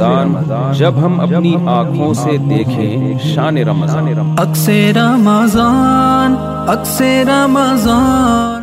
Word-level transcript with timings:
Ramzan 0.00 0.72
جب 0.78 0.98
ہم 1.04 1.20
اپنی 1.20 1.54
آنکھوں 1.70 2.12
سے 2.14 2.36
دیکھیں 2.50 3.18
شان 3.34 3.56
رمضان 3.68 4.08
رمضان 4.96 6.36
رمضان 7.28 8.62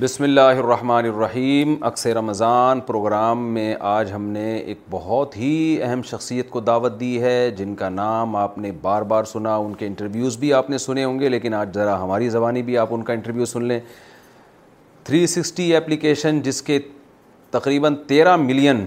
بسم 0.00 0.24
اللہ 0.24 0.50
الرحمن 0.58 1.04
الرحیم 1.12 1.74
رمضان 2.18 2.80
پروگرام 2.86 3.46
میں 3.54 3.74
آج 3.94 4.12
ہم 4.12 4.22
نے 4.36 4.52
ایک 4.56 4.78
بہت 4.90 5.36
ہی 5.36 5.78
اہم 5.86 6.02
شخصیت 6.10 6.50
کو 6.50 6.60
دعوت 6.68 6.98
دی 7.00 7.20
ہے 7.22 7.50
جن 7.56 7.74
کا 7.76 7.88
نام 7.88 8.36
آپ 8.44 8.56
نے 8.58 8.70
بار 8.82 9.02
بار 9.12 9.24
سنا 9.32 9.56
ان 9.56 9.74
کے 9.78 9.86
انٹرویوز 9.86 10.36
بھی 10.38 10.52
آپ 10.60 10.70
نے 10.70 10.78
سنے 10.86 11.04
ہوں 11.04 11.18
گے 11.20 11.28
لیکن 11.28 11.54
آج 11.54 11.74
ذرا 11.74 12.00
ہماری 12.04 12.28
زبانی 12.38 12.62
بھی 12.70 12.78
آپ 12.84 12.94
ان 12.94 13.02
کا 13.04 13.12
انٹرویو 13.12 13.44
سن 13.54 13.64
لیں 13.68 13.80
360 15.12 15.26
سکسٹی 15.34 15.72
جس 16.44 16.62
کے 16.62 16.78
تقریباً 17.50 17.94
تیرہ 18.08 18.34
ملین 18.36 18.84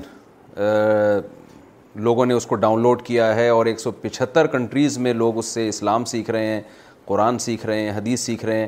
لوگوں 1.95 2.25
نے 2.25 2.33
اس 2.33 2.45
کو 2.47 2.55
ڈاؤن 2.55 2.81
لوڈ 2.81 3.01
کیا 3.05 3.33
ہے 3.35 3.47
اور 3.49 3.65
ایک 3.65 3.79
سو 3.79 3.91
پچہتر 4.01 4.47
کنٹریز 4.47 4.97
میں 4.97 5.13
لوگ 5.13 5.37
اس 5.37 5.45
سے 5.53 5.67
اسلام 5.69 6.05
سیکھ 6.05 6.29
رہے 6.31 6.45
ہیں 6.45 6.61
قرآن 7.05 7.37
سیکھ 7.39 7.65
رہے 7.65 7.81
ہیں 7.81 7.91
حدیث 7.97 8.21
سیکھ 8.25 8.45
رہے 8.45 8.59
ہیں 8.59 8.67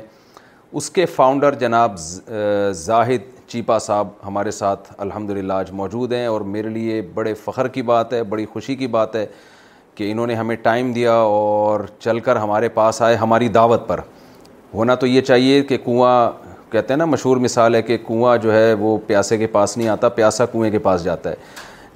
اس 0.78 0.90
کے 0.90 1.06
فاؤنڈر 1.06 1.54
جناب 1.58 1.96
زاہد 2.74 3.22
چیپا 3.48 3.78
صاحب 3.78 4.08
ہمارے 4.26 4.50
ساتھ 4.50 4.92
الحمد 4.98 5.30
للہ 5.30 5.52
آج 5.52 5.70
موجود 5.72 6.12
ہیں 6.12 6.26
اور 6.26 6.40
میرے 6.54 6.68
لیے 6.68 7.00
بڑے 7.14 7.34
فخر 7.44 7.68
کی 7.76 7.82
بات 7.90 8.12
ہے 8.12 8.22
بڑی 8.28 8.46
خوشی 8.52 8.74
کی 8.76 8.86
بات 8.98 9.14
ہے 9.16 9.26
کہ 9.94 10.10
انہوں 10.12 10.26
نے 10.26 10.34
ہمیں 10.34 10.56
ٹائم 10.62 10.92
دیا 10.92 11.12
اور 11.14 11.80
چل 11.98 12.18
کر 12.20 12.36
ہمارے 12.36 12.68
پاس 12.68 13.00
آئے 13.02 13.16
ہماری 13.16 13.48
دعوت 13.48 13.86
پر 13.88 14.00
ہونا 14.74 14.94
تو 14.94 15.06
یہ 15.06 15.20
چاہیے 15.20 15.62
کہ 15.64 15.76
کنواں 15.84 16.30
کہتے 16.72 16.92
ہیں 16.92 16.98
نا 16.98 17.04
مشہور 17.04 17.36
مثال 17.40 17.74
ہے 17.74 17.82
کہ 17.82 17.96
کنواں 18.06 18.36
جو 18.42 18.52
ہے 18.54 18.72
وہ 18.78 18.96
پیاسے 19.06 19.38
کے 19.38 19.46
پاس 19.52 19.76
نہیں 19.76 19.88
آتا 19.88 20.08
پیاسا 20.18 20.46
کنویں 20.46 20.70
کے 20.70 20.78
پاس 20.86 21.02
جاتا 21.04 21.30
ہے 21.30 21.36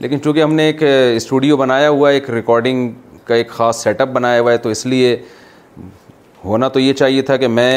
لیکن 0.01 0.19
چونکہ 0.25 0.43
ہم 0.43 0.53
نے 0.55 0.63
ایک 0.67 0.83
اسٹوڈیو 1.17 1.57
بنایا 1.57 1.89
ہوا 1.89 2.09
ہے 2.11 2.15
ایک 2.15 2.29
ریکارڈنگ 2.31 2.89
کا 3.25 3.35
ایک 3.35 3.49
خاص 3.57 3.83
سیٹ 3.83 4.01
اپ 4.01 4.09
بنایا 4.09 4.41
ہوا 4.41 4.53
ہے 4.53 4.57
تو 4.59 4.69
اس 4.69 4.85
لیے 4.87 5.17
ہونا 6.45 6.69
تو 6.77 6.81
یہ 6.81 6.93
چاہیے 7.01 7.23
تھا 7.31 7.37
کہ 7.37 7.49
میں 7.49 7.73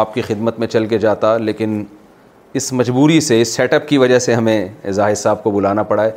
آپ 0.00 0.12
کی 0.14 0.22
خدمت 0.22 0.58
میں 0.58 0.66
چل 0.68 0.86
کے 0.86 0.98
جاتا 1.04 1.36
لیکن 1.38 1.82
اس 2.60 2.72
مجبوری 2.80 3.18
سے 3.28 3.40
اس 3.40 3.54
سیٹ 3.56 3.74
اپ 3.74 3.88
کی 3.88 3.98
وجہ 3.98 4.18
سے 4.26 4.34
ہمیں 4.34 4.68
زاہد 5.00 5.16
صاحب 5.18 5.42
کو 5.42 5.50
بلانا 5.50 5.82
پڑا 5.92 6.04
ہے 6.04 6.10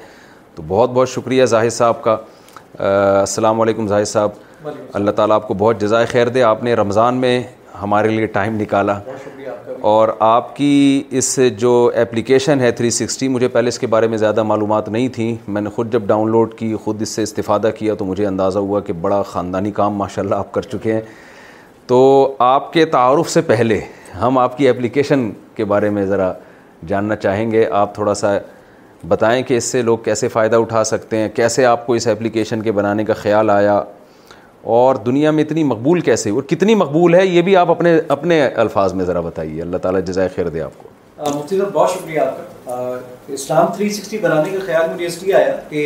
تو 0.55 0.63
بہت 0.67 0.89
بہت 0.93 1.09
شکریہ 1.09 1.45
زاہد 1.55 1.73
صاحب 1.73 2.01
کا 2.03 2.17
السلام 2.91 3.61
علیکم 3.61 3.87
زاہد 3.87 4.07
صاحب 4.07 4.67
اللہ 4.93 5.11
تعالیٰ 5.21 5.35
آپ 5.35 5.47
کو 5.47 5.53
بہت 5.59 5.81
جزائے 5.81 6.05
خیر 6.05 6.29
دے 6.37 6.43
آپ 6.53 6.63
نے 6.63 6.73
رمضان 6.75 7.17
میں 7.21 7.39
ہمارے 7.81 8.09
لیے 8.09 8.25
ٹائم 8.35 8.55
نکالا 8.61 8.99
اور 9.91 10.09
آپ 10.27 10.55
کی 10.55 10.71
اس 11.19 11.37
جو 11.57 11.71
اپلیکیشن 12.01 12.59
ہے 12.61 12.71
تھری 12.77 12.89
سکسٹی 12.91 13.27
مجھے 13.29 13.47
پہلے 13.55 13.67
اس 13.67 13.79
کے 13.79 13.87
بارے 13.93 14.07
میں 14.07 14.17
زیادہ 14.17 14.43
معلومات 14.43 14.89
نہیں 14.89 15.07
تھیں 15.15 15.33
میں 15.51 15.61
نے 15.61 15.69
خود 15.75 15.91
جب 15.93 16.03
ڈاؤن 16.07 16.29
لوڈ 16.31 16.53
کی 16.57 16.73
خود 16.83 17.01
اس 17.01 17.09
سے 17.15 17.23
استفادہ 17.23 17.69
کیا 17.77 17.93
تو 17.97 18.05
مجھے 18.05 18.25
اندازہ 18.27 18.59
ہوا 18.59 18.79
کہ 18.87 18.93
بڑا 19.01 19.21
خاندانی 19.31 19.71
کام 19.81 19.95
ماشاء 19.97 20.21
اللہ 20.23 20.35
آپ 20.35 20.51
کر 20.53 20.61
چکے 20.71 20.93
ہیں 20.93 21.01
تو 21.87 21.99
آپ 22.49 22.71
کے 22.73 22.85
تعارف 22.97 23.29
سے 23.29 23.41
پہلے 23.51 23.79
ہم 24.21 24.37
آپ 24.37 24.57
کی 24.57 24.69
اپلیکیشن 24.69 25.29
کے 25.55 25.65
بارے 25.71 25.89
میں 25.97 26.05
ذرا 26.05 26.31
جاننا 26.87 27.15
چاہیں 27.15 27.49
گے 27.51 27.65
آپ 27.81 27.93
تھوڑا 27.95 28.13
سا 28.13 28.37
بتائیں 29.07 29.41
کہ 29.43 29.57
اس 29.57 29.63
سے 29.71 29.81
لوگ 29.81 29.97
کیسے 30.03 30.27
فائدہ 30.27 30.55
اٹھا 30.55 30.83
سکتے 30.83 31.17
ہیں 31.17 31.29
کیسے 31.35 31.65
آپ 31.65 31.85
کو 31.87 31.93
اس 31.93 32.07
ایپلیکیشن 32.07 32.61
کے 32.63 32.71
بنانے 32.71 33.03
کا 33.05 33.13
خیال 33.13 33.49
آیا 33.49 33.81
اور 34.73 34.95
دنیا 35.05 35.31
میں 35.31 35.43
اتنی 35.43 35.63
مقبول 35.63 35.99
کیسے 36.01 36.29
اور 36.29 36.43
کتنی 36.49 36.75
مقبول 36.75 37.15
ہے 37.15 37.25
یہ 37.25 37.41
بھی 37.47 37.55
آپ 37.55 37.71
اپنے 37.71 37.95
اپنے 38.15 38.41
الفاظ 38.61 38.93
میں 38.93 39.05
ذرا 39.05 39.19
بتائیے 39.21 39.61
اللہ 39.61 39.77
تعالیٰ 39.81 39.99
جزائے 40.05 40.29
خیر 40.35 40.47
دے 40.55 40.61
آپ 40.61 40.77
کو 40.77 40.89
مفتی 41.35 41.57
صاحب 41.57 41.73
بہت 41.73 41.91
شکریہ 41.93 42.19
آپ 42.19 42.65
کا 42.65 42.95
اسلام 43.33 43.65
تھری 43.75 43.89
سکسٹی 43.97 44.17
بنانے 44.21 44.49
کا 44.51 44.59
خیال 44.65 44.89
مجھے 44.93 45.05
اس 45.05 45.21
لیے 45.23 45.33
آیا 45.39 45.51
کہ 45.69 45.83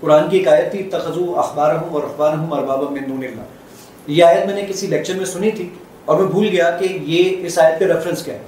قرآن 0.00 0.28
کی 0.30 0.36
ایک 0.38 0.48
آیت 0.54 0.70
تھی 0.72 0.82
تخذو 0.96 1.24
اخبار 1.44 1.74
ہوں 1.74 1.92
اور 1.94 2.02
اخبار 2.02 2.34
ہوں 2.36 2.50
اور 2.56 2.64
بابا 2.66 2.90
میں 2.90 3.00
نون 3.06 3.22
اللہ 3.30 4.10
یہ 4.18 4.24
آیت 4.24 4.44
میں 4.46 4.54
نے 4.54 4.64
کسی 4.68 4.86
لیکچر 4.92 5.14
میں 5.18 5.24
سنی 5.32 5.50
تھی 5.56 5.68
اور 6.04 6.18
میں 6.20 6.26
بھول 6.34 6.48
گیا 6.52 6.70
کہ 6.80 6.92
یہ 7.12 7.46
اس 7.46 7.58
آیت 7.64 7.78
پہ 7.78 7.84
ریفرنس 7.92 8.22
کیا 8.24 8.34
ہے 8.34 8.42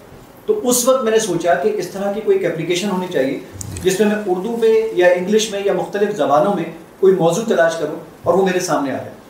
تو 0.46 0.60
اس 0.68 0.84
وقت 0.88 1.02
میں 1.04 1.12
نے 1.12 1.18
سوچا 1.30 1.54
کہ 1.62 1.72
اس 1.78 1.88
طرح 1.96 2.12
کی 2.12 2.20
کوئی 2.24 2.38
ایک 2.38 2.46
اپلیکیشن 2.52 2.90
ہونی 2.90 3.06
چاہیے 3.12 3.38
جس 3.82 3.98
میں 4.00 4.08
میں 4.08 4.16
اردو 4.34 4.56
میں 4.60 4.76
یا 5.00 5.08
انگلش 5.16 5.50
میں 5.50 5.60
یا 5.64 5.72
مختلف 5.80 6.14
زبانوں 6.22 6.54
میں 6.56 6.64
کوئی 7.00 7.14
موضوع 7.18 7.44
تلاش 7.54 7.76
کروں 7.80 7.96
اور 8.22 8.34
وہ 8.34 8.46
میرے 8.46 8.60
سامنے 8.70 8.92
آ 8.92 8.96
جائے 8.96 9.20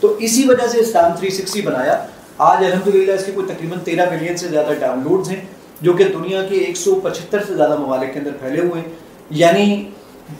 تو 0.00 0.14
اسی 0.26 0.46
وجہ 0.48 0.66
سے 0.72 0.78
اسلام 0.80 1.10
360 1.24 1.60
بنایا 1.64 1.94
آج 2.44 2.64
الحمدللہ 2.64 3.12
اس 3.12 3.24
کے 3.24 3.32
کوئی 3.32 3.46
تقریباً 3.46 3.78
تیرہ 3.84 4.08
ملین 4.10 4.36
سے 4.36 4.48
زیادہ 4.48 4.74
ڈاؤن 4.80 5.02
لوڈز 5.08 5.28
ہیں 5.30 5.40
جو 5.80 5.92
کہ 5.96 6.04
دنیا 6.12 6.42
کے 6.48 6.58
ایک 6.64 6.76
سو 6.76 6.94
پچھتر 7.02 7.42
سے 7.46 7.54
زیادہ 7.56 7.76
ممالک 7.78 8.12
کے 8.12 8.18
اندر 8.18 8.30
پھیلے 8.40 8.60
ہوئے 8.60 8.80
ہیں 8.80 8.92
یعنی 9.38 9.84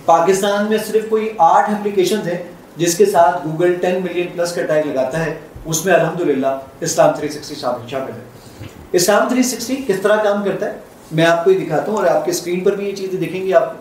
پاکستان 0.05 0.67
میں 0.71 0.79
صرف 0.87 1.09
کوئی 1.11 1.29
آٹھ 1.49 1.71
اپلیکیشنز 1.71 2.29
ہیں 2.29 2.39
جس 2.77 2.97
کے 2.99 3.07
ساتھ 3.07 3.47
گوگل 3.47 3.75
ٹین 3.81 4.01
ملین 4.03 4.27
پلس 4.37 4.53
کا 4.55 4.63
ٹائم 4.67 4.89
لگاتا 4.91 5.25
ہے 5.25 5.37
اس 5.65 5.85
میں 5.87 5.95
الحمدللہ 5.95 6.57
اسلام 6.89 7.11
360 7.25 7.31
سکسٹی 7.37 7.55
شامل 7.61 7.89
شامل 7.91 8.11
ہے 8.17 8.67
اسلام 9.01 9.29
360 9.37 9.83
کس 9.89 10.01
طرح 10.03 10.23
کام 10.25 10.43
کرتا 10.45 10.73
ہے 10.73 10.79
میں 11.19 11.27
آپ 11.27 11.45
کو 11.45 11.51
یہ 11.51 11.65
دکھاتا 11.65 11.91
ہوں 11.91 11.99
اور 11.99 12.07
آپ 12.11 12.25
کے 12.25 12.33
سکرین 12.41 12.65
پر 12.65 12.77
بھی 12.77 12.89
یہ 12.89 12.95
چیزیں 12.97 13.19
دیکھیں 13.21 13.45
گے 13.47 13.55
آپ 13.55 13.75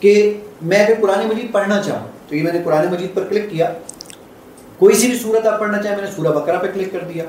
کہ 0.00 0.12
میں 0.70 0.84
اگر 0.84 1.00
قرآن 1.00 1.26
مجید 1.28 1.52
پڑھنا 1.52 1.82
چاہوں 1.82 2.06
تو 2.28 2.36
یہ 2.36 2.42
میں 2.42 2.52
نے 2.52 2.62
قرآن 2.64 2.90
مجید 2.92 3.14
پر 3.14 3.24
کلک 3.30 3.50
کیا 3.50 3.70
کوئی 4.78 4.94
سی 4.94 5.06
بھی 5.10 5.16
صورت 5.18 5.46
آپ 5.46 5.58
پڑھنا 5.60 5.78
چاہیں 5.82 5.96
میں 5.96 6.04
نے 6.04 6.10
سورہ 6.16 6.32
بکرا 6.34 6.58
پہ 6.58 6.66
کلک 6.74 6.92
کر 6.92 7.04
دیا 7.12 7.22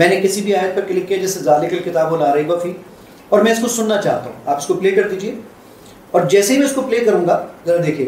میں 0.00 0.08
نے 0.08 0.20
کسی 0.20 0.40
بھی 0.42 0.54
آیت 0.54 0.74
پہ 0.74 0.80
کلک 0.88 1.06
کیا 1.08 1.18
جیسے 1.22 1.92
لا 1.92 2.08
اور 3.36 3.40
میں 3.42 3.50
اس 3.52 3.58
کو 3.60 3.68
سننا 3.68 3.96
چاہتا 4.02 4.24
ہوں 4.24 4.48
آپ 4.50 4.56
اس 4.58 4.66
کو 4.66 4.74
پلے 4.74 4.90
کر 4.90 5.08
دیجئے 5.08 5.32
اور 6.10 6.20
جیسے 6.34 6.52
ہی 6.52 6.58
میں 6.58 6.66
اس 6.66 6.74
کو 6.74 6.82
پلے 6.82 6.98
کروں 7.04 7.26
گا 7.26 7.34
ذرا 7.66 7.82
دیکھیے 7.86 8.06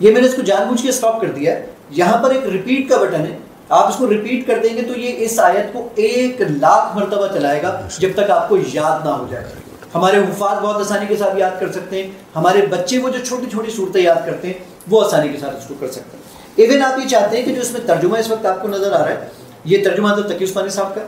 یہ 0.00 0.12
میں 0.12 0.20
نے 0.20 0.26
اس 0.26 0.34
کو 0.36 0.42
جان 0.48 0.66
بوجھ 0.68 0.82
کے 0.82 0.88
اسٹاپ 0.88 1.20
کر 1.20 1.30
دیا 1.36 1.54
ہے 1.56 1.66
یہاں 1.98 2.16
پر 2.22 2.30
ایک 2.34 2.46
ریپیٹ 2.52 2.88
کا 2.88 2.96
بٹن 3.02 3.26
ہے 3.26 3.36
آپ 3.78 3.88
اس 3.88 3.96
کو 3.98 4.10
ریپیٹ 4.10 4.46
کر 4.46 4.58
دیں 4.62 4.76
گے 4.76 4.82
تو 4.92 4.98
یہ 5.00 5.24
اس 5.24 5.38
آیت 5.50 5.72
کو 5.72 5.88
ایک 6.08 6.40
لاکھ 6.50 6.96
مرتبہ 6.96 7.26
چلائے 7.34 7.62
گا 7.62 7.72
جب 7.98 8.16
تک 8.16 8.30
آپ 8.38 8.48
کو 8.48 8.56
یاد 8.72 9.04
نہ 9.04 9.10
ہو 9.10 9.26
جائے 9.30 9.44
گا 9.44 9.64
ہمارے 9.96 10.18
وفات 10.18 10.60
بہت 10.62 10.80
آسانی 10.80 11.06
کے 11.08 11.16
ساتھ 11.16 11.36
یاد 11.38 11.60
کر 11.60 11.70
سکتے 11.72 12.02
ہیں 12.02 12.10
ہمارے 12.36 12.62
بچے 12.70 12.98
وہ 13.02 13.08
جو 13.14 13.18
چھوٹی 13.26 13.46
چھوٹی 13.50 13.70
صورتیں 13.76 14.00
یاد 14.02 14.26
کرتے 14.26 14.48
ہیں 14.48 14.54
وہ 14.90 15.04
آسانی 15.04 15.28
کے 15.28 15.38
ساتھ 15.40 15.56
اس 15.56 15.66
کو 15.68 15.74
کر 15.80 15.90
سکتے 15.92 16.16
ہیں 16.16 16.64
ایون 16.64 16.82
آپ 16.84 16.98
یہ 16.98 17.08
چاہتے 17.08 17.36
ہیں 17.36 17.44
کہ 17.44 17.54
جو 17.54 17.60
اس 17.60 17.70
میں 17.72 17.80
ترجمہ 17.86 18.18
اس 18.24 18.30
وقت 18.30 18.46
آپ 18.52 18.60
کو 18.62 18.68
نظر 18.74 18.92
آ 18.98 19.04
رہا 19.04 19.10
ہے 19.10 19.28
یہ 19.72 19.84
ترجمہ 19.84 20.14
تو 20.20 20.34
عثمانی 20.48 20.68
صاحب 20.76 20.94
کا 20.94 21.00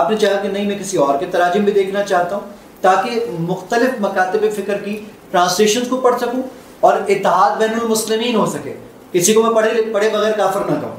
آپ 0.00 0.10
نے 0.10 0.16
چاہا 0.24 0.40
کہ 0.42 0.48
نہیں 0.48 0.66
میں 0.72 0.78
کسی 0.80 0.96
اور 1.04 1.18
کے 1.20 1.26
تراجم 1.36 1.64
بھی 1.68 1.72
دیکھنا 1.78 2.02
چاہتا 2.10 2.36
ہوں 2.36 2.50
تاکہ 2.80 3.24
مختلف 3.50 4.00
مکاتب 4.06 4.44
فکر 4.56 4.78
کی 4.84 4.98
ٹرانسلیشنز 5.30 5.88
کو 5.90 5.96
پڑھ 6.08 6.20
سکوں 6.20 6.42
اور 6.90 6.98
اتحاد 7.14 7.56
بین 7.58 7.74
المسلمین 7.80 8.34
ہو 8.36 8.46
سکے 8.54 8.72
کسی 9.12 9.32
کو 9.34 9.42
میں 9.42 9.54
پڑھے 9.54 9.82
پڑھے 9.94 10.08
بغیر 10.12 10.32
کافر 10.36 10.68
نہ 10.70 10.80
کہوں 10.80 10.96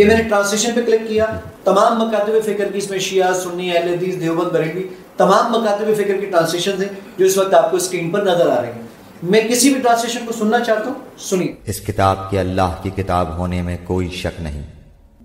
یہ 0.00 0.04
میں 0.08 0.16
نے 0.16 0.22
ٹرانسلیشن 0.28 0.72
پہ 0.74 0.82
کلک 0.84 1.08
کیا 1.08 1.24
تمام 1.64 1.98
مکاتب 2.02 2.42
فکر 2.44 2.70
کی 2.72 2.78
اس 2.78 2.88
میں 2.90 2.98
شیعہ 3.08 3.32
سنی 3.42 3.70
اہل 3.76 3.88
حدیث 3.88 4.18
دیوبند 4.20 4.50
بریلوی 4.54 4.82
تمام 5.22 5.52
مکاتب 5.54 5.92
فکر 5.96 6.16
کی 6.20 6.26
ٹرانسلیشن 6.30 6.82
ہیں 6.82 6.88
جو 7.18 7.24
اس 7.24 7.36
وقت 7.38 7.54
آپ 7.54 7.70
کو 7.70 7.76
اسکرین 7.76 8.10
پر 8.10 8.22
نظر 8.28 8.48
آ 8.50 8.60
رہے 8.62 8.70
ہیں 8.74 8.86
میں 9.34 9.40
کسی 9.48 9.70
بھی 9.74 9.80
ٹرانسلیشن 9.82 10.24
کو 10.26 10.32
سننا 10.38 10.58
چاہتا 10.68 10.86
ہوں 10.90 11.18
سنیے 11.26 11.52
اس 11.72 11.80
کتاب 11.88 12.24
کے 12.30 12.38
اللہ 12.40 12.72
کی 12.82 12.90
کتاب 12.96 13.36
ہونے 13.38 13.60
میں 13.68 13.76
کوئی 13.90 14.08
شک 14.22 14.40
نہیں 14.46 14.62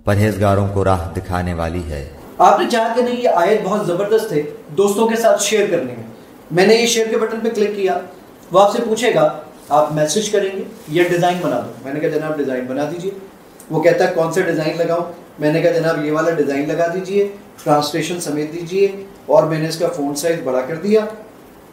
پرہیزگاروں 0.09 0.67
کو 0.75 0.83
راہ 0.89 1.07
دکھانے 1.15 1.53
والی 1.61 1.81
ہے 1.89 2.03
آپ 2.49 2.59
نے 2.59 2.69
چاہا 2.75 2.93
کہ 2.95 3.01
نہیں 3.09 3.21
یہ 3.21 3.39
آیت 3.45 3.61
بہت 3.63 3.87
زبردست 3.87 4.31
ہے 4.33 4.41
دوستوں 4.81 5.07
کے 5.13 5.15
ساتھ 5.23 5.43
شیئر 5.47 5.65
کرنے 5.71 5.93
میں 6.01 6.05
میں 6.59 6.67
نے 6.67 6.75
یہ 6.81 6.85
شیئر 6.97 7.07
کے 7.15 7.23
بٹن 7.25 7.39
پہ 7.47 7.55
کلک 7.55 7.75
کیا 7.81 7.97
وہ 8.51 8.61
آپ 8.67 8.71
سے 8.75 8.83
پوچھے 8.89 9.13
گا 9.15 9.27
آپ 9.81 9.91
میسج 10.01 10.29
کریں 10.37 10.49
گے 10.57 10.63
یا 10.99 11.03
ڈیزائن 11.15 11.37
بنا 11.47 11.59
دو 11.65 11.83
میں 11.85 11.93
نے 11.93 11.99
کہا 11.99 12.09
جناب 12.19 12.37
ڈیزائن 12.43 12.65
بنا 12.75 12.89
دیجئے 12.91 13.11
وہ 13.69 13.81
کہتا 13.87 14.07
ہے 14.07 14.13
کون 14.19 14.31
سا 14.33 14.41
ڈیزائن 14.51 14.77
لگاؤں 14.85 15.11
میں 15.39 15.51
نے 15.53 15.61
کہا 15.61 15.71
جناب 15.81 16.05
یہ 16.05 16.11
والا 16.19 16.31
ڈیزائن 16.43 16.67
لگا 16.69 16.87
دیجئے 16.93 17.27
ٹرانسلیشن 17.63 18.19
سمیت 18.29 18.53
دیجئے 18.53 18.87
اور 19.35 19.43
میں 19.47 19.59
نے 19.59 19.67
اس 19.67 19.77
کا 19.77 19.87
فون 19.95 20.15
سائز 20.15 20.39
بڑا 20.43 20.61
کر 20.67 20.75
دیا 20.83 20.99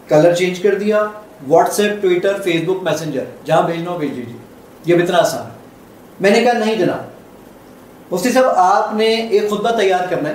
کلر 0.09 0.35
چینج 0.39 0.59
کر 0.63 0.75
دیا 0.79 1.03
واٹس 1.49 1.81
ایپ 1.81 2.01
ٹویٹر 2.03 2.41
فیس 2.45 2.63
بک 2.69 2.83
میسنجر 2.85 3.25
جہاں 3.45 3.63
بھیجنا 3.67 3.91
ہو 3.91 3.99
بھیج 3.99 4.17
دیجیے 4.17 4.37
یہ 4.95 5.03
اتنا 5.03 5.19
آسان 5.19 5.45
ہے 5.47 5.53
میں 6.21 6.31
نے 6.31 6.41
کہا 6.45 6.53
نہیں 6.59 6.75
جناب 6.79 8.13
مفتی 8.13 8.31
صاحب 8.33 8.59
آپ 8.65 8.95
نے 8.95 9.07
ایک 9.15 9.49
خطبہ 9.51 9.71
تیار 9.77 10.07
کرنا 10.11 10.29
ہے 10.29 10.35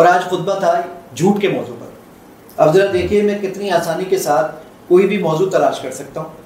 اور 0.00 0.06
آج 0.06 0.24
خطبہ 0.30 0.58
تھا 0.60 0.72
جھوٹ 1.14 1.40
کے 1.40 1.48
موضوع 1.48 1.74
پر 1.78 1.88
اب 2.66 2.74
ذرا 2.74 2.90
دیکھیے 2.92 3.22
میں 3.22 3.38
کتنی 3.42 3.70
آسانی 3.78 4.04
کے 4.10 4.18
ساتھ 4.26 4.54
کوئی 4.88 5.06
بھی 5.08 5.18
موضوع 5.22 5.48
تلاش 5.52 5.80
کر 5.82 5.90
سکتا 6.00 6.20
ہوں 6.20 6.38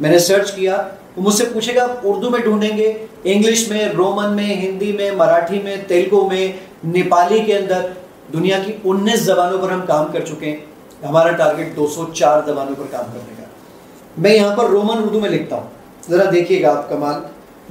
میں 0.00 0.10
نے 0.10 0.18
سرچ 0.30 0.52
کیا 0.54 0.80
وہ 1.16 1.22
مجھ 1.22 1.34
سے 1.34 1.44
پوچھے 1.52 1.74
گا 1.74 1.82
آپ 1.84 2.06
اردو 2.08 2.30
میں 2.30 2.40
ڈھونڈیں 2.44 2.76
گے 2.76 2.92
انگلش 3.34 3.66
میں 3.68 3.88
رومن 3.96 4.34
میں 4.36 4.44
ہندی 4.54 4.92
میں 4.98 5.10
مراٹھی 5.16 5.60
میں 5.64 5.76
تیلگو 5.88 6.28
میں 6.32 6.46
نیپالی 6.92 7.38
کے 7.46 7.56
اندر 7.56 7.86
دنیا 8.32 8.56
کی 8.64 8.72
انیس 8.84 9.20
زبانوں 9.24 9.58
پر 9.62 9.70
ہم 9.72 9.80
کام 9.86 10.04
کر 10.12 10.24
چکے 10.28 10.50
ہیں 10.50 11.06
ہمارا 11.06 11.30
ٹارگٹ 11.36 11.76
دو 11.76 11.86
سو 11.94 12.04
چار 12.20 12.40
زبانوں 12.46 12.74
پر 12.78 12.86
کام 12.90 13.04
کرنے 13.12 13.34
کا 13.36 13.44
میں 14.22 14.34
یہاں 14.34 14.54
پر 14.56 14.68
رومن 14.70 15.02
اردو 15.04 15.20
میں 15.20 15.30
لکھتا 15.30 15.56
ہوں 15.56 16.10
ذرا 16.10 16.30
دیکھیے 16.32 16.60
گا 16.62 16.70
آپ 16.76 16.88
کمال 16.88 17.20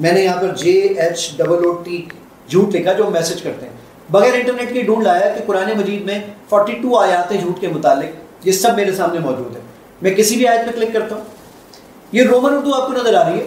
میں 0.06 0.12
نے 0.14 0.24
یہاں 0.24 0.42
پر 0.42 0.56
J 0.64 0.72
H 1.04 1.30
double 1.38 1.66
O 1.66 1.72
T 1.84 2.04
جھوٹ 2.50 2.76
لکھا 2.76 2.94
جو 2.98 3.10
میسج 3.12 3.42
کرتے 3.42 3.66
ہیں 3.66 3.76
بغیر 4.12 4.34
انٹرنیٹ 4.34 4.74
کے 4.74 4.82
ڈھونڈ 4.90 5.04
لایا 5.04 5.34
کہ 5.36 5.44
قرآن 5.46 5.78
مجید 5.78 6.04
میں 6.10 6.20
ٹو 6.50 6.98
آیات 6.98 7.32
ہیں 7.32 7.40
جھوٹ 7.42 7.60
کے 7.62 7.68
متعلق 7.74 8.46
یہ 8.48 8.52
سب 8.60 8.76
میرے 8.76 8.92
سامنے 8.96 9.20
موجود 9.20 9.56
ہے 9.56 9.62
میں 10.02 10.12
کسی 10.16 10.36
بھی 10.38 10.48
آیت 10.48 10.66
پہ 10.66 10.72
کلک 10.80 10.94
کرتا 10.94 11.16
ہوں 11.16 11.24
یہ 12.16 12.24
رومن 12.32 12.54
اردو 12.56 12.74
آپ 12.76 12.88
کو 12.88 12.94
نظر 12.94 13.14
آ 13.22 13.24
رہی 13.30 13.40
ہے 13.40 13.46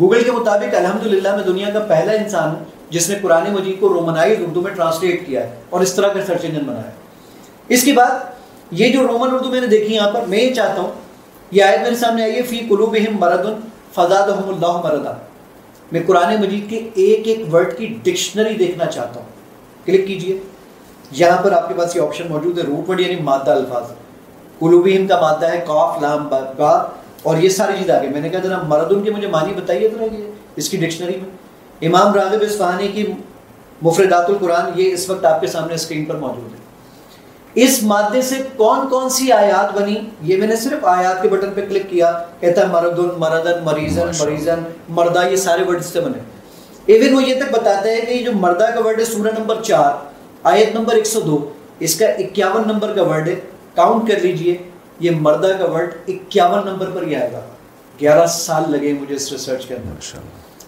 گوگل 0.00 0.24
کے 0.24 0.32
مطابق 0.32 0.74
الحمد 0.78 1.06
میں 1.14 1.42
دنیا 1.46 1.70
کا 1.74 1.78
پہلا 1.88 2.12
انسان 2.24 2.54
ہوں 2.54 2.64
جس 2.90 3.08
نے 3.10 3.14
قرآن 3.22 3.52
مجید 3.54 3.80
کو 3.80 3.88
رومنائز 3.94 4.38
اردو 4.46 4.60
میں 4.62 4.72
ٹرانسلیٹ 4.74 5.26
کیا 5.26 5.40
ہے 5.46 5.54
اور 5.70 5.80
اس 5.82 5.94
طرح 5.94 6.12
کا 6.12 6.20
سرچ 6.26 6.44
انجن 6.44 6.64
بنایا 6.66 6.90
اس 7.76 7.82
کے 7.84 7.92
بعد 7.92 8.72
یہ 8.80 8.92
جو 8.92 9.06
رومن 9.06 9.34
اردو 9.34 9.48
میں 9.50 9.60
نے 9.60 9.66
دیکھی 9.66 9.94
یہاں 9.94 10.10
پر 10.12 10.26
میں 10.28 10.38
یہ 10.42 10.54
چاہتا 10.54 10.80
ہوں 10.80 10.90
یہ 11.56 11.62
آیت 11.64 11.78
میرے 11.82 11.96
سامنے 11.96 12.22
آئی 12.22 12.36
ہے 12.36 12.42
فی 12.48 12.60
مرد 13.18 13.46
اللہ 13.98 14.80
مردا 14.84 15.12
میں 15.92 16.00
قرآن 16.06 16.34
مجید 16.40 16.68
کے 16.70 16.76
ایک 17.02 17.28
ایک 17.28 17.42
ورڈ 17.52 17.76
کی 17.76 17.86
ڈکشنری 18.04 18.54
دیکھنا 18.56 18.84
چاہتا 18.86 19.20
ہوں 19.20 19.84
کلک 19.84 20.06
کیجئے 20.06 20.36
یہاں 21.18 21.42
پر 21.42 21.52
آپ 21.58 21.68
کے 21.68 21.74
پاس 21.74 21.96
یہ 21.96 22.00
آپشن 22.02 22.26
موجود 22.30 22.58
ہے 22.58 22.64
روٹ 22.64 22.88
ورڈ 22.88 23.00
یعنی 23.00 23.16
مادہ 23.28 23.50
الفاظ 23.50 23.92
قلوبہم 24.58 25.06
کا 25.06 25.20
مادہ 25.20 25.50
ہے 25.52 25.64
لام 26.00 26.26
با 26.58 26.72
اور 27.30 27.38
یہ 27.42 27.48
ساری 27.48 27.72
چیز 27.78 27.90
آگے 27.90 28.08
میں 28.08 28.20
نے 28.20 28.28
کہا 28.28 28.40
ذرا 28.46 28.60
مرد 28.68 28.92
ان 28.92 29.02
کی 29.04 29.10
مجھے 29.10 29.28
مانی 29.28 29.52
بتائیے 29.60 29.88
اس 30.56 30.68
کی 30.70 30.76
ڈکشنری 30.76 31.16
میں 31.22 31.28
امام 31.86 32.14
راغب 32.14 32.42
اسفہانی 32.42 32.86
کی 32.94 33.04
مفردات 33.82 34.30
القرآن 34.30 34.70
یہ 34.78 34.92
اس 34.92 35.08
وقت 35.10 35.24
آپ 35.24 35.40
کے 35.40 35.46
سامنے 35.46 35.76
سکرین 35.76 36.04
پر 36.04 36.14
موجود 36.22 36.52
ہے 36.52 36.56
اس 37.64 37.82
مادے 37.82 38.22
سے 38.22 38.36
کون 38.56 38.88
کون 38.88 39.08
سی 39.10 39.30
آیات 39.32 39.72
بنی 39.76 39.96
یہ 40.30 40.36
میں 40.36 40.46
نے 40.48 40.56
صرف 40.56 40.84
آیات 40.96 41.22
کے 41.22 41.28
بٹن 41.28 41.52
پہ 41.54 41.60
کلک 41.68 41.88
کیا 41.90 42.10
کہتا 42.40 42.60
ہے 42.60 42.66
مردن 42.72 43.08
مردن 43.18 43.62
مریضن 43.64 44.10
مریضن 44.20 44.62
مردہ 44.98 45.26
یہ 45.30 45.36
سارے 45.44 45.62
ورڈ 45.68 45.84
سے 45.84 46.00
بنے 46.00 46.18
ایون 46.94 47.14
وہ 47.14 47.22
یہ 47.28 47.34
تک 47.40 47.52
بتاتا 47.54 47.88
ہے 47.88 48.00
کہ 48.08 48.22
جو 48.24 48.32
مردہ 48.40 48.66
کا 48.74 48.84
ورڈ 48.86 48.98
ہے 49.00 49.04
سورہ 49.04 49.30
نمبر 49.38 49.62
چار 49.68 49.94
آیت 50.52 50.74
نمبر 50.74 50.94
ایک 50.96 51.06
سو 51.06 51.20
دو 51.26 51.38
اس 51.88 51.94
کا 51.98 52.06
اکیاون 52.26 52.68
نمبر 52.68 52.94
کا 52.94 53.02
ورڈ 53.08 53.28
ہے 53.28 53.34
کاؤنٹ 53.74 54.08
کر 54.08 54.20
لیجئے 54.22 54.56
یہ 55.00 55.20
مردہ 55.20 55.52
کا 55.58 55.70
ورڈ 55.72 55.94
اکیاون 56.08 56.66
نمبر 56.68 56.90
پر 56.94 57.06
ہی 57.06 57.14
آئے 57.16 57.32
گا 57.32 57.40
گیارہ 58.00 58.26
سال 58.38 58.70
لگے 58.72 58.92
مجھے 59.00 59.14
اس 59.14 59.30
ریسرچ 59.32 59.66
کرنے 59.66 59.92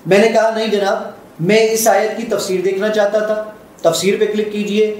میں 0.07 0.19
نے 0.19 0.29
کہا 0.33 0.51
نہیں 0.55 0.67
جناب 0.73 1.03
میں 1.49 1.61
اس 1.73 1.87
آیت 1.89 2.17
کی 2.17 2.23
تفسیر 2.37 2.61
دیکھنا 2.65 2.89
چاہتا 2.95 3.19
تھا 3.27 3.43
تفسیر 3.83 4.17
پہ 4.21 4.27
کلک 4.33 4.53
کیجئے 4.53 4.95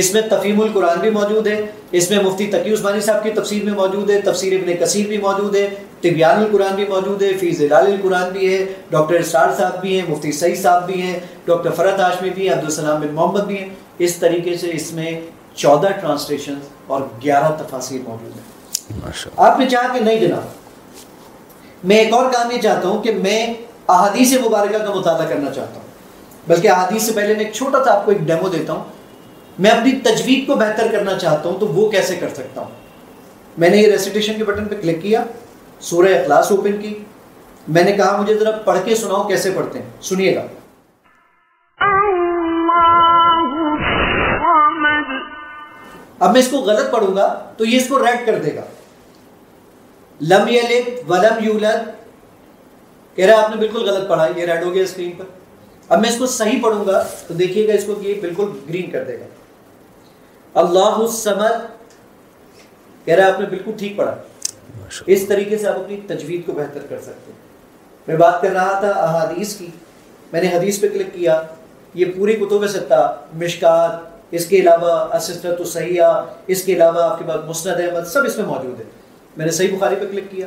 اس 0.00 0.12
میں 0.14 0.20
تفیم 0.30 0.60
القرآن 0.60 0.98
بھی 1.00 1.10
موجود 1.10 1.46
ہے 1.46 1.60
اس 1.98 2.10
میں 2.10 2.18
مفتی 2.24 2.46
تقی 2.50 2.72
عثمانی 2.74 3.00
صاحب 3.00 3.22
کی 3.22 3.30
تفسیر 3.34 3.64
میں 3.64 3.72
موجود 3.72 4.10
ہے 4.10 4.20
تفسیر 4.20 4.58
ابن 4.60 4.72
کثیر 4.80 5.06
بھی 5.08 5.18
موجود 5.22 5.54
ہے 5.56 5.66
طبیان 6.02 6.42
القرآن 6.44 6.74
بھی 6.76 6.84
موجود 6.88 7.22
ہے 7.22 7.28
القرآن 7.80 8.32
بھی 8.32 8.52
ہے 8.52 8.64
ڈاکٹر 8.90 9.14
اسرار 9.18 9.52
صاحب 9.58 9.80
بھی 9.80 9.98
ہیں 10.00 10.08
مفتی 10.10 10.32
سعید 10.40 10.58
صاحب 10.62 10.86
بھی 10.86 11.00
ہیں 11.02 11.18
ڈاکٹر 11.46 11.70
فرحت 11.76 12.00
آشمی 12.06 12.30
بھی 12.34 12.48
ہیں 12.48 12.54
عبدالسلام 12.56 13.00
بن 13.00 13.14
محمد 13.14 13.46
بھی 13.46 13.58
ہیں 13.58 13.68
اس 14.08 14.16
طریقے 14.24 14.56
سے 14.58 14.70
اس 14.74 14.92
میں 14.92 15.10
چودہ 15.54 15.88
ٹرانسلیشن 16.00 16.54
اور 16.94 17.00
گیارہ 17.24 17.54
تفاصیر 17.62 18.00
موجود 18.08 18.36
ہیں 18.36 19.12
آپ 19.36 19.58
نے 19.60 19.68
چاہا 19.70 19.92
کہ 19.94 20.00
نہیں 20.04 20.20
جناب 20.26 21.86
میں 21.88 21.96
ایک 21.96 22.12
اور 22.14 22.30
کام 22.32 22.50
یہ 22.50 22.60
چاہتا 22.62 22.88
ہوں 22.88 23.02
کہ 23.02 23.12
میں 23.22 23.38
احادیث 23.92 24.32
مبارکہ 24.44 24.78
کا 24.84 24.92
مطالعہ 24.94 25.28
کرنا 25.28 25.50
چاہتا 25.52 25.74
ہوں 25.80 26.48
بلکہ 26.48 26.68
احادیث 26.70 27.02
سے 27.06 27.12
پہلے 27.16 27.34
میں 27.34 27.44
ایک 27.44 27.52
چھوٹا 27.54 27.82
سا 27.84 27.92
آپ 27.94 28.04
کو 28.04 28.10
ایک 28.12 28.20
ڈیمو 28.26 28.48
دیتا 28.52 28.72
ہوں 28.72 28.84
میں 29.64 29.70
اپنی 29.70 29.90
تجوید 30.04 30.46
کو 30.46 30.54
بہتر 30.62 30.90
کرنا 30.92 31.16
چاہتا 31.18 31.48
ہوں 31.48 31.58
تو 31.60 31.66
وہ 31.74 31.88
کیسے 31.90 32.16
کر 32.20 32.28
سکتا 32.34 32.60
ہوں 32.60 32.70
میں 33.62 33.68
نے 33.70 33.76
یہ 33.76 33.90
ریسیٹیشن 33.90 34.36
کے 34.38 34.44
بٹن 34.44 34.64
پہ 34.68 34.80
کلک 34.80 35.02
کیا 35.02 35.22
سورہ 35.88 36.14
اخلاص 36.20 36.50
اوپن 36.52 36.80
کی 36.82 36.94
میں 37.76 37.82
نے 37.84 37.92
کہا 37.96 38.16
مجھے 38.20 38.36
ذرا 38.38 38.50
پڑھ 38.64 38.78
کے 38.84 38.94
سناؤ 39.02 39.26
کیسے 39.28 39.50
پڑھتے 39.56 39.78
ہیں 39.78 39.90
سنیے 40.10 40.34
گا 40.36 40.46
اب 46.24 46.32
میں 46.32 46.40
اس 46.40 46.48
کو 46.50 46.58
غلط 46.70 46.90
پڑھوں 46.92 47.14
گا 47.16 47.26
تو 47.56 47.64
یہ 47.64 47.76
اس 47.76 47.88
کو 47.88 47.98
ریڈ 48.04 48.26
کر 48.26 48.38
دے 48.42 48.54
گا 48.56 48.62
لم 50.32 50.48
یلد 50.48 51.10
ولم 51.10 51.44
یولد 51.44 51.88
کہہ 53.16 53.26
رہا 53.26 53.40
آپ 53.42 53.50
نے 53.50 53.56
بالکل 53.56 53.88
غلط 53.88 54.08
پڑھا 54.08 54.26
یہ 54.36 54.44
ریڈ 54.44 54.62
ہو 54.64 54.72
گیا 54.74 54.82
اسکرین 54.82 55.10
پر 55.16 55.24
اب 55.94 56.00
میں 56.00 56.08
اس 56.10 56.18
کو 56.18 56.26
صحیح 56.34 56.60
پڑھوں 56.62 56.84
گا 56.86 57.02
تو 57.26 57.34
دیکھیے 57.38 57.66
گا 57.68 57.72
اس 57.72 57.84
کو 57.86 57.94
کہ 58.00 58.06
یہ 58.06 58.20
بالکل 58.20 58.50
گرین 58.68 58.90
کر 58.90 59.04
دے 59.04 59.18
گا 59.18 59.26
اللہ 60.60 61.02
کہہ 63.06 63.14
رہا 63.14 63.24
ہے 63.26 63.30
آپ 63.30 63.40
نے 63.40 63.46
بالکل 63.50 63.72
ٹھیک 63.78 63.96
پڑھا 63.96 64.14
اس 65.14 65.26
طریقے 65.28 65.56
سے 65.58 65.66
آپ 65.68 65.78
اپنی 65.78 65.96
تجوید 66.06 66.46
کو 66.46 66.52
بہتر 66.52 66.86
کر 66.88 67.00
سکتے 67.02 67.32
ہیں 67.32 67.42
میں 68.06 68.16
بات 68.16 68.40
کر 68.42 68.50
رہا 68.52 68.78
تھا 68.80 68.90
احادیث 69.02 69.54
کی 69.56 69.66
میں 70.32 70.40
نے 70.42 70.48
حدیث 70.54 70.80
پہ 70.80 70.88
کلک 70.92 71.12
کیا 71.14 71.40
یہ 72.00 72.12
پوری 72.16 72.32
کتب 72.40 72.60
میں 72.60 72.68
ستہ 72.68 73.04
مشکا 73.42 73.74
اس 74.38 74.46
کے 74.46 74.60
علاوہ 74.60 75.18
صحیحہ 75.72 76.08
اس 76.54 76.62
کے 76.64 76.74
علاوہ 76.74 77.02
آپ 77.10 77.18
کے 77.18 77.24
پاس 77.28 77.44
مسند 77.48 77.80
احمد 77.86 78.06
سب 78.12 78.24
اس 78.26 78.36
میں 78.38 78.46
موجود 78.46 78.78
ہے 78.80 78.84
میں 79.36 79.44
نے 79.46 79.50
صحیح 79.58 79.76
بخاری 79.76 79.94
پہ 80.00 80.06
کلک 80.12 80.30
کیا 80.30 80.46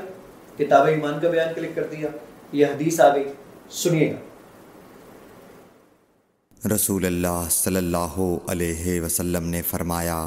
کتاب 0.57 0.85
ایمان 0.87 1.19
کا 1.21 1.29
بیان 1.29 1.53
کلک 1.55 1.75
کر 1.75 1.83
دیا 1.91 2.07
یہ 2.53 2.65
حدیث 2.65 2.99
آگئی 3.01 3.23
سنیے 3.83 4.11
گا 4.11 4.25
رسول 6.73 7.05
اللہ 7.05 7.43
صلی 7.51 7.77
اللہ 7.77 8.15
علیہ 8.51 9.01
وسلم 9.01 9.49
نے 9.49 9.61
فرمایا 9.69 10.25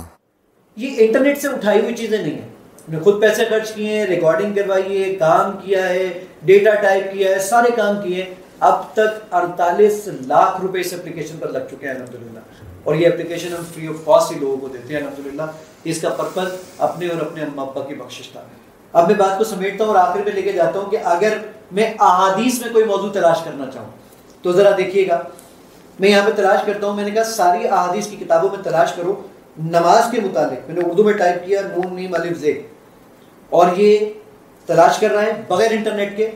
یہ 0.82 0.96
انٹرنیٹ 1.06 1.38
سے 1.42 1.48
اٹھائی 1.48 1.80
ہوئی 1.80 1.94
چیزیں 1.96 2.16
نہیں 2.18 2.38
ہیں 2.40 3.00
خود 3.04 3.20
پیسے 3.22 3.44
خرچ 3.48 3.72
کیے 3.74 3.98
ہیں 3.98 4.04
ریکارڈنگ 4.06 4.54
کروائی 4.54 5.02
ہے 5.02 5.12
کام 5.18 5.50
کیا 5.64 5.88
ہے 5.88 6.06
ڈیٹا 6.50 6.74
ٹائپ 6.82 7.12
کیا 7.12 7.30
ہے 7.34 7.38
سارے 7.48 7.70
کام 7.76 8.00
کیے 8.04 8.24
اب 8.68 8.82
تک 8.94 9.34
اڑتالیس 9.40 10.06
لاکھ 10.28 10.60
روپے 10.62 10.80
اس 10.80 10.92
اپلیکیشن 10.94 11.36
پر 11.40 11.52
لگ 11.52 11.66
چکے 11.70 11.86
ہیں 11.88 11.94
الحمدللہ 11.94 12.40
اور 12.84 12.94
یہ 12.94 13.06
اپلیکیشن 13.08 13.52
ہم 13.58 13.64
فری 13.74 13.86
آف 13.88 14.04
کاسٹ 14.04 14.32
ہی 14.32 14.38
لوگوں 14.40 14.56
کو 14.60 14.68
دیتے 14.74 14.94
ہیں 14.94 15.00
الحمدللہ 15.00 15.50
اس 15.90 16.00
کا 16.00 16.08
پرپز 16.16 16.52
اپنے 16.88 17.08
اور 17.08 17.20
اپنے 17.26 17.42
اما 17.42 17.62
ابا 17.62 17.86
کی 17.88 17.94
بخشش 17.94 18.34
میں 18.34 18.42
اب 18.92 19.06
میں 19.08 19.14
بات 19.16 19.36
کو 19.38 19.44
سمیٹتا 19.44 19.84
ہوں 19.84 19.94
اور 19.94 20.00
آخر 20.00 20.20
میں 20.24 20.32
لے 20.32 20.42
کے 20.42 20.52
جاتا 20.52 20.78
ہوں 20.78 20.90
کہ 20.90 20.96
اگر 21.06 21.36
میں 21.72 21.92
احادیث 22.02 22.60
میں 22.60 22.72
کوئی 22.72 22.84
موضوع 22.84 23.10
تلاش 23.12 23.42
کرنا 23.44 23.64
چاہوں 23.74 23.90
تو 24.42 24.52
ذرا 24.52 24.70
دیکھیے 24.76 25.06
گا 25.08 25.20
میں 26.00 26.08
یہاں 26.08 26.26
پہ 26.26 26.32
تلاش 26.36 26.60
کرتا 26.66 26.86
ہوں 26.86 26.94
میں 26.96 27.04
نے 27.04 27.10
کہا 27.10 27.24
ساری 27.24 27.66
احادیث 27.68 28.06
کی 28.10 28.16
کتابوں 28.24 28.48
میں 28.56 28.62
تلاش 28.64 28.92
کرو 28.96 29.14
نماز 29.64 30.10
کے 30.10 30.20
متعلق 30.20 30.68
میں 30.70 30.74
نے 30.80 30.86
اردو 30.88 31.04
میں 31.04 31.12
ٹائپ 31.18 31.44
کیا 31.46 31.60
نون 31.68 31.94
نیم 31.96 32.14
الف 32.14 32.36
زے 32.38 32.60
اور 33.60 33.76
یہ 33.76 34.08
تلاش 34.66 34.98
کر 34.98 35.10
رہا 35.10 35.22
ہے 35.26 35.40
بغیر 35.48 35.70
انٹرنیٹ 35.76 36.16
کے 36.16 36.30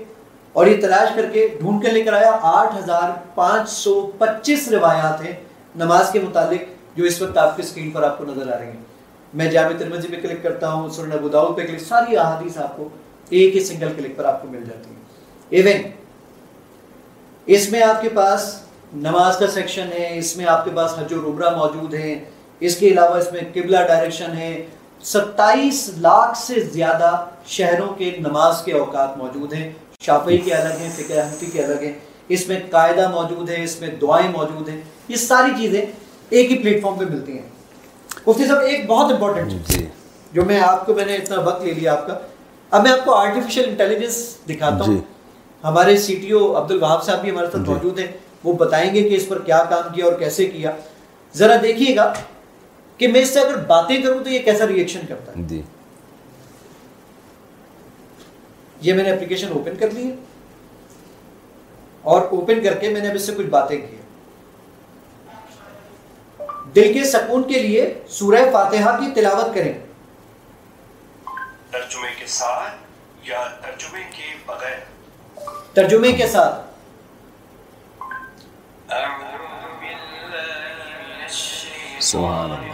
اور 0.61 0.67
یہ 0.67 0.81
تلاش 0.81 1.15
کر 1.17 1.31
کے 1.33 1.47
ڈھونڈ 1.61 1.83
کے 1.83 1.91
لے 1.91 2.03
کر 2.05 2.13
آیا 2.13 2.31
آٹھ 2.53 2.75
ہزار 2.77 3.11
پانچ 3.35 3.69
سو 3.71 4.01
پچیس 4.19 4.69
روایات 4.73 5.21
ہیں 5.25 5.33
نماز 5.85 6.11
کے 6.13 6.21
متعلق 6.25 6.97
جو 6.99 7.05
اس 7.05 7.21
وقت 7.23 7.39
آپ 7.39 7.57
کی 7.57 7.63
اسکرین 7.63 7.91
پر 7.91 8.03
آپ 8.11 8.19
کو 8.19 8.25
نظر 8.25 8.53
آ 8.55 8.59
رہی 8.59 8.67
ہیں 8.69 8.84
میں 9.39 9.47
جامع 9.51 9.77
ترمزی 9.79 10.09
پہ 10.11 10.17
کلک 10.23 10.43
کرتا 10.43 10.73
ہوں 10.73 11.11
ابو 11.15 11.29
داؤد 11.29 11.57
پہ 11.57 11.67
کلک 11.67 11.81
ساری 11.87 12.17
احادیث 12.17 12.57
آپ 12.65 12.77
کو 12.77 12.89
ایک 13.39 13.55
ہی 13.57 13.61
سنگل 13.65 13.93
کلک 13.97 14.17
پر 14.17 14.25
آپ 14.33 14.41
کو 14.43 14.49
مل 14.49 14.65
جاتی 14.67 14.91
ہے 14.91 15.61
ایون 15.61 15.83
اس 17.57 17.71
میں 17.71 17.83
آپ 17.83 18.01
کے 18.03 18.09
پاس 18.15 18.43
نماز 19.07 19.37
کا 19.39 19.47
سیکشن 19.55 19.89
ہے 19.99 20.07
اس 20.19 20.37
میں 20.37 20.47
آپ 20.55 20.65
کے 20.65 20.71
پاس 20.75 20.95
حج 20.99 21.13
و 21.15 21.21
ربرا 21.29 21.51
موجود 21.57 21.95
ہیں 21.95 22.15
اس 22.69 22.77
کے 22.79 22.89
علاوہ 22.89 23.15
اس 23.19 23.33
میں 23.33 23.41
قبلہ 23.55 23.77
ڈائریکشن 23.89 24.37
ہے 24.39 24.51
ستائیس 25.13 25.89
لاکھ 26.05 26.39
سے 26.39 26.61
زیادہ 26.73 27.11
شہروں 27.57 27.89
کے 27.99 28.11
نماز 28.27 28.63
کے 28.65 28.73
اوقات 28.83 29.17
موجود 29.19 29.53
ہیں 29.53 29.69
شافعی 30.07 30.39
کے 30.45 30.55
الگ 30.55 30.79
ہیں 30.81 30.91
فکر 30.97 31.49
کے 31.53 31.63
الگ 31.65 31.83
ہیں 31.85 31.93
اس 32.37 32.47
میں 32.49 32.61
قاعدہ 32.71 33.09
موجود 33.15 33.51
ہے 33.51 33.63
اس 33.65 33.81
میں 33.81 33.89
دعائیں 34.01 34.29
موجود 34.33 34.69
ہیں 34.69 34.81
یہ 35.09 35.17
ساری 35.25 35.51
چیزیں 35.57 35.81
ایک 35.81 36.51
ہی 36.53 36.59
پلیٹ 36.59 36.83
فارم 36.83 36.99
پہ 36.99 37.05
ملتی 37.15 37.33
ہیں 37.39 37.49
مفتی 38.27 38.45
صاحب 38.49 38.61
ایک 38.69 38.87
بہت 38.87 39.11
امپورٹنٹ 39.13 39.51
جی۔ 39.51 39.85
ہے 39.85 39.89
جو 40.33 40.45
میں 40.45 40.61
آپ 40.63 40.85
کو 40.87 40.95
میں 40.95 41.05
نے 41.07 41.17
اتنا 41.17 41.39
وقت 41.49 41.63
لے 41.65 41.73
لیا 41.73 41.93
آپ 41.93 42.07
کا 42.07 42.19
اب 42.77 42.83
میں 42.83 42.91
آپ 42.91 43.05
کو 43.05 43.15
آرٹیفیشل 43.15 43.69
انٹیلیجنس 43.69 44.17
دکھاتا 44.49 44.85
ہوں 44.85 44.95
جی۔ 44.95 45.01
ہمارے 45.65 45.97
سی 46.05 46.15
ٹی 46.23 46.31
او 46.33 46.41
عبد 46.59 46.71
الوہاب 46.71 47.03
صاحب 47.05 47.21
بھی 47.23 47.31
ہمارے 47.31 47.47
ساتھ 47.53 47.63
جی۔ 47.67 47.73
موجود 47.73 47.99
ہیں 47.99 48.07
وہ 48.45 48.53
بتائیں 48.65 48.93
گے 48.95 49.03
کہ 49.09 49.15
اس 49.17 49.29
پر 49.29 49.41
کیا 49.43 49.63
کام 49.69 49.93
کیا 49.95 50.05
اور 50.05 50.15
کیسے 50.19 50.47
کیا 50.57 50.71
ذرا 51.37 51.57
دیکھیے 51.63 51.95
گا 51.97 52.13
کہ 52.99 53.09
میں 53.09 53.21
اس 53.23 53.33
سے 53.35 53.41
اگر 53.41 53.57
باتیں 53.67 53.97
کروں 54.03 54.25
تو 54.25 54.31
یہ 54.31 54.39
کیسا 54.45 54.67
ریئیکشن 54.67 55.07
کرتا 55.09 55.33
ہے 55.39 55.61
یہ 58.83 58.95
میں 58.95 59.05
نے 59.05 59.11
اپلیکیشن 59.11 59.53
اوپن 59.55 59.77
کر 59.81 59.91
لی 59.95 60.07
ہے 60.07 60.15
اور 62.15 62.23
اوپن 62.39 62.63
کر 62.65 62.75
کے 62.81 62.89
میں 62.95 63.01
نے 63.01 63.09
اب 63.09 63.15
اس 63.15 63.27
سے 63.27 63.33
کچھ 63.37 63.47
باتیں 63.53 63.77
کی 63.77 63.97
دل 66.77 66.93
کے 66.93 67.03
سکون 67.11 67.43
کے 67.49 67.59
لیے 67.63 67.83
سورہ 68.11 68.37
فاتحہ 68.53 68.97
کی 69.01 69.11
تلاوت 69.15 69.55
کریں 69.55 69.73
ترجمے 71.73 72.09
کے 72.21 72.27
ساتھ 72.37 73.27
یا 73.29 73.45
ترجمے 73.63 74.03
کے 74.17 74.33
بغیر 74.47 75.45
ترجمے 75.75 76.13
کے 76.23 76.27
ساتھ 76.35 76.63
سبحان 82.01 82.53
اللہ 82.53 82.73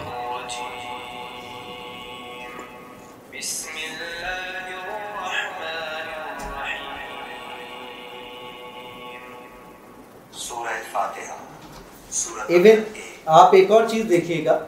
ب 12.65 13.00
آپ 13.39 13.55
ایک 13.55 13.71
اور 13.71 13.85
چیز 13.91 14.09
دیکھیے 14.09 14.45
گا 14.45 14.59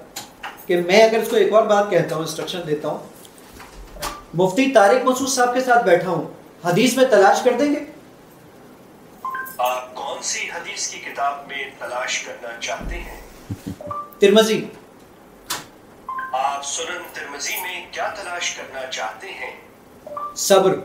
کہ 0.66 0.76
میں 0.80 1.00
اگر 1.04 1.18
اس 1.20 1.28
کو 1.30 1.36
ایک 1.36 1.52
اور 1.52 1.62
بات 1.70 1.88
کہتا 1.90 2.14
ہوں 2.16 2.22
انسٹرکشن 2.22 2.60
دیتا 2.66 2.88
ہوں 2.88 2.98
مفتی 4.40 4.66
طارق 4.74 5.04
مسعود 5.06 5.28
صاحب 5.28 5.54
کے 5.54 5.60
ساتھ 5.68 5.84
بیٹھا 5.84 6.08
ہوں 6.10 6.22
حدیث 6.64 6.94
میں 6.96 7.04
تلاش 7.14 7.42
کر 7.44 7.56
دیں 7.58 7.72
گے 7.74 7.80
آپ 9.66 9.98
حدیث 10.54 10.86
کی 10.90 11.00
کتاب 11.06 11.48
میں 11.48 11.64
تلاش 11.78 12.18
کرنا 12.26 12.52
چاہتے 12.68 12.98
ہیں 13.08 13.20
ترمزی 14.20 14.60
آپ 16.42 16.64
سنن 16.74 17.02
ترمزی 17.14 17.56
میں 17.62 17.84
کیا 17.98 18.08
تلاش 18.20 18.50
کرنا 18.60 18.86
چاہتے 18.98 19.32
ہیں 19.40 19.50
صبر 20.44 20.78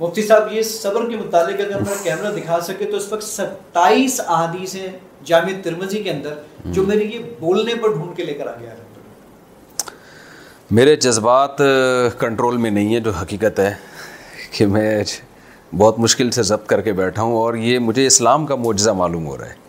مفتی 0.00 0.26
صاحب 0.26 0.52
یہ 0.52 0.62
صبر 0.74 1.08
کے 1.10 1.16
متعلق 1.16 1.60
اگر 1.66 1.92
کیمرہ 2.02 2.32
دکھا 2.38 2.60
سکے 2.68 2.84
تو 2.90 2.96
اس 2.96 3.12
وقت 3.12 3.24
ستائیس 3.32 4.20
ہیں 4.76 4.88
ترمزی 5.26 6.02
کے 6.02 6.10
اندر 6.10 6.34
جو 6.74 6.82
میرے 6.86 7.04
یہ 7.04 7.18
بولنے 7.40 7.74
پر 7.82 7.92
ڈھونڈ 7.96 8.16
کے 8.16 8.24
لے 8.24 8.34
کر 8.38 8.46
میرے 10.76 10.94
جذبات 11.04 11.58
کنٹرول 12.18 12.56
میں 12.56 12.70
نہیں 12.70 12.94
ہے 12.94 13.00
جو 13.00 13.10
حقیقت 13.20 13.58
ہے 13.60 13.72
کہ 14.52 14.66
میں 14.66 15.02
بہت 15.78 15.98
مشکل 16.00 16.30
سے 16.30 16.42
ضبط 16.48 16.66
کر 16.66 16.80
کے 16.82 16.92
بیٹھا 17.00 17.22
ہوں 17.22 17.36
اور 17.38 17.54
یہ 17.68 17.78
مجھے 17.78 18.06
اسلام 18.06 18.46
کا 18.46 18.54
معجزہ 18.64 18.90
معلوم 18.98 19.26
ہو 19.26 19.36
رہا 19.38 19.48
ہے 19.48 19.62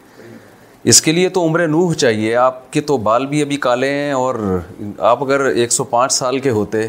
اس 0.93 1.01
کے 1.01 1.11
لیے 1.11 1.29
تو 1.35 1.45
عمر 1.45 1.67
نوح 1.67 1.93
چاہیے 2.03 2.35
آپ 2.35 2.71
کے 2.73 2.81
تو 2.89 2.97
بال 3.09 3.25
بھی 3.27 3.41
ابھی 3.41 3.57
کالے 3.65 3.89
ہیں 3.93 4.11
اور 4.13 4.35
آپ 5.11 5.23
اگر 5.23 5.45
ایک 5.45 5.71
سو 5.73 5.83
پانچ 5.93 6.11
سال 6.13 6.39
کے 6.39 6.49
ہوتے 6.57 6.87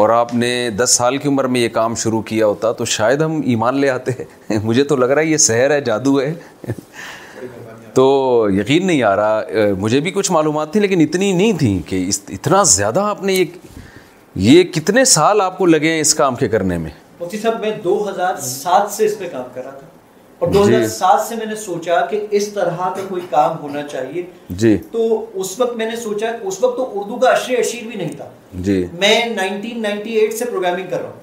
اور 0.00 0.08
آپ 0.18 0.34
نے 0.42 0.50
دس 0.76 0.90
سال 0.96 1.18
کی 1.18 1.28
عمر 1.28 1.44
میں 1.54 1.60
یہ 1.60 1.68
کام 1.72 1.94
شروع 2.02 2.20
کیا 2.32 2.46
ہوتا 2.46 2.72
تو 2.80 2.84
شاید 2.96 3.22
ہم 3.22 3.40
ایمان 3.52 3.78
لے 3.80 3.90
آتے 3.90 4.10
مجھے 4.64 4.84
تو 4.92 4.96
لگ 4.96 5.10
رہا 5.12 5.20
ہے 5.22 5.26
یہ 5.26 5.36
سحر 5.48 5.70
ہے 5.70 5.80
جادو 5.90 6.20
ہے 6.20 6.32
تو 7.94 8.06
یقین 8.56 8.86
نہیں 8.86 9.02
آ 9.02 9.14
رہا 9.16 9.70
مجھے 9.80 10.00
بھی 10.00 10.10
کچھ 10.14 10.30
معلومات 10.32 10.72
تھیں 10.72 10.82
لیکن 10.82 11.00
اتنی 11.00 11.32
نہیں 11.32 11.58
تھیں 11.58 11.76
کہ 11.88 12.06
اتنا 12.38 12.62
زیادہ 12.78 13.00
آپ 13.10 13.22
نے 13.22 13.32
یہ 13.34 13.44
یہ 14.48 14.62
کتنے 14.72 15.04
سال 15.12 15.40
آپ 15.40 15.56
کو 15.58 15.66
لگے 15.66 15.92
ہیں 15.92 16.00
اس 16.00 16.14
کام 16.14 16.34
کے 16.42 16.48
کرنے 16.48 16.76
میں 16.78 16.90
مفتی 17.20 17.38
صاحب 17.38 17.60
میں 17.60 17.70
دو 17.84 17.94
ہزار 18.08 18.36
سات 18.42 18.90
سے 18.92 19.04
اس 19.06 19.18
پہ 19.18 19.28
کام 19.32 19.42
کر 19.54 19.62
رہا 19.64 19.70
تھا 19.78 19.86
اور 20.44 20.48
جی۔ 20.48 20.58
دو 20.58 20.64
ہزار 20.68 20.86
سات 20.88 21.26
سے 21.28 21.36
میں 21.36 21.46
نے 21.46 21.54
سوچا 21.64 21.98
کہ 22.10 22.20
اس 22.38 22.46
طرح 22.52 22.76
کا 22.94 23.02
کوئی 23.08 23.22
کام 23.30 23.56
ہونا 23.62 23.82
چاہیے 23.88 24.22
جی 24.62 24.76
تو 24.92 25.06
اس 25.42 25.58
وقت 25.60 25.76
میں 25.76 25.86
نے 25.90 25.96
سوچا 26.04 26.28
اس 26.50 26.60
وقت 26.62 26.76
تو 26.76 26.88
اردو 27.00 27.16
کا 27.24 27.30
اشر 27.30 27.58
اشیر 27.58 27.86
بھی 27.88 27.96
نہیں 27.96 28.12
تھا 28.16 28.28
جی 28.68 28.84
میں 29.00 29.18
نائنٹین 29.34 29.82
نائنٹی 29.82 30.14
ایٹ 30.20 30.34
سے 30.38 30.44
پروگرامنگ 30.52 30.86
کر 30.90 31.00
رہا 31.00 31.08
ہوں 31.08 31.19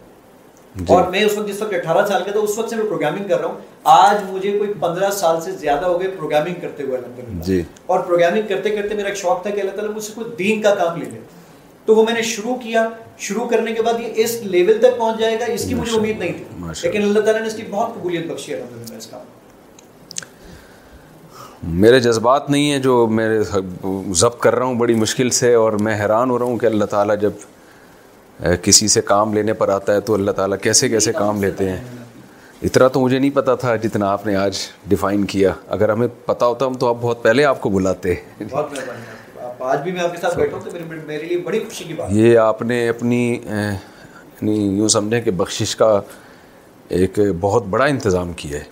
جی۔ 0.80 0.94
اور 0.94 1.04
میں 1.12 1.24
اس 1.26 1.38
وقت 1.38 1.48
جس 1.48 1.62
وقت 1.62 1.74
اٹھارہ 1.74 2.06
سال 2.08 2.24
کا 2.26 2.32
تھا 2.32 2.40
اس 2.40 2.58
وقت 2.58 2.70
سے 2.70 2.76
میں 2.76 2.84
پروگرامنگ 2.90 3.28
کر 3.30 3.40
رہا 3.40 3.48
ہوں 3.48 3.56
آج 3.94 4.18
مجھے 4.32 4.58
کوئی 4.58 4.72
پندرہ 4.80 5.10
سال 5.20 5.40
سے 5.42 5.52
زیادہ 5.60 5.86
ہو 5.86 6.00
گئے 6.02 6.08
پروگرامنگ 6.18 6.60
کرتے 6.62 6.84
ہوئے 6.84 6.98
الحمد 6.98 7.20
للہ 7.20 7.44
جی۔ 7.46 7.62
اور 7.92 8.00
پروگرامنگ 8.08 8.48
کرتے 8.50 8.70
کرتے 8.76 8.96
میرا 8.96 9.08
ایک 9.08 9.18
شوق 9.18 9.42
تھا 9.42 9.50
کہ 9.56 9.62
اللہ 9.62 9.76
تعالیٰ 9.76 9.94
مجھ 9.96 10.04
سے 10.04 10.12
کوئی 10.16 10.32
دین 10.44 10.62
کا 10.62 10.74
کام 10.76 11.00
لے 11.02 11.10
لے 11.12 11.20
تو 11.86 11.96
وہ 11.96 12.04
میں 12.06 12.14
نے 12.14 12.22
شروع 12.34 12.56
کیا 12.64 12.88
شروع 13.28 13.46
کرنے 13.50 13.74
کے 13.74 13.82
بعد 13.82 14.00
یہ 14.02 14.22
اس 14.24 14.36
لیول 14.56 14.78
تک 14.82 14.98
پہنچ 14.98 15.20
جائے 15.20 15.40
گا 15.40 15.46
اس 15.54 15.66
کی 15.68 15.74
مجھے 15.76 15.96
امید 15.98 16.20
نہیں 16.20 16.34
تھی 16.38 16.84
لیکن 16.90 17.02
اللہ 17.04 17.20
تعالیٰ 17.20 17.42
نے 17.42 17.48
اس 17.48 17.56
کی 17.56 17.64
بہت 17.72 17.94
قبولیت 17.96 18.32
بخشی 18.32 18.54
الحمد 18.54 18.90
للہ 18.90 18.98
اس 18.98 19.08
کا 19.12 19.24
میرے 21.84 22.00
جذبات 22.00 22.50
نہیں 22.50 22.72
ہیں 22.72 22.80
جو 22.80 23.06
میرے 23.20 23.40
ضبط 23.44 24.40
کر 24.40 24.56
رہا 24.56 24.66
ہوں 24.66 24.76
بڑی 24.80 24.94
مشکل 25.04 25.30
سے 25.38 25.54
اور 25.62 25.74
میں 25.88 25.96
حیران 26.02 26.30
ہو 26.30 26.38
رہا 26.40 26.46
ہوں 26.46 26.58
کہ 26.58 26.66
اللہ 26.66 26.86
تعالیٰ 26.92 27.16
جب 27.22 27.32
کسی 28.64 28.88
سے 28.88 29.02
کام 29.02 29.34
لینے 29.34 29.54
پر 29.60 29.70
آتا 29.74 29.94
ہے 29.94 30.00
تو 30.08 30.14
اللہ 30.14 30.32
تعالیٰ 30.36 30.58
کیسے 30.62 30.90
کیسے 30.90 31.12
کام 31.14 31.44
لیتے 31.44 31.70
ہیں 31.70 31.78
اتنا 32.64 32.88
تو 32.88 33.00
مجھے 33.02 33.18
نہیں 33.20 33.30
پتا 33.34 33.56
تھا 33.64 33.76
جتنا 33.84 34.10
آپ 34.12 34.26
نے 34.26 34.36
آج 34.36 34.58
ڈیفائن 34.90 35.26
کیا 35.32 35.52
اگر 35.76 35.90
ہمیں 35.90 36.08
پتا 36.26 36.46
ہوتا 36.46 36.66
ہم 36.66 36.74
تو 36.80 36.88
آپ 36.90 36.96
بہت 37.02 37.24
پہلے 37.24 37.46
آپ 37.46 37.62
کو 37.62 37.70
بلاتے 37.70 38.14
یہ 42.10 42.38
آپ 42.40 42.62
نے 42.66 42.88
اپنی 42.90 43.48
یوں 44.78 44.88
سمجھیں 44.98 45.22
کہ 45.22 45.32
بخشش 45.38 45.76
کا 45.76 46.00
ایک 47.00 47.20
بہت 47.40 47.64
بڑا 47.70 47.86
انتظام 47.86 48.34
کیا 48.38 48.60
ہے 48.60 48.64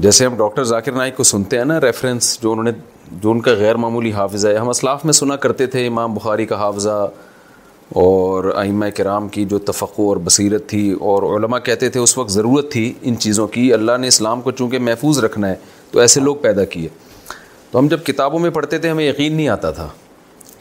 جیسے 0.00 0.26
ہم 0.26 0.36
ڈاکٹر 0.38 0.64
ذاکر 0.64 0.92
نائک 0.92 1.16
کو 1.16 1.22
سنتے 1.30 1.58
ہیں 1.58 1.64
نا 1.64 1.80
ریفرنس 1.80 2.38
جو 2.42 2.50
انہوں 2.52 2.64
نے 2.64 2.70
جو 3.22 3.30
ان 3.30 3.40
کا 3.42 3.52
غیر 3.58 3.76
معمولی 3.84 4.12
حافظہ 4.12 4.48
ہے 4.48 4.56
ہم 4.56 4.68
اسلاف 4.68 5.04
میں 5.04 5.12
سنا 5.20 5.36
کرتے 5.46 5.66
تھے 5.66 5.86
امام 5.86 6.14
بخاری 6.14 6.46
کا 6.46 6.56
حافظہ 6.58 7.06
اور 7.96 8.44
آئمہ 8.56 8.84
کرام 8.96 9.28
کی 9.34 9.44
جو 9.50 9.58
تفقع 9.66 10.02
اور 10.02 10.16
بصیرت 10.24 10.66
تھی 10.68 10.90
اور 11.10 11.22
علماء 11.36 11.58
کہتے 11.64 11.88
تھے 11.90 12.00
اس 12.00 12.16
وقت 12.18 12.30
ضرورت 12.30 12.70
تھی 12.72 12.92
ان 13.02 13.16
چیزوں 13.18 13.46
کی 13.54 13.72
اللہ 13.74 13.96
نے 14.00 14.08
اسلام 14.08 14.40
کو 14.42 14.50
چونکہ 14.50 14.78
محفوظ 14.88 15.18
رکھنا 15.24 15.48
ہے 15.50 15.54
تو 15.90 15.98
ایسے 16.00 16.20
لوگ 16.20 16.36
پیدا 16.40 16.64
کیے 16.74 16.88
تو 17.70 17.78
ہم 17.78 17.88
جب 17.88 18.04
کتابوں 18.06 18.38
میں 18.38 18.50
پڑھتے 18.50 18.78
تھے 18.78 18.90
ہمیں 18.90 19.04
یقین 19.04 19.32
نہیں 19.36 19.48
آتا 19.48 19.70
تھا 19.78 19.88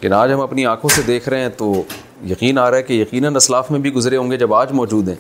لیکن 0.02 0.14
آج 0.14 0.34
ہم 0.34 0.42
اپنی 0.42 0.66
آنکھوں 0.66 0.90
سے 0.96 1.02
دیکھ 1.08 1.28
رہے 1.30 1.42
ہیں 1.42 1.50
تو 1.58 1.72
یقین 2.30 2.58
آ 2.60 2.70
رہا 2.70 2.78
ہے 2.78 2.84
کہ 2.84 2.94
یقیناً 2.94 3.36
اسلاف 3.36 3.72
میں 3.72 3.80
بھی 3.80 3.94
گزرے 3.94 4.18
ہوں 4.18 4.32
گے 4.32 4.38
جب 4.38 4.54
آج 4.54 4.72
موجود 4.82 5.08
ہیں 5.10 5.16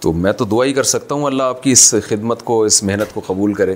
تو 0.00 0.12
میں 0.12 0.32
تو 0.38 0.44
دعا 0.50 0.64
ہی 0.66 0.72
کر 0.72 0.82
سکتا 0.92 1.14
ہوں 1.14 1.24
اللہ 1.24 1.42
آپ 1.42 1.62
کی 1.62 1.72
اس 1.72 1.94
خدمت 2.08 2.42
کو 2.44 2.62
اس 2.64 2.82
محنت 2.82 3.12
کو 3.14 3.20
قبول 3.26 3.52
کرے 3.54 3.74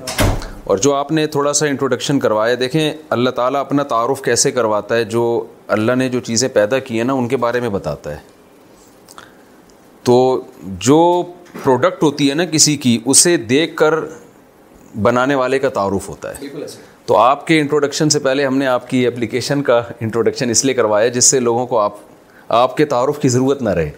اور 0.64 0.78
جو 0.86 0.94
آپ 0.94 1.12
نے 1.12 1.26
تھوڑا 1.36 1.52
سا 1.52 1.66
انٹروڈکشن 1.66 2.18
کروایا 2.20 2.54
دیکھیں 2.60 2.92
اللہ 3.16 3.30
تعالیٰ 3.36 3.60
اپنا 3.60 3.82
تعارف 3.92 4.22
کیسے 4.22 4.50
کرواتا 4.52 4.96
ہے 4.96 5.04
جو 5.14 5.22
اللہ 5.74 5.92
نے 5.98 6.08
جو 6.08 6.20
چیزیں 6.26 6.48
پیدا 6.52 6.78
کی 6.78 6.96
ہیں 6.96 7.04
نا 7.04 7.12
ان 7.12 7.28
کے 7.28 7.36
بارے 7.44 7.60
میں 7.60 7.68
بتاتا 7.68 8.10
ہے 8.14 8.18
تو 10.04 10.16
جو 10.88 10.98
پروڈکٹ 11.62 12.02
ہوتی 12.02 12.28
ہے 12.30 12.34
نا 12.34 12.44
کسی 12.50 12.76
کی 12.86 12.98
اسے 13.04 13.36
دیکھ 13.36 13.76
کر 13.76 13.94
بنانے 15.02 15.34
والے 15.34 15.58
کا 15.58 15.68
تعارف 15.78 16.08
ہوتا 16.08 16.30
ہے 16.38 16.48
تو 17.06 17.16
آپ 17.18 17.46
کے 17.46 17.58
انٹروڈکشن 17.60 18.08
سے 18.10 18.18
پہلے 18.18 18.44
ہم 18.46 18.56
نے 18.58 18.66
آپ 18.66 18.88
کی 18.90 19.06
اپلیکیشن 19.06 19.62
کا 19.62 19.80
انٹروڈکشن 20.00 20.50
اس 20.50 20.64
لیے 20.64 20.74
کروایا 20.74 21.08
جس 21.16 21.24
سے 21.30 21.40
لوگوں 21.40 21.66
کو 21.66 21.78
آپ 21.78 21.94
آپ 22.62 22.76
کے 22.76 22.84
تعارف 22.94 23.18
کی 23.22 23.28
ضرورت 23.28 23.62
نہ 23.62 23.70
رہے 23.78 23.90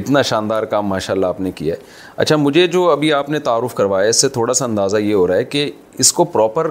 اتنا 0.00 0.22
شاندار 0.30 0.62
کام 0.72 0.86
ماشاء 0.88 1.14
اللہ 1.14 1.26
آپ 1.26 1.40
نے 1.40 1.50
کیا 1.60 1.74
ہے 1.74 1.80
اچھا 2.22 2.36
مجھے 2.36 2.66
جو 2.76 2.88
ابھی 2.90 3.12
آپ 3.12 3.28
نے 3.30 3.38
تعارف 3.48 3.74
کروایا 3.74 4.08
اس 4.08 4.20
سے 4.20 4.28
تھوڑا 4.36 4.54
سا 4.54 4.64
اندازہ 4.64 4.96
یہ 4.96 5.14
ہو 5.14 5.26
رہا 5.28 5.36
ہے 5.36 5.44
کہ 5.54 5.70
اس 6.04 6.12
کو 6.12 6.24
پراپر 6.36 6.70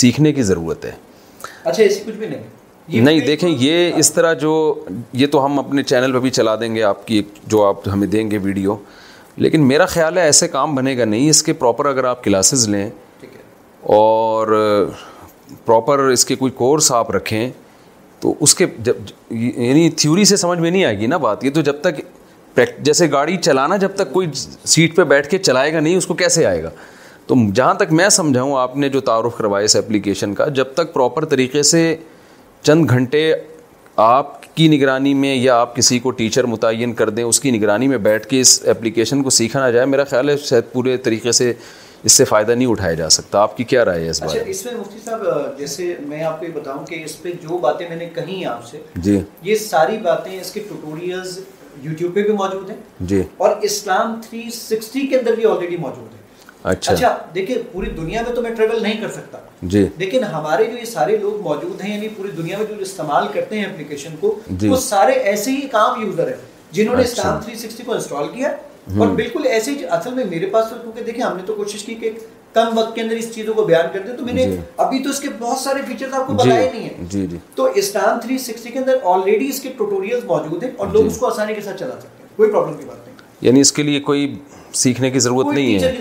سیکھنے 0.00 0.32
کی 0.32 0.42
ضرورت 0.52 0.84
ہے 0.84 0.92
اچھا 1.64 1.82
ایسی 1.82 2.00
کچھ 2.06 2.16
بھی 2.16 2.26
نہیں 2.26 2.42
نہیں 2.92 3.20
دیکھیں 3.20 3.48
یہ 3.58 3.92
اس 3.96 4.12
طرح 4.12 4.32
جو 4.40 4.52
یہ 5.12 5.26
تو 5.32 5.44
ہم 5.44 5.58
اپنے 5.58 5.82
چینل 5.82 6.12
پہ 6.12 6.18
بھی 6.20 6.30
چلا 6.30 6.54
دیں 6.60 6.74
گے 6.74 6.82
آپ 6.82 7.06
کی 7.06 7.20
جو 7.50 7.64
آپ 7.64 7.88
ہمیں 7.92 8.06
دیں 8.08 8.30
گے 8.30 8.38
ویڈیو 8.42 8.76
لیکن 9.36 9.66
میرا 9.68 9.86
خیال 9.86 10.18
ہے 10.18 10.22
ایسے 10.22 10.48
کام 10.48 10.74
بنے 10.74 10.96
گا 10.98 11.04
نہیں 11.04 11.28
اس 11.30 11.42
کے 11.42 11.52
پراپر 11.52 11.86
اگر 11.86 12.04
آپ 12.04 12.24
کلاسز 12.24 12.68
لیں 12.68 12.88
اور 13.96 14.46
پراپر 15.64 15.98
اس 16.08 16.24
کے 16.24 16.34
کوئی 16.36 16.52
کورس 16.54 16.90
آپ 16.92 17.10
رکھیں 17.14 17.48
تو 18.20 18.34
اس 18.42 18.54
کے 18.54 18.66
جب 18.84 19.10
یعنی 19.32 19.88
تھیوری 19.96 20.24
سے 20.24 20.36
سمجھ 20.36 20.58
میں 20.58 20.70
نہیں 20.70 20.84
آئے 20.84 20.98
گی 20.98 21.06
نا 21.06 21.16
بات 21.26 21.44
یہ 21.44 21.50
تو 21.54 21.60
جب 21.70 21.80
تک 21.80 22.00
جیسے 22.84 23.10
گاڑی 23.10 23.36
چلانا 23.36 23.76
جب 23.76 23.94
تک 23.96 24.12
کوئی 24.12 24.26
سیٹ 24.36 24.96
پہ 24.96 25.02
بیٹھ 25.10 25.28
کے 25.30 25.38
چلائے 25.38 25.72
گا 25.72 25.80
نہیں 25.80 25.96
اس 25.96 26.06
کو 26.06 26.14
کیسے 26.22 26.46
آئے 26.46 26.62
گا 26.62 26.70
تو 27.26 27.34
جہاں 27.54 27.74
تک 27.78 27.92
میں 27.92 28.08
سمجھا 28.08 28.42
ہوں 28.42 28.56
آپ 28.58 28.76
نے 28.76 28.88
جو 28.88 29.00
تعارف 29.08 29.36
کروایا 29.36 29.64
اس 29.64 29.76
ایپلیکیشن 29.76 30.34
کا 30.34 30.46
جب 30.58 30.72
تک 30.74 30.92
پراپر 30.92 31.24
طریقے 31.34 31.62
سے 31.70 31.84
چند 32.62 32.90
گھنٹے 32.90 33.32
آپ 34.04 34.42
کی 34.56 34.66
نگرانی 34.68 35.12
میں 35.14 35.34
یا 35.34 35.56
آپ 35.60 35.74
کسی 35.76 35.98
کو 35.98 36.10
ٹیچر 36.20 36.44
متعین 36.46 36.92
کر 36.94 37.10
دیں 37.10 37.24
اس 37.24 37.40
کی 37.40 37.50
نگرانی 37.50 37.88
میں 37.88 37.98
بیٹھ 38.08 38.26
کے 38.28 38.40
اس 38.40 38.60
اپلیکیشن 38.70 39.22
کو 39.22 39.30
سیکھا 39.30 39.66
نہ 39.66 39.70
جائے 39.72 39.86
میرا 39.86 40.04
خیال 40.10 40.28
ہے 40.30 40.36
شاید 40.44 40.72
پورے 40.72 40.96
طریقے 41.08 41.32
سے 41.38 41.52
اس 42.04 42.12
سے 42.12 42.24
فائدہ 42.24 42.52
نہیں 42.52 42.68
اٹھایا 42.68 42.94
جا 42.94 43.08
سکتا 43.10 43.40
آپ 43.42 43.56
کی 43.56 43.64
کیا 43.70 43.84
رائے 43.84 44.04
ہے 44.04 44.10
اس 44.10 44.22
بارے 44.22 44.38
اچھا، 44.38 44.50
اس 44.50 44.64
میں 44.64 44.72
مفتی 44.74 44.98
صاحب 45.04 45.58
جیسے 45.58 45.94
میں 46.08 46.22
آپ 46.24 46.38
کو 46.40 46.46
یہ 46.46 46.50
بتاؤں 46.54 46.84
کہ 46.86 47.02
اس 47.04 47.20
پہ 47.22 47.32
جو 47.42 47.58
باتیں 47.62 47.88
میں 47.88 47.96
نے 47.96 48.08
کہیں 48.14 48.44
آپ 48.46 48.66
سے 48.66 48.78
جی 49.06 49.18
یہ 49.42 49.54
ساری 49.64 49.96
باتیں 50.02 50.38
اس 50.40 50.50
کے 50.52 50.60
ٹوٹوریلز 50.68 51.38
یوٹیوب 51.82 52.14
پہ 52.14 52.22
بھی 52.22 52.32
موجود 52.32 52.70
ہیں 52.70 52.76
جی 53.08 53.22
اور 53.38 53.56
اسلام 53.70 54.20
360 54.34 55.06
کے 55.10 55.18
اندر 55.18 55.34
بھی 55.34 55.46
آلریڈی 55.46 55.76
موجود 55.76 56.14
ہیں 56.14 56.26
اچھا, 56.62 56.92
اچھا، 56.92 57.16
دیکھیے 57.34 57.56
پوری 57.72 57.90
دنیا 57.96 58.22
میں 58.26 58.34
تو 58.34 58.42
میں 58.42 58.50
ٹریول 58.56 58.82
نہیں 58.82 59.00
کر 59.00 59.08
سکتا 59.14 59.38
جی۔ 59.62 59.86
لیکن 59.98 60.24
ہمارے 60.32 60.64
جو 60.70 60.76
یہ 60.78 60.84
سارے 60.84 61.16
لوگ 61.22 61.40
موجود 61.42 61.80
ہیں 61.82 61.94
یعنی 61.94 62.08
پوری 62.16 62.30
دنیا 62.36 62.58
میں 62.58 62.66
جو 62.68 62.74
استعمال 62.82 63.26
کرتے 63.34 63.58
ہیں 63.58 63.64
اپلیکیشن 63.64 64.14
کو 64.20 64.34
جی۔ 64.48 64.68
وہ 64.68 64.76
سارے 64.80 65.12
ایسے 65.12 65.50
ہی 65.56 65.60
کام 65.72 66.00
یوزر 66.04 66.28
ہیں 66.28 66.36
جنہوں 66.72 66.96
نے 66.96 67.02
اچھا۔ 67.02 67.38
کو 67.84 67.92
انسٹال 67.92 68.28
کیا 68.34 68.48
اور 68.98 69.08
بالکل 69.14 69.46
ایسے 69.46 69.70
ہی 69.70 69.84
اصل 69.96 70.12
میں 70.14 70.24
میرے 70.30 70.46
پاس 70.50 70.68
تو 70.70 70.76
تو 70.94 71.00
دیکھیں 71.06 71.22
ہم 71.24 71.36
نے 71.36 71.42
کوشش 71.56 71.82
کی 71.84 71.94
کہ 72.00 72.10
کم 72.52 72.78
وقت 72.78 72.94
کے 72.94 73.00
اندر 73.00 73.16
اس 73.16 73.32
چیزوں 73.34 73.54
کو 73.54 73.62
بیان 73.64 73.86
کر 73.92 74.02
دیں 74.06 74.16
تو 74.16 74.24
میں 74.24 74.32
نے 74.32 74.44
جی۔ 74.50 74.56
ابھی 74.84 75.02
تو 75.04 75.10
اس 75.10 75.20
کے 75.20 75.28
بہت 75.38 75.58
سارے 75.58 75.82
فیچرز 75.88 76.14
آپ 76.18 76.26
کو 76.26 76.32
نہیں 76.44 76.52
ہیں 76.56 76.68
نہیں 76.88 77.26
ہے 77.32 77.36
تو 77.54 77.64
اسلام 77.82 78.20
تھری 78.20 78.38
سکسٹی 78.46 78.70
کے 78.70 78.78
اندر 78.78 78.96
آلریڈی 79.14 79.48
اس 79.48 79.60
کے 79.60 79.72
ٹوٹوریلز 79.76 80.24
موجود 80.32 80.62
ہیں 80.62 80.70
اور 80.76 80.86
لوگ 80.92 81.06
اس 81.06 81.18
کو 81.18 81.26
آسانی 81.30 81.54
کے 81.54 81.60
ساتھ 81.66 81.78
چلا 81.80 81.94
سکتے 82.00 82.22
ہیں 82.22 82.36
کوئی 82.36 82.50
پرابلم 82.50 82.76
کی 82.76 82.84
بات 82.86 83.06
نہیں 83.06 83.17
یعنی 83.46 83.60
اس 83.60 83.72
کے 83.72 83.82
لیے 83.82 84.00
کوئی 84.10 84.32
سیکھنے 84.78 85.10
کی 85.10 85.18
ضرورت 85.18 85.54
نہیں 85.54 85.78
ہے 85.82 85.92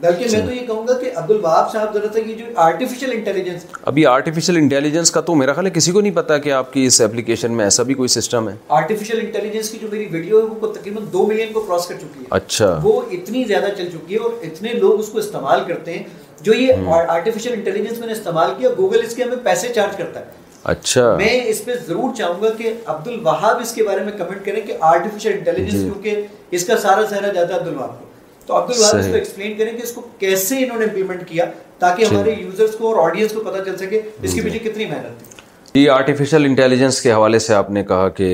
بلکہ 0.00 0.18
میں 0.18 0.24
اچھا۔ 0.24 0.40
تو 0.46 0.52
یہ 0.54 0.66
کہوں 0.66 0.86
گا 0.88 0.96
کہ 0.98 1.10
عبد 1.18 1.30
الباب 1.30 1.70
صاحب 1.72 1.94
ذرا 1.94 2.06
سا 2.14 2.20
کہ 2.26 2.34
جو 2.34 2.44
آرٹیفیشیل 2.64 3.10
انٹیلیجنس 3.12 3.64
ابھی 3.92 4.04
آرٹیفیشیل 4.06 4.56
انٹیلیجنس 4.56 5.10
کا 5.10 5.20
تو 5.30 5.34
میرا 5.34 5.52
خیال 5.52 5.66
ہے 5.66 5.70
کسی 5.74 5.92
کو 5.92 6.00
نہیں 6.00 6.14
پتا 6.16 6.36
کہ 6.44 6.52
آپ 6.58 6.72
کی 6.72 6.84
اس 6.86 7.00
اپلیکیشن 7.00 7.52
میں 7.56 7.64
ایسا 7.64 7.82
بھی 7.88 7.94
کوئی 8.00 8.08
سسٹم 8.14 8.48
ہے 8.48 8.54
آرٹیفیشیل 8.78 9.20
انٹیلیجنس 9.24 9.70
کی 9.70 9.78
جو 9.82 9.88
میری 9.92 10.06
ویڈیو 10.10 10.40
ہے 10.40 10.44
وہ 10.60 10.72
تقریباً 10.72 11.04
دو 11.12 11.26
ملین 11.26 11.52
کو 11.52 11.60
کراس 11.60 11.86
کر 11.86 11.94
چکی 12.02 12.20
ہے 12.20 12.26
اچھا 12.38 12.78
وہ 12.82 13.00
اتنی 13.12 13.44
زیادہ 13.48 13.72
چل 13.78 13.88
چکی 13.92 14.14
ہے 14.14 14.20
اور 14.28 14.44
اتنے 14.46 14.72
لوگ 14.82 14.98
اس 15.00 15.08
کو 15.12 15.18
استعمال 15.18 15.64
کرتے 15.68 15.96
ہیں 15.96 16.02
جو 16.42 16.54
یہ 16.54 16.88
آرٹیفیشیل 16.96 17.52
انٹیلیجنس 17.52 17.98
میں 17.98 18.06
نے 18.06 18.12
استعمال 18.12 18.50
کیا 18.58 18.68
گوگل 18.78 19.00
اس 19.06 19.14
کے 19.14 19.22
ہمیں 19.24 19.36
پیسے 19.44 19.72
چارج 19.74 19.96
کرتا 19.96 20.20
ہے 20.20 20.46
اچھا 20.70 21.02
میں 21.16 21.34
اس 21.50 21.64
پہ 21.64 21.74
ضرور 21.86 22.14
چاہوں 22.14 22.42
گا 22.42 22.48
کہ 22.56 22.72
عبد 22.94 23.06
الوہاب 23.08 23.60
اس 23.62 23.72
کے 23.74 23.82
بارے 23.84 24.00
میں 24.04 24.12
کمنٹ 24.18 24.44
کریں 24.44 24.60
کہ 24.66 24.74
آرٹیفیشل 24.88 25.32
جی۔ 25.32 25.38
انٹیلیجنس 25.38 25.82
کیونکہ 25.82 26.26
اس 26.58 26.66
کا 26.66 26.76
سارا 26.82 27.06
سہرا 27.10 27.28
جاتا 27.36 27.54
ہے 27.54 27.58
عبد 27.58 27.68
الوہاب 27.68 27.94
کو 28.00 28.04
تو 28.46 28.56
عبد 28.58 28.70
الوہاب 28.74 28.96
اس 28.98 29.06
کو 29.10 29.14
ایکسپلین 29.14 29.56
کریں 29.58 29.72
کہ 29.76 29.82
اس 29.82 29.92
کو 29.98 30.02
کیسے 30.24 30.58
انہوں 30.64 30.78
نے 30.78 30.84
امپلیمنٹ 30.84 31.26
کیا 31.28 31.44
تاکہ 31.84 32.04
جی۔ 32.04 32.10
ہمارے 32.14 32.34
یوزرز 32.38 32.76
کو 32.78 32.92
اور 32.92 33.02
آڈینس 33.08 33.32
کو 33.34 33.40
پتا 33.48 33.64
چل 33.64 33.76
سکے 33.86 34.00
اس 34.06 34.34
کے 34.34 34.40
جی۔ 34.40 34.48
پیچھے 34.48 34.58
کتنی 34.68 34.86
محنت 34.92 35.18
تھی 35.22 35.80
جی 35.80 35.88
آرٹیفیشل 35.96 36.44
انٹیلیجنس 36.44 37.00
کے 37.00 37.12
حوالے 37.12 37.38
سے 37.48 37.54
آپ 37.54 37.70
نے 37.78 37.84
کہا 37.94 38.08
کہ 38.20 38.28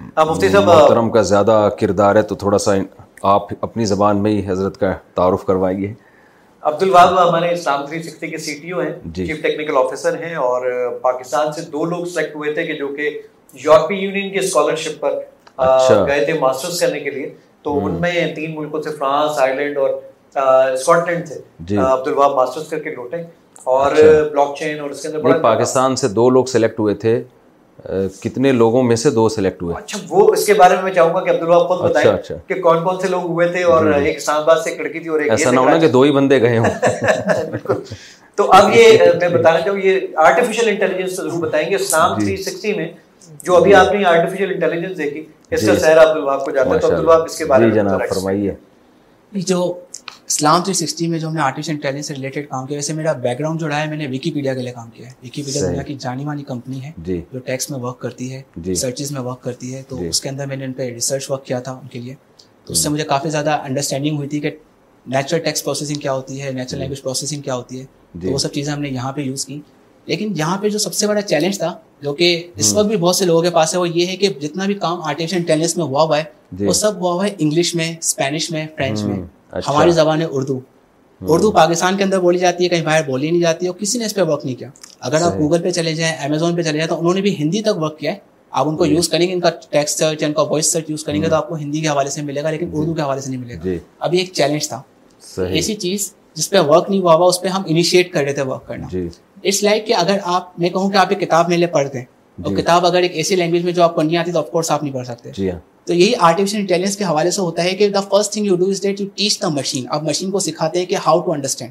محترم 0.00 1.10
کا 1.12 1.22
زیادہ 1.34 1.56
کردار 1.80 2.16
ہے 2.16 2.22
تو 2.30 2.34
تھوڑا 2.42 2.58
سا 2.66 2.72
آپ 3.36 3.54
اپنی 3.64 3.84
زبان 3.94 4.22
میں 4.22 4.30
ہی 4.32 4.42
حضرت 4.48 4.78
کا 4.80 4.92
تعارف 5.14 5.44
کروائیے 5.46 5.92
عبد 6.68 6.82
الواب 6.82 7.16
ہمارے 7.28 7.50
اسلام 7.52 7.86
تھری 7.86 8.02
سکسٹی 8.02 8.28
کے 8.30 8.38
سی 8.38 8.54
ٹی 8.62 8.70
او 8.72 8.80
ہیں 8.80 8.90
جی۔ 9.14 9.26
چیف 9.26 9.40
ٹیکنیکل 9.42 9.76
آفیسر 9.76 10.18
ہیں 10.22 10.34
اور 10.42 10.66
پاکستان 11.02 11.50
سے 11.52 11.60
دو 11.72 11.84
لوگ 11.84 12.04
سلیکٹ 12.12 12.36
ہوئے 12.36 12.52
تھے 12.54 12.64
کہ 12.66 12.74
جو 12.78 12.88
کہ 12.96 13.08
یورپی 13.62 13.94
یونین 13.98 14.32
کے 14.32 14.38
اسکالرشپ 14.38 15.00
پر 15.00 15.18
اچھا۔ 15.56 16.04
گئے 16.08 16.24
تھے 16.24 16.38
ماسٹرز 16.40 16.78
کرنے 16.80 17.00
کے 17.00 17.10
لیے 17.10 17.28
تو 17.62 17.76
ان 17.84 18.00
میں 18.00 18.32
تین 18.34 18.54
ملکوں 18.58 18.82
سے 18.82 18.90
فرانس 18.98 19.38
آئرلینڈ 19.38 19.78
اور 19.78 19.90
اسکاٹلینڈ 20.34 21.28
سے 21.28 21.40
جی۔ 21.68 21.76
عبد 21.86 22.06
الواب 22.08 22.34
ماسٹرز 22.36 22.68
کر 22.68 22.78
کے 22.82 22.94
لوٹے 22.94 23.22
اور 23.76 23.92
اچھا۔ 23.92 24.06
بلاک 24.32 24.54
چین 24.58 24.80
اور 24.80 24.90
اس 24.90 25.02
کے 25.02 25.08
اندر 25.08 25.38
پاکستان 25.42 25.96
سے 25.96 26.08
دو 26.18 26.28
لوگ 26.36 26.44
سلیکٹ 26.56 26.80
ہوئے 26.80 26.94
تھے 27.04 27.22
کتنے 28.22 28.50
لوگوں 28.52 28.82
میں 28.82 28.96
سے 29.02 29.10
دو 29.10 29.28
سلیکٹ 29.34 29.62
ہوئے 29.62 29.74
اچھا 29.76 29.98
وہ 30.08 30.26
اس 30.32 30.44
کے 30.46 30.54
بارے 30.54 30.74
میں 30.82 30.92
چاہوں 30.94 31.14
گا 31.14 31.20
کہ 31.24 31.30
عبداللہ 31.30 31.58
خود 31.68 31.78
اچھا، 31.80 31.88
بتائیں 32.00 32.08
اچھا۔ 32.18 32.34
کہ 32.46 32.54
کون 32.62 32.82
کون 32.84 33.00
سے 33.02 33.08
لوگ 33.08 33.26
ہوئے 33.30 33.48
تھے 33.52 33.62
اور 33.72 33.86
جی، 33.92 33.98
جی۔ 34.00 34.06
ایک 34.08 34.16
اسلام 34.16 34.42
آباد 34.42 34.56
سے 34.64 34.74
کڑکی 34.76 35.00
تھی 35.00 35.08
اور 35.10 35.20
ایک 35.20 35.30
ایسا 35.30 35.50
نہ 35.50 35.60
ہونا 35.60 35.78
کہ 35.78 35.88
دو 35.94 36.00
ہی 36.02 36.10
بندے 36.18 36.40
گئے 36.42 36.58
ہوں 36.58 36.64
تو 38.36 38.50
اب 38.54 38.70
یہ 38.74 38.98
میں 39.20 39.28
بتانا 39.28 39.60
چاہوں 39.60 39.78
یہ 39.78 39.98
آرٹیفیشل 40.28 40.68
انٹیلیجنس 40.68 41.16
ضرور 41.16 41.40
بتائیں 41.46 41.68
گے 41.70 41.78
سام 41.90 42.18
تھری 42.18 42.36
سکسٹی 42.42 42.72
میں 42.76 42.88
جو 43.44 43.56
ابھی 43.56 43.70
جی۔ 43.70 43.74
آپ 43.76 43.92
نے 43.94 44.04
آرٹیفیشل 44.08 44.52
انٹیلیجنس 44.54 44.96
دیکھی 44.98 45.24
اس 45.50 45.64
سے 45.64 45.74
سہر 45.78 45.98
عبدالواب 46.02 46.44
کو 46.44 46.50
جاتا 46.50 46.74
ہے 46.74 46.78
تو 46.78 46.88
عبدالواب 46.88 47.24
اس 47.24 47.38
کے 47.38 47.44
بارے 47.44 47.66
میں 47.66 47.74
جناب 47.74 48.02
فرمائیے 48.10 48.54
جو 49.34 49.64
اسلام 50.32 50.62
تھری 50.64 50.72
سکسٹی 50.74 51.06
میں 51.08 51.18
جو 51.18 51.28
ہم 51.28 51.34
نے 51.34 51.40
آرٹیفیشل 51.42 51.70
انٹیلیجنس 51.72 52.06
سے 52.06 52.14
ریلیٹڈ 52.14 52.48
کام 52.48 52.66
کیا 52.66 52.76
ویسے 52.76 52.92
میرا 52.94 53.12
بیک 53.24 53.38
گراؤنڈ 53.38 53.60
جوڑا 53.60 53.80
ہے 53.80 53.86
میں 53.88 53.96
نے 53.96 54.06
ویکی 54.10 54.30
پیڈیا 54.34 54.52
کے 54.54 54.62
لیے 54.62 54.72
کام 54.74 54.88
کیا 54.94 55.06
ہے 55.06 55.12
ویکی 55.22 55.42
پیڈیا 55.46 55.82
کی 55.88 55.94
جانی 56.00 56.24
مانی 56.24 56.42
کمپنی 56.50 56.80
ہے 56.84 56.90
جی۔ 57.04 57.20
جو 57.32 57.38
ٹیکس 57.46 57.68
میں 57.70 57.78
ورک 57.80 57.98
کرتی 58.00 58.32
ہے 58.32 58.72
سرچز 58.82 59.08
جی۔ 59.08 59.14
میں 59.14 59.22
ورک 59.22 59.42
کرتی 59.42 59.74
ہے 59.74 59.82
تو 59.88 59.98
جی۔ 59.98 60.06
اس 60.08 60.20
کے 60.20 60.28
اندر 60.28 60.46
میں 60.50 60.56
نے 60.56 60.64
ان 60.64 60.72
پہ 60.78 60.88
ریسرچ 60.94 61.30
ورک 61.30 61.44
کیا 61.46 61.58
تھا 61.66 61.72
ان 61.80 61.88
کے 61.92 61.98
لیے 61.98 62.14
تو 62.64 62.72
اس 62.72 62.82
سے 62.82 62.88
مجھے 62.94 63.04
کافی 63.10 63.30
زیادہ 63.34 63.58
انڈرسٹینڈنگ 63.66 64.16
ہوئی 64.16 64.28
تھی 64.28 64.40
کہ 64.40 64.50
نیچرل 65.14 65.38
ٹیکس 65.44 65.64
پروسیسنگ 65.64 66.00
کیا 66.00 66.12
ہوتی 66.14 66.40
ہے 66.42 66.50
نیچرل 66.52 66.78
لینگویج 66.78 67.02
پروسیسنگ 67.02 67.42
کیا 67.42 67.54
ہوتی 67.56 67.80
ہے 67.80 67.84
تو 68.22 68.32
وہ 68.32 68.38
سب 68.38 68.52
چیزیں 68.54 68.72
ہم 68.72 68.80
نے 68.82 68.88
یہاں 68.88 69.12
پہ 69.12 69.20
یوز 69.20 69.44
کی 69.46 69.60
لیکن 70.06 70.32
یہاں 70.36 70.56
پہ 70.62 70.68
جو 70.68 70.78
سب 70.86 70.94
سے 70.94 71.06
بڑا 71.06 71.22
چیلنج 71.32 71.58
تھا 71.58 71.74
جو 72.02 72.12
کہ 72.14 72.30
اس 72.62 72.72
وقت 72.74 72.86
بھی 72.86 72.96
بہت 73.04 73.16
سے 73.16 73.24
لوگوں 73.24 73.42
کے 73.42 73.50
پاس 73.58 73.74
ہے 73.74 73.78
وہ 73.80 73.88
یہ 73.88 74.06
ہے 74.06 74.16
کہ 74.16 74.28
جتنا 74.40 74.66
بھی 74.66 74.74
کام 74.86 75.02
آرٹیفیشل 75.08 75.36
انٹیلیجنس 75.36 75.76
میں 75.76 75.84
ہوا 75.84 76.02
ہوا 76.02 76.18
ہے 76.20 76.64
وہ 76.66 76.72
سب 76.82 76.96
ہوا 77.02 77.12
ہوا 77.14 77.26
ہے 77.28 77.34
انگلش 77.38 77.74
میں 77.74 77.92
اسپینش 78.00 78.50
میں 78.50 78.66
فرینچ 78.76 79.02
میں 79.04 79.18
اچھا۔ 79.56 79.72
ہماری 79.72 79.90
زبان 80.00 80.20
ہے 80.20 80.26
اردو 80.36 80.58
اردو 81.32 81.50
پاکستان 81.52 81.96
کے 81.96 82.02
اندر 82.04 82.20
بولی 82.20 82.38
جاتی 82.38 82.64
ہے 82.64 82.68
کہیں 82.68 82.84
باہر 82.84 83.02
بولی 83.06 83.30
نہیں 83.30 83.40
جاتی 83.40 83.64
ہے 83.66 83.70
اور 83.70 83.78
کسی 83.80 83.98
نے 83.98 84.04
اس 84.04 84.14
پہ 84.14 84.22
ورک 84.30 84.44
نہیں 84.44 84.54
کیا 84.60 84.68
اگر 85.08 85.22
آپ 85.22 85.36
گوگل 85.38 85.62
پہ 85.62 85.70
چلے 85.78 85.92
جائیں 85.94 86.14
امیزون 86.24 86.56
پہ 86.56 86.62
چلے 86.68 86.78
جائیں 86.78 86.88
تو 86.90 86.98
انہوں 86.98 87.14
نے 87.14 87.20
بھی 87.26 87.34
ہندی 87.38 87.60
تک 87.68 87.76
ورک 87.82 87.98
کیا 87.98 88.12
ہے 88.12 88.18
آپ 88.60 88.68
ان 88.68 88.76
کو 88.76 88.86
یوز 88.86 89.04
جی۔ 89.04 89.10
کریں 89.10 89.26
گے 89.26 89.32
ان 89.32 89.40
کا 89.40 89.50
ٹیکسٹ 89.70 90.02
کا 90.36 90.42
وائس 90.50 90.72
سرچ 90.72 90.90
یوز 90.90 91.04
کریں 91.04 91.20
گے 91.22 91.28
تو 91.28 91.34
آپ 91.36 91.48
کو 91.48 91.54
ہندی 91.56 91.80
کے 91.80 91.88
حوالے 91.88 92.10
سے 92.10 92.22
ملے 92.22 92.42
گا 92.42 92.50
لیکن 92.50 92.70
جی۔ 92.70 92.78
اردو 92.78 92.94
کے 92.94 93.02
حوالے 93.02 93.20
سے 93.20 93.30
نہیں 93.30 93.40
ملے 93.40 93.56
گا 93.56 93.60
جی۔ 93.64 93.78
ابھی 94.06 94.18
ایک 94.18 94.32
چیلنج 94.32 94.68
تھا 94.68 94.80
ایسی 95.46 95.74
چیز 95.84 96.12
جس 96.34 96.50
پہ 96.50 96.58
ورک 96.68 96.90
نہیں 96.90 97.00
ہوا 97.00 97.14
ہوا 97.14 97.26
اس 97.28 97.40
پہ 97.42 97.48
ہم 97.54 97.62
انیشیٹ 97.66 98.12
کر 98.12 98.24
رہے 98.24 98.32
تھے 98.34 98.42
ورک 98.50 98.66
کرنا 98.68 98.86
اٹس 98.96 99.62
لائک 99.62 99.86
کہ 99.86 99.94
اگر 99.96 100.18
آپ 100.34 100.58
میں 100.60 100.70
کہوں 100.70 100.90
کہ 100.90 100.96
آپ 100.96 101.06
ایک 101.12 101.20
کتاب 101.20 101.48
میرے 101.48 101.66
پڑھتے 101.76 101.98
ہیں 101.98 102.04
اور 102.40 102.50
جی۔ 102.54 102.60
کتاب 102.62 102.86
اگر 102.86 103.02
ایک 103.02 103.12
ایسی 103.16 103.36
لینگویج 103.36 103.64
میں 103.64 103.72
جو 103.72 103.82
آپ 103.82 103.94
کو 103.94 104.02
نہیں 104.02 104.16
آتی 104.16 104.32
تو 104.32 104.38
آف 104.38 104.50
کورس 104.50 104.70
آپ 104.70 104.82
نہیں 104.82 104.92
پڑھ 104.94 105.06
سکتے 105.06 105.30
جی 105.36 105.50
ہاں۔ 105.50 105.58
تو 105.86 105.94
یہی 105.94 106.12
آرٹیفیشل 106.28 106.58
انٹیلیجنس 106.58 106.96
کے 106.96 107.04
حوالے 107.04 107.30
سے 107.30 107.40
ہوتا 107.40 107.64
ہے 107.64 107.74
کہ 107.76 107.88
the 107.96 108.00
first 108.10 108.32
thing 108.32 108.46
you 108.46 108.56
do 108.56 108.68
is 108.70 108.82
that 108.82 109.00
you 109.00 109.06
teach 109.14 109.40
the 109.42 109.48
machine 109.58 109.84
آپ 109.94 110.02
مشین 110.04 110.30
کو 110.30 110.38
سکھاتے 110.46 110.78
ہیں 110.78 110.86
کہ 110.86 110.96
ہاؤ 111.06 111.20
ٹو 111.26 111.32
انڈرسٹینڈ 111.32 111.70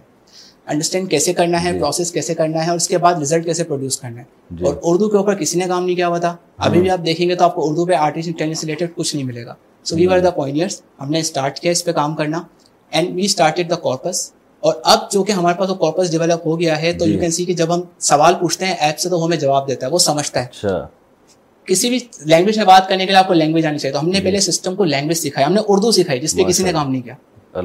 انڈرسٹینڈ 0.72 1.10
کیسے 1.12 1.34
کرنا 1.34 1.64
ہے 1.64 1.72
پروسیس 1.80 2.08
جی۔ 2.08 2.14
کیسے 2.14 2.34
کرنا 2.42 2.64
ہے 2.66 2.70
اور 2.70 2.78
اس 2.78 2.88
کے 2.88 2.98
بعد 3.06 3.16
ریزلٹ 3.20 3.46
کیسے 3.46 3.64
پروڈیوس 3.70 4.00
کرنا 4.00 4.20
ہے 4.22 4.26
جی۔ 4.58 4.66
اور 4.66 4.74
اردو 4.92 5.10
کے 5.10 5.18
اوپر 5.18 5.36
کسی 5.40 5.60
نے 5.60 5.66
کام 5.68 5.86
نہیں 5.86 5.96
کیا 5.96 6.08
ہوا 6.08 6.18
تھا 6.26 6.30
ہاں۔ 6.30 6.68
ابھی 6.70 6.82
بھی 6.82 6.90
آپ 6.90 7.06
دیکھیں 7.06 7.28
گے 7.30 7.36
تو 7.36 7.46
آپ 7.46 7.56
کو 7.56 7.68
اردو 7.70 7.86
پہ 7.86 7.94
آرٹیفیشل 7.94 8.32
انٹیلیجنس 8.32 8.64
ریلیٹڈ 8.64 8.96
کچھ 8.96 9.16
نہیں 9.16 9.26
ملے 9.28 9.46
گا 9.46 9.54
سو 9.84 9.96
وی 9.96 10.08
آر 10.14 10.20
دا 10.20 10.30
پوائنٹ 10.32 10.62
ہم 11.02 11.10
نے 11.12 11.20
اسٹارٹ 11.20 11.60
کیا 11.60 11.72
اس 11.72 11.84
پہ 11.86 11.92
کام 12.00 12.16
کرنا 12.16 12.42
and 12.92 13.16
we 13.16 13.26
started 13.32 13.70
the 13.70 13.76
corpus 13.88 14.32
اور 14.68 14.74
اب 14.94 15.00
جو 15.12 15.22
کہ 15.24 15.32
ہمارے 15.32 15.58
پاس 15.60 15.70
وہ 15.70 15.76
کارپس 15.76 16.10
ڈیولپ 16.12 16.46
ہو 16.48 16.60
گیا 16.60 16.82
ہے 16.82 16.92
تو 17.00 17.06
یو 17.10 17.20
کین 17.20 17.32
سی 17.38 17.44
کہ 17.46 17.54
جب 17.62 17.74
ہم 17.76 17.82
سوال 18.08 18.34
پوچھتے 18.40 18.66
ہیں 18.66 18.74
ایپ 18.88 19.00
سے 19.00 19.10
تو 19.10 19.24
ہمیں 19.26 19.38
جواب 19.44 19.68
دیتا 19.68 19.86
ہے 19.86 19.92
وہ 19.92 19.98
سمجھتا 20.06 20.40
ہے 20.40 20.46
اچھا۔ 20.50 20.86
کسی 21.68 21.90
بھی 21.90 22.00
لینگویج 22.32 22.58
میں 22.58 22.66
بات 22.66 22.88
کرنے 22.90 23.06
کے 23.06 23.12
لیے 23.12 23.18
آپ 23.20 23.28
کو 23.28 23.34
لینگویج 23.34 23.66
آنی 23.68 23.78
چاہیے 23.78 23.94
تو 23.94 24.00
ہم 24.00 24.10
نے 24.10 24.20
جی۔ 24.20 24.24
پہلے 24.26 24.40
سسٹم 24.46 24.76
کو 24.76 24.84
لینگویج 24.92 25.18
سکھائی 25.18 25.46
ہم 25.46 25.54
نے 25.54 25.62
اردو 25.68 25.92
سکھائی 25.98 26.20
جس 26.20 26.36
پہ 26.36 26.44
کسی 26.50 26.64
نے 26.64 26.72
کام 26.74 26.92
نہیں 26.92 27.02
کیا 27.02 27.14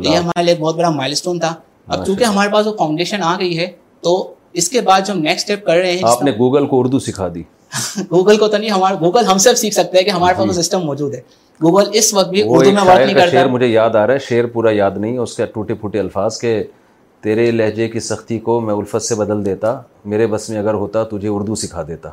یہ 0.02 0.16
ہمارے 0.16 0.44
لیے 0.44 0.54
بہت 0.60 0.76
بڑا 0.76 0.90
مائل 0.90 1.12
اسٹون 1.18 1.38
تھا 1.40 1.52
اب 1.86 2.06
چونکہ 2.06 2.24
ہمارے 2.24 2.50
پاس 2.52 2.66
وہ 2.66 2.72
فاؤنڈیشن 2.78 3.22
آ 3.22 3.34
گئی 3.40 3.58
ہے 3.58 3.66
تو 4.04 4.14
اس 4.60 4.68
کے 4.68 4.80
بعد 4.90 5.06
جو 5.06 5.12
ہم 5.12 5.18
نیکسٹ 5.28 5.50
اسٹیپ 5.50 5.66
کر 5.66 5.76
رہے 5.76 5.92
ہیں 5.92 6.00
آپ 6.10 6.22
نے 6.22 6.30
گوگل 6.38 6.66
کو 6.66 6.78
اردو 6.80 6.98
سکھا 7.08 7.28
دی 7.34 7.42
گوگل 8.10 8.36
کو 8.42 8.48
تو 8.48 8.56
نہیں 8.56 8.70
ہمارا 8.70 8.94
گوگل 9.00 9.24
ہم 9.30 9.38
سب 9.46 9.58
سیکھ 9.64 9.74
سکتے 9.74 9.98
ہیں 9.98 10.04
کہ 10.04 10.10
ہمارے 10.20 10.38
پاس 10.38 10.46
وہ 10.48 10.62
سسٹم 10.62 10.78
جی۔ 10.80 10.86
موجود 10.86 11.14
ہے 11.14 11.20
گوگل 11.62 11.90
اس 11.98 12.12
وقت 12.14 12.28
بھی 12.30 12.42
اردو 12.46 12.70
میں 12.72 12.84
بات 12.86 12.98
نہیں 13.04 13.14
کرتا 13.14 13.46
مجھے 13.56 13.66
یاد 13.66 13.96
آ 13.96 14.06
رہا 14.06 14.14
ہے 14.14 14.18
شیر 14.28 14.46
پورا 14.56 14.70
یاد 14.76 14.98
نہیں 15.04 15.18
اس 15.26 15.36
کے 15.36 15.46
ٹوٹے 15.54 15.74
پھوٹے 15.84 15.98
الفاظ 16.00 16.38
کے 16.38 16.62
تیرے 17.26 17.50
لہجے 17.50 17.86
کی 17.92 18.00
سختی 18.06 18.38
کو 18.46 18.60
میں 18.64 18.74
الفت 18.74 19.02
سے 19.02 19.14
بدل 19.20 19.44
دیتا 19.44 19.70
میرے 20.10 20.26
بس 20.34 20.48
میں 20.50 20.58
اگر 20.58 20.74
ہوتا 20.82 21.02
تجھے 21.12 21.28
اردو 21.28 21.54
سکھا 21.62 21.82
دیتا 21.88 22.08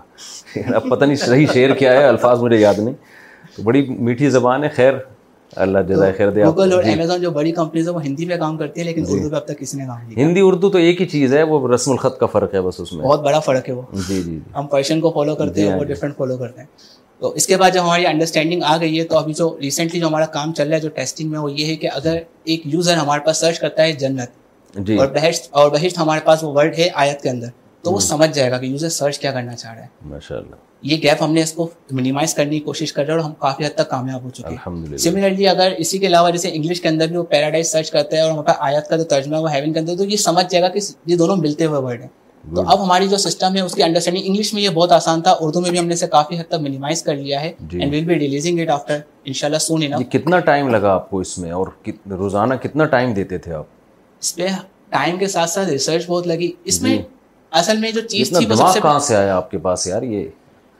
یعنی 0.55 0.73
اب 0.75 0.89
پتہ 0.89 1.05
نہیں 1.05 1.15
صحیح 1.23 1.45
شعر 1.53 1.73
کیا 1.79 1.91
ہے 1.93 2.05
الفاظ 2.05 2.41
مجھے 2.43 2.57
یاد 2.59 2.79
نہیں 2.85 2.93
تو 3.55 3.63
بڑی 3.63 3.85
میٹھی 4.07 4.29
زبان 4.37 4.63
ہے 4.63 4.69
خیر 4.79 4.93
اللہ 5.65 6.05
خیر 6.17 6.29
دے 6.37 6.43
گوگل 6.45 6.73
اور 6.73 6.83
امیزون 6.93 7.17
جی۔ 7.17 7.23
جو 7.23 7.31
بڑی 7.37 7.51
کمپنیز 7.59 7.87
ہیں 7.89 7.95
وہ 7.95 8.03
ہندی 8.03 8.25
میں 8.25 8.37
کام 8.45 8.57
کرتی 8.63 8.79
ہیں 8.81 8.87
لیکن 8.87 9.03
جی۔ 9.09 9.13
اردو 9.19 9.35
اب 9.35 9.45
تک 9.47 9.59
کسی 9.59 9.77
نے 9.77 9.85
کام 9.87 9.99
نہیں 10.07 10.23
ہندی 10.23 10.41
اردو 10.47 10.69
تو 10.71 10.77
ایک 10.87 11.01
ہی 11.01 11.07
چیز 11.15 11.35
ہے 11.35 11.43
وہ 11.53 11.67
رسم 11.75 11.91
الخط 11.91 12.17
کا 12.19 12.25
فرق 12.37 12.53
ہے 12.53 12.61
بس 12.71 12.79
اس 12.85 12.93
میں 12.93 13.03
بہت 13.05 13.23
بڑا 13.29 13.39
فرق 13.51 13.67
ہے 13.69 13.73
وہ 13.73 13.81
جی 14.07 14.21
جی, 14.21 14.21
جی۔ 14.23 14.39
ہم 14.57 14.67
فیشن 14.71 14.99
کو 15.01 15.11
فالو 15.17 15.35
کرتے 15.41 15.61
ہیں 15.61 15.69
ہاں، 15.71 15.77
وہ 15.79 15.83
ڈفرینٹ 15.93 16.17
فالو 16.17 16.37
کرتے 16.37 16.61
ہیں 16.61 16.67
تو 17.19 17.31
اس 17.39 17.47
کے 17.47 17.57
بعد 17.57 17.71
جب 17.73 17.83
ہماری 17.83 18.05
انڈرسٹینڈنگ 18.07 18.63
آ 18.73 18.77
گئی 18.81 18.99
ہے 18.99 19.03
تو 19.13 19.17
ابھی 19.17 19.33
جو 19.43 19.55
ریسنٹلی 19.61 19.99
جو 19.99 20.07
ہمارا 20.07 20.25
کام 20.39 20.53
چل 20.59 20.67
رہا 20.67 20.75
ہے 20.75 20.81
جو 20.81 20.89
ٹیسٹنگ 21.01 21.29
میں 21.31 21.39
وہ 21.39 21.51
یہ 21.51 21.65
ہے 21.65 21.75
کہ 21.85 21.89
اگر 21.99 22.17
ایک 22.53 22.67
یوزر 22.73 22.97
ہمارے 23.07 23.25
پاس 23.25 23.37
سرچ 23.41 23.59
کرتا 23.59 23.83
ہے 23.83 23.91
جنت 24.05 24.41
جی۔ 24.77 24.95
اور 24.97 25.07
بہشت 25.15 25.47
اور 25.51 25.69
بہشت 25.71 25.97
ہمارے 25.97 26.19
پاس 26.25 26.43
وہ 26.43 26.53
ورڈ 26.53 26.77
ہے 26.77 26.87
آیت 26.93 27.21
کے 27.21 27.29
اندر 27.29 27.47
تو 27.83 27.91
وہ 27.91 27.99
سمجھ 27.99 28.29
جائے 28.35 28.51
گا 28.51 28.57
کہ 28.57 28.65
یوزر 28.65 28.89
سرچ 28.89 29.19
کیا 29.19 29.31
کرنا 29.31 29.55
چاہ 29.55 29.73
رہا 29.73 29.81
ہے 29.83 29.87
ماشاء 30.09 30.35
یہ 30.91 30.97
گیپ 31.03 31.21
ہم 31.23 31.31
نے 31.33 31.41
اس 31.43 31.51
کو 31.53 31.67
منیمائز 31.91 32.33
کرنے 32.35 32.51
کی 32.51 32.59
کوشش 32.65 32.91
کر 32.93 33.05
رہے 33.05 33.13
ہیں 33.13 33.19
اور 33.19 33.27
ہم 33.29 33.33
کافی 33.39 33.65
حد 33.65 33.75
تک 33.77 33.89
کامیاب 33.89 34.23
ہو 34.23 34.29
چکے 34.29 34.55
ہیں 34.65 34.97
سملرلی 35.03 35.47
اگر 35.47 35.73
اسی 35.77 35.97
کے 35.99 36.07
علاوہ 36.07 36.29
جیسے 36.31 36.49
انگلش 36.53 36.81
کے 36.81 36.87
اندر 36.87 37.07
بھی 37.07 37.17
وہ 37.17 37.23
پیراڈائز 37.33 37.71
سرچ 37.71 37.91
کرتا 37.91 38.15
ہے 38.17 38.21
اور 38.21 38.31
ہمارے 38.31 38.55
آیت 38.71 38.89
کا 38.89 38.95
جو 38.97 39.03
ترجمہ 39.13 39.35
ہے 39.35 39.41
وہ 39.41 39.53
ہیون 39.53 39.73
کے 39.73 39.79
اندر 39.79 39.97
تو 39.97 40.03
یہ 40.03 40.17
سمجھ 40.25 40.45
جائے 40.51 40.61
گا 40.63 40.69
کہ 40.73 40.79
یہ 41.11 41.17
دونوں 41.17 41.35
ملتے 41.37 41.65
ہوئے 41.65 41.79
ورڈ 41.81 42.01
ہیں 42.01 42.55
تو 42.55 42.61
اب 42.71 42.83
ہماری 42.83 43.07
جو 43.07 43.17
سسٹم 43.17 43.55
ہے 43.55 43.61
اس 43.61 43.73
کی 43.75 43.83
انڈرسٹینڈنگ 43.83 44.23
انگلش 44.27 44.53
میں 44.53 44.61
یہ 44.61 44.69
بہت 44.73 44.91
آسان 44.91 45.21
تھا 45.21 45.35
اردو 45.41 45.61
میں 45.61 45.69
بھی 45.71 45.79
ہم 45.79 45.87
نے 45.87 45.93
اسے 45.93 46.07
کافی 46.17 46.39
حد 46.39 46.47
تک 46.51 46.61
منیمائز 46.61 47.03
کر 47.03 47.15
لیا 47.15 47.41
ہے 47.41 47.51
and 47.71 47.93
we'll 47.93 48.05
be 48.05 48.19
releasing 48.19 48.59
it 48.61 48.69
after 48.73 48.99
انشاءاللہ 49.25 49.57
سون 49.67 49.83
انف 49.85 50.11
کتنا 50.11 50.39
ٹائم 50.49 50.69
لگا 50.75 50.93
آپ 50.93 51.09
کو 51.09 51.19
اس 51.19 51.37
میں 51.37 51.51
اور 51.59 51.67
روزانہ 52.21 52.53
کتنا 52.63 52.85
ٹائم 52.95 53.13
دیتے 53.13 53.37
تھے 53.45 53.53
آپ 53.53 53.65
اس 54.23 54.35
پہ 54.35 54.47
ٹائم 54.89 55.17
کے 55.17 55.27
ساتھ 55.33 55.49
ساتھ 55.49 55.69
ریسرچ 55.69 56.05
بہت 56.07 56.27
لگی 56.27 56.51
اس 56.71 56.81
میں 56.81 56.95
جی۔ 56.97 57.01
اصل 57.61 57.77
میں 57.77 57.91
جو 57.91 58.01
چیز 58.13 58.29
تھی 58.37 58.45
وہ 58.49 58.55
سب 58.55 58.69
سے 58.73 58.79
کہاں 58.81 58.99
سے 59.07 59.15
آیا 59.15 59.35
آپ 59.35 59.49
کے 59.51 59.57
پاس 59.67 59.87
یار 59.87 60.01
یہ 60.15 60.23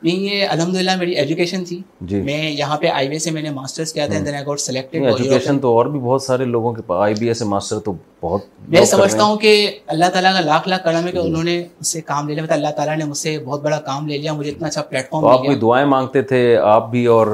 نہیں 0.02 0.20
یہ 0.28 0.46
الحمد 0.54 0.74
للہ 0.74 0.94
میری 0.98 1.12
ایجوکیشن 1.18 1.64
تھی 1.64 1.80
جی۔ 2.12 2.20
میں 2.22 2.38
یہاں 2.50 2.76
پہ 2.78 2.86
آئی 2.92 3.06
بی 3.08 3.14
اے 3.14 3.18
سے 3.26 3.30
میں 3.36 3.42
نے 3.42 3.50
ماسٹرس 3.50 3.92
کیا 3.92 4.06
تھا 4.06 4.18
then 4.26 4.34
I 4.34 4.44
got 4.46 4.60
selected 4.60 5.04
education 5.12 5.58
تو 5.64 5.72
اور 5.76 5.86
بھی 5.94 6.00
بہت 6.04 6.22
سارے 6.22 6.44
لوگوں 6.54 6.72
کے 6.72 6.82
آئی 7.00 7.14
بی 7.18 7.28
اے 7.28 7.34
سے 7.40 7.44
ماسٹر 7.52 7.78
تو 7.86 7.92
بہت 8.22 8.44
میں 8.74 8.84
سمجھتا 8.94 9.22
ہوں 9.22 9.36
کہ 9.44 9.54
اللہ 9.94 10.10
تعالیٰ 10.14 10.32
کا 10.34 10.40
لاکھ 10.48 10.68
لاکھ 10.68 10.84
کرم 10.84 11.06
ہے 11.06 11.12
کہ 11.12 11.20
جی۔ 11.20 11.28
انہوں 11.28 11.44
نے 11.50 11.58
اس 11.80 11.92
سے 11.92 12.00
کام 12.12 12.28
لے 12.28 12.34
لیا 12.34 12.52
اللہ 12.60 12.76
تعالیٰ 12.76 12.96
نے 12.98 13.04
مجھ 13.14 13.18
سے 13.18 13.36
بہت 13.44 13.62
بڑا 13.64 13.80
کام 13.92 14.08
لے 14.08 14.18
لیا 14.18 14.32
مجھے 14.42 14.50
اتنا 14.50 14.68
اچھا 14.68 14.82
پلیٹ 14.90 15.10
فارم 15.10 15.26
آپ 15.34 15.44
کوئی 15.46 15.56
دعائیں 15.66 15.86
مانگتے 15.96 16.22
تھے 16.32 16.44
آپ 16.76 16.90
بھی 16.90 17.06
اور 17.16 17.28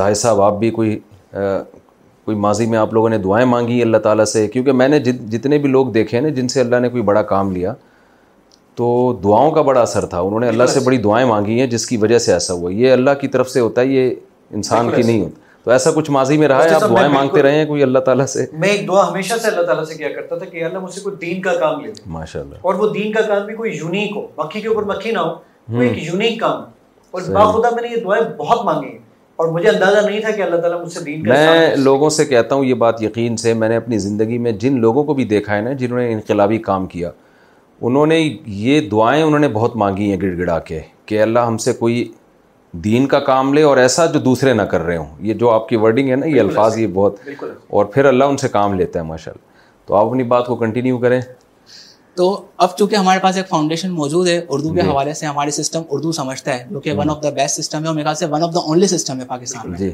ظاہر 0.00 0.14
صاحب 0.24 0.40
آپ 0.42 0.58
بھی 0.58 0.70
کوئی 0.80 0.98
کوئی 2.28 2.36
ماضی 2.38 2.64
میں 2.70 2.78
آپ 2.78 2.92
لوگوں 2.94 3.08
نے 3.08 3.16
دعائیں 3.18 3.44
مانگی 3.46 3.80
اللہ 3.82 3.96
تعالیٰ 4.06 4.24
سے 4.32 4.46
کیونکہ 4.52 4.72
میں 4.80 4.88
نے 4.88 4.98
جتنے 5.00 5.58
بھی 5.58 5.68
لوگ 5.68 5.86
دیکھے 5.92 6.16
ہیں 6.16 6.22
نا 6.24 6.28
جن 6.38 6.48
سے 6.54 6.60
اللہ 6.60 6.80
نے 6.82 6.88
کوئی 6.88 7.02
بڑا 7.10 7.22
کام 7.30 7.50
لیا 7.52 7.72
تو 8.80 8.88
دعاؤں 9.24 9.50
کا 9.50 9.62
بڑا 9.68 9.80
اثر 9.82 10.06
تھا 10.14 10.20
انہوں 10.26 10.40
نے 10.40 10.48
اللہ 10.48 10.66
سے 10.72 10.80
بڑی 10.86 10.98
دعائیں 11.06 11.24
مانگی 11.28 11.58
ہیں 11.60 11.66
جس 11.74 11.86
کی 11.86 11.96
وجہ 12.02 12.18
سے 12.26 12.32
ایسا 12.32 12.54
ہوا 12.54 12.72
یہ 12.72 12.92
اللہ 12.92 13.14
کی 13.20 13.28
طرف 13.36 13.50
سے 13.50 13.60
ہوتا 13.60 13.80
ہے 13.80 13.86
یہ 13.96 14.10
انسان 14.58 14.90
کی 14.96 15.02
نہیں 15.02 15.20
ہوتا 15.20 15.46
تو 15.64 15.70
ایسا 15.70 15.90
کچھ 15.94 16.10
ماضی 16.18 16.36
میں 16.42 16.48
رہا 16.48 16.64
ہے 16.64 16.74
آپ 16.80 16.88
دعائیں 16.90 17.08
مانگتے 17.14 17.42
رہے 17.48 17.54
ہیں 17.58 17.64
کوئی 17.72 17.82
اللہ 17.88 18.04
تعالیٰ 18.10 18.26
سے 18.34 18.46
میں 18.64 18.68
ایک 18.68 18.86
دعا 18.88 19.08
ہمیشہ 19.08 19.34
سے 19.42 19.48
اللہ 19.50 19.66
تعالیٰ 19.72 19.84
سے 19.88 19.94
کیا 20.02 20.08
کرتا 20.16 20.36
تھا 20.38 20.46
کہ 20.52 20.64
اللہ 20.64 20.78
مجھ 20.78 20.94
سے 20.94 21.00
کوئی 21.08 21.16
دین 21.26 21.40
کا 21.48 21.54
کام 21.60 21.80
لے 21.84 21.92
ماشاء 22.18 22.40
اللہ 22.40 22.56
اور 22.66 22.74
وہ 22.84 22.92
دین 22.94 23.12
کا 23.12 23.22
کام 23.28 23.46
بھی 23.46 23.54
کوئی 23.62 23.76
یونیک 23.78 24.16
ہو 24.16 24.26
مکھی 24.44 24.60
کے 24.60 24.68
اوپر 24.68 24.82
مکھی 24.94 25.10
نہ 25.12 25.18
ہو 25.18 25.34
کوئی 25.70 25.88
ایک 25.88 26.04
یونیک 26.12 26.40
کام 26.40 26.62
اور 27.10 27.30
باخدا 27.32 27.70
میں 27.74 27.88
نے 27.88 27.96
یہ 27.96 28.04
دعائیں 28.04 28.22
بہت 28.38 28.64
مانگی 28.64 28.88
ہیں 28.92 29.06
اور 29.40 29.48
مجھے 29.52 29.68
اندازہ 29.68 29.98
نہیں 30.06 30.20
تھا 30.20 30.30
کہ 30.36 30.42
اللہ 30.42 30.60
تعالیٰ 30.60 30.80
مجھ 30.82 30.92
سے 30.92 31.00
دین 31.04 31.22
میں 31.28 31.74
لوگوں 31.76 32.08
سے 32.10 32.24
کہتا 32.26 32.54
ہوں 32.54 32.64
یہ 32.64 32.74
بات 32.82 33.02
یقین 33.02 33.36
سے 33.42 33.52
میں 33.54 33.68
نے 33.68 33.76
اپنی 33.76 33.98
زندگی 34.06 34.38
میں 34.46 34.52
جن 34.62 34.78
لوگوں 34.80 35.04
کو 35.10 35.14
بھی 35.14 35.24
دیکھا 35.32 35.54
ہے 35.56 35.60
نا 35.62 35.72
جنہوں 35.82 35.98
نے 35.98 36.10
انقلابی 36.12 36.58
کام 36.68 36.86
کیا 36.94 37.10
انہوں 37.88 38.06
نے 38.12 38.18
یہ 38.64 38.88
دعائیں 38.92 39.22
انہوں 39.22 39.38
نے 39.40 39.48
بہت 39.58 39.76
مانگی 39.82 40.10
ہیں 40.10 40.20
گڑ 40.22 40.32
گڑا 40.38 40.58
کے 40.70 40.80
کہ 41.06 41.22
اللہ 41.22 41.46
ہم 41.46 41.56
سے 41.66 41.72
کوئی 41.84 42.04
دین 42.84 43.06
کا 43.12 43.18
کام 43.30 43.52
لے 43.54 43.62
اور 43.62 43.76
ایسا 43.84 44.06
جو 44.12 44.18
دوسرے 44.20 44.54
نہ 44.54 44.62
کر 44.72 44.80
رہے 44.86 44.96
ہوں 44.96 45.06
یہ 45.26 45.34
جو 45.42 45.50
آپ 45.50 45.68
کی 45.68 45.76
ورڈنگ 45.84 46.10
ہے 46.10 46.16
نا 46.16 46.26
یہ 46.34 46.40
الفاظ 46.40 46.78
یہ 46.78 46.86
بہت 46.94 47.20
اور 47.68 47.84
پھر 47.94 48.04
اللہ 48.12 48.24
ان 48.24 48.36
سے 48.36 48.48
کام 48.58 48.74
لیتا 48.78 48.98
ہے 49.00 49.04
ماشاء 49.12 49.32
اللہ 49.32 49.86
تو 49.88 49.94
آپ 49.94 50.06
اپنی 50.06 50.22
بات 50.34 50.46
کو 50.46 50.56
کنٹینیو 50.64 50.98
کریں 51.04 51.20
تو 52.18 52.24
اب 52.64 52.70
چونکہ 52.78 52.96
ہمارے 52.96 53.18
پاس 53.22 53.36
ایک 53.36 53.48
فاؤنڈیشن 53.48 53.90
موجود 53.96 54.28
ہے 54.28 54.36
اردو 54.54 54.72
کے 54.74 54.80
جی۔ 54.80 54.86
حوالے 54.86 55.12
سے 55.14 55.26
ہمارے 55.26 55.50
سسٹم 55.56 55.82
اردو 55.94 56.12
سمجھتا 56.12 56.54
ہے 56.54 56.64
جو 56.70 56.80
کہ 56.86 56.92
one 56.98 57.10
of 57.10 57.22
the 57.22 57.30
best 57.36 57.60
system 57.60 57.82
ہے 57.82 57.86
اور 57.86 57.94
میرے 57.94 58.04
خیال 58.04 58.14
سے 58.22 58.26
one 58.32 58.42
of 58.44 58.54
the 58.54 58.60
only 58.70 58.86
system 58.94 59.20
ہے 59.20 59.24
پاکستان 59.26 59.70
میں 59.70 59.78
جی۔ 59.78 59.90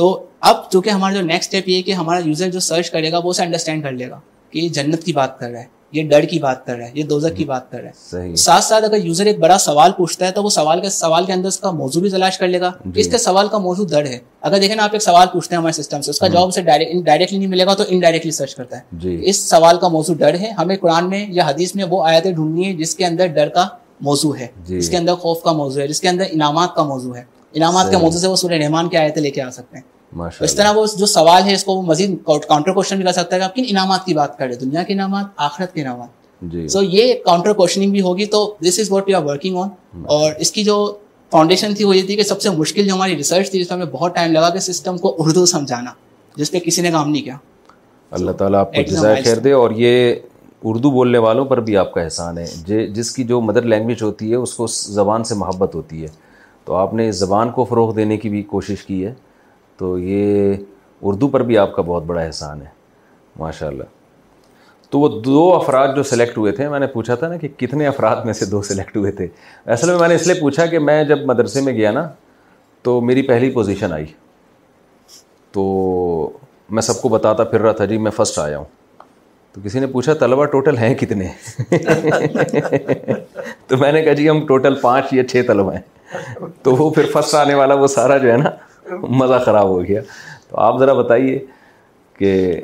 تو 0.00 0.06
اب 0.50 0.62
چونکہ 0.72 0.88
ہمارا 0.90 1.14
جو 1.14 1.20
نیکسٹ 1.26 1.48
اسٹیپ 1.54 1.68
یہ 1.68 1.82
کہ 1.88 1.92
ہمارا 2.00 2.18
یوزر 2.26 2.50
جو 2.50 2.60
سرچ 2.70 2.90
کرے 2.90 3.12
گا 3.12 3.20
وہ 3.24 3.30
اسے 3.30 3.42
انڈرسٹینڈ 3.44 3.82
کر 3.84 3.92
لے 3.98 4.08
گا 4.10 4.20
کہ 4.52 4.68
جنت 4.78 5.04
کی 5.04 5.12
بات 5.20 5.38
کر 5.40 5.50
رہا 5.50 5.60
ہے 5.60 5.66
یہ 5.92 6.02
ڈر 6.08 6.24
کی 6.26 6.38
بات 6.40 6.64
کر 6.66 6.76
رہا 6.76 6.86
ہے 6.86 6.90
یہ 6.94 7.02
دوزک 7.08 7.36
کی 7.36 7.44
بات 7.44 7.70
کر 7.70 7.80
رہا 7.82 8.16
ہے 8.22 8.34
ساتھ 8.44 8.64
ساتھ 8.64 8.84
اگر 8.84 9.04
یوزر 9.04 9.26
ایک 9.32 9.38
بڑا 9.40 9.58
سوال 9.64 9.92
پوچھتا 9.96 10.26
ہے 10.26 10.30
تو 10.32 10.42
وہ 10.42 10.50
سوال 10.50 10.80
کے 10.80 10.90
سوال 10.90 11.24
کے 11.26 11.32
اندر 11.32 11.48
اس 11.48 11.58
کا 11.60 11.70
موضوع 11.80 12.02
بھی 12.02 12.10
تلاش 12.10 12.38
کر 12.38 12.48
لے 12.48 12.60
گا 12.60 12.70
جی۔ 12.84 13.00
اس 13.00 13.08
کے 13.12 13.18
سوال 13.24 13.48
کا 13.54 13.58
موضوع 13.66 13.86
ڈر 13.90 14.06
ہے 14.06 14.18
اگر 14.50 14.58
دیکھیں 14.60 14.76
نا 14.76 14.84
آپ 14.84 14.90
ایک 14.94 15.02
سوال 15.02 15.26
پوچھتے 15.32 15.54
ہیں 15.54 15.60
ہمارے 15.60 15.80
سسٹم 15.82 16.00
سے 16.02 16.10
اس 16.10 16.18
کا 16.20 16.26
ہاں۔ 16.26 16.32
جواب 16.32 16.48
اسے 16.48 16.62
ڈائریکٹلی 16.70 17.38
نہیں 17.38 17.48
ملے 17.48 17.66
گا 17.66 17.74
تو 17.74 17.84
انڈائریکٹلی 17.88 18.30
سرچ 18.38 18.54
کرتا 18.54 18.76
ہے 18.78 18.98
جی۔ 19.02 19.18
اس 19.30 19.42
سوال 19.48 19.78
کا 19.80 19.88
موضوع 19.98 20.14
ڈر 20.18 20.38
ہے 20.40 20.50
ہمیں 20.58 20.76
قرآن 20.80 21.10
میں 21.10 21.24
یا 21.38 21.48
حدیث 21.48 21.74
میں 21.74 21.84
وہ 21.90 22.02
آیتیں 22.08 22.30
ڈھونڈنی 22.32 22.66
ہے 22.68 22.72
جس 22.82 22.94
کے 22.96 23.06
اندر 23.06 23.26
ڈر 23.36 23.48
کا 23.58 23.66
موضوع 24.08 24.34
ہے 24.38 24.46
جی۔ 24.66 24.78
جس 24.80 24.90
کے 24.90 24.96
اندر 24.96 25.14
خوف 25.26 25.42
کا 25.42 25.52
موضوع 25.62 25.82
ہے 25.82 25.88
جس 25.88 26.00
کے 26.00 26.08
اندر 26.08 26.24
انعامات 26.32 26.74
کا 26.74 26.82
موضوع 26.92 27.16
ہے 27.16 27.24
انعامات 27.54 27.90
کے 27.90 27.96
موضوع 28.06 28.20
سے 28.20 28.28
وہ 28.28 28.36
سورہ 28.42 28.62
رحمان 28.64 28.88
کے 28.88 28.98
آیتیں 28.98 29.22
لے 29.22 29.30
کے 29.30 29.42
آ 29.42 29.50
سکتے 29.50 29.76
ہیں 29.76 29.84
اس 30.20 30.54
طرح 30.56 30.72
وہ 30.76 30.84
جو 30.98 31.06
سوال 31.06 31.42
ہے 31.44 31.52
اس 31.54 31.64
کو 31.64 31.80
مزید 31.82 32.16
کاؤنٹر 32.26 32.72
کوشچن 32.74 32.96
بھی 32.96 33.04
کر 33.04 33.12
سکتا 33.12 33.34
ہے 33.36 33.40
کہ 33.40 33.44
آپ 33.44 33.54
کن 33.54 33.64
انعامات 33.68 34.04
کی 34.04 34.14
بات 34.14 34.36
کر 34.38 34.44
رہے 34.46 34.54
ہیں 34.54 34.60
دنیا 34.60 34.82
کے 34.82 34.92
انعامات 34.92 35.26
آخرت 35.48 35.72
کے 35.74 35.80
انعامات 35.82 36.70
سو 36.70 36.80
جی۔ 36.82 36.96
یہ 36.98 37.14
کاؤنٹر 37.24 37.52
کوشچننگ 37.60 37.90
بھی 37.92 38.00
ہوگی 38.02 38.24
تو 38.34 38.42
this 38.68 38.78
is 38.80 38.90
what 38.92 39.08
you 39.10 39.16
are 39.18 39.22
working 39.24 39.56
on 39.62 39.68
اور 40.16 40.32
اس 40.44 40.52
کی 40.52 40.64
جو 40.64 40.76
فاؤنڈیشن 41.32 41.74
تھی 41.74 41.84
وہ 41.84 41.96
یہ 41.96 42.02
تھی 42.06 42.16
کہ 42.16 42.22
سب 42.32 42.40
سے 42.42 42.50
مشکل 42.56 42.86
جو 42.88 42.94
ہماری 42.94 43.16
ریسرچ 43.16 43.50
تھی 43.50 43.60
جس 43.60 43.70
میں 43.70 43.76
ہمیں 43.78 43.92
بہت 43.92 44.14
ٹائم 44.14 44.32
لگا 44.32 44.50
کہ 44.54 44.58
سسٹم 44.70 44.96
کو 45.04 45.14
اردو 45.24 45.46
سمجھانا 45.54 45.92
جس 46.36 46.50
پہ 46.52 46.58
کسی 46.66 46.82
نے 46.82 46.90
کام 46.90 47.10
نہیں 47.10 47.22
کیا 47.22 47.36
اللہ 48.20 48.30
تعالیٰ 48.40 48.60
آپ 48.60 48.74
کو 48.74 48.82
جزائے 48.90 49.22
خیر 49.22 49.38
دے 49.44 49.52
اور 49.60 49.70
یہ 49.76 50.14
اردو 50.70 50.90
بولنے 50.90 51.18
والوں 51.18 51.44
پر 51.52 51.60
بھی 51.68 51.76
آپ 51.76 51.92
کا 51.92 52.00
احسان 52.00 52.38
ہے 52.38 52.86
جس 52.96 53.10
کی 53.14 53.24
جو 53.32 53.40
مدر 53.40 53.62
لینگویج 53.72 54.02
ہوتی 54.02 54.30
ہے 54.30 54.36
اس 54.36 54.54
کو 54.54 54.66
زبان 54.76 55.24
سے 55.24 55.34
محبت 55.34 55.74
ہوتی 55.74 56.02
ہے 56.02 56.08
تو 56.64 56.74
آپ 56.76 56.92
نے 56.94 57.10
زبان 57.26 57.50
کو 57.50 57.64
فروغ 57.68 57.94
دینے 57.94 58.16
کی 58.16 58.28
بھی 58.30 58.42
کوشش 58.50 58.84
کی 58.84 59.04
ہے 59.06 59.14
تو 59.78 59.98
یہ 59.98 60.54
اردو 61.02 61.28
پر 61.28 61.42
بھی 61.42 61.58
آپ 61.58 61.74
کا 61.74 61.82
بہت 61.82 62.02
بڑا 62.06 62.20
احسان 62.22 62.60
ہے 62.62 62.66
ماشاء 63.38 63.66
اللہ 63.66 63.84
تو 64.90 64.98
وہ 65.00 65.08
دو 65.24 65.52
افراد 65.54 65.94
جو 65.96 66.02
سلیکٹ 66.02 66.38
ہوئے 66.38 66.52
تھے 66.52 66.68
میں 66.68 66.78
نے 66.80 66.86
پوچھا 66.94 67.14
تھا 67.20 67.28
نا 67.28 67.36
کہ 67.44 67.48
کتنے 67.58 67.86
افراد 67.86 68.24
میں 68.24 68.32
سے 68.40 68.46
دو 68.46 68.60
سلیکٹ 68.70 68.96
ہوئے 68.96 69.10
تھے 69.20 69.26
اصل 69.76 69.90
میں 69.90 69.98
میں 69.98 70.08
نے 70.08 70.14
اس 70.14 70.26
لیے 70.26 70.40
پوچھا 70.40 70.66
کہ 70.74 70.78
میں 70.88 71.02
جب 71.04 71.24
مدرسے 71.26 71.60
میں 71.68 71.72
گیا 71.76 71.90
نا 71.92 72.08
تو 72.82 73.00
میری 73.10 73.22
پہلی 73.28 73.50
پوزیشن 73.50 73.92
آئی 73.92 74.04
تو 75.52 75.62
میں 76.76 76.82
سب 76.82 77.00
کو 77.02 77.08
بتاتا 77.08 77.44
پھر 77.44 77.60
رہا 77.60 77.72
تھا 77.78 77.84
جی 77.84 77.98
میں 77.98 78.10
فسٹ 78.16 78.38
آیا 78.38 78.58
ہوں 78.58 78.64
تو 79.52 79.60
کسی 79.64 79.80
نے 79.80 79.86
پوچھا 79.86 80.14
طلبا 80.20 80.44
ٹوٹل 80.52 80.78
ہیں 80.78 80.94
کتنے 81.02 81.28
تو 83.68 83.76
میں 83.78 83.90
نے 83.92 84.02
کہا 84.02 84.12
جی 84.18 84.28
ہم 84.28 84.46
ٹوٹل 84.46 84.74
پانچ 84.82 85.12
یا 85.12 85.24
چھ 85.28 85.42
طلبہ 85.46 85.72
ہیں 85.74 86.40
تو 86.62 86.74
وہ 86.76 86.88
پھر 86.90 87.06
فسٹ 87.12 87.34
آنے 87.34 87.54
والا 87.54 87.74
وہ 87.80 87.86
سارا 87.96 88.16
جو 88.18 88.30
ہے 88.32 88.36
نا 88.36 88.50
مزہ 89.00 89.38
خراب 89.44 89.68
ہو 89.68 89.82
گیا 89.86 90.00
تو 90.48 90.56
آپ 90.60 90.78
ذرا 90.80 90.92
بتائیے 91.00 91.38
کہ 92.18 92.60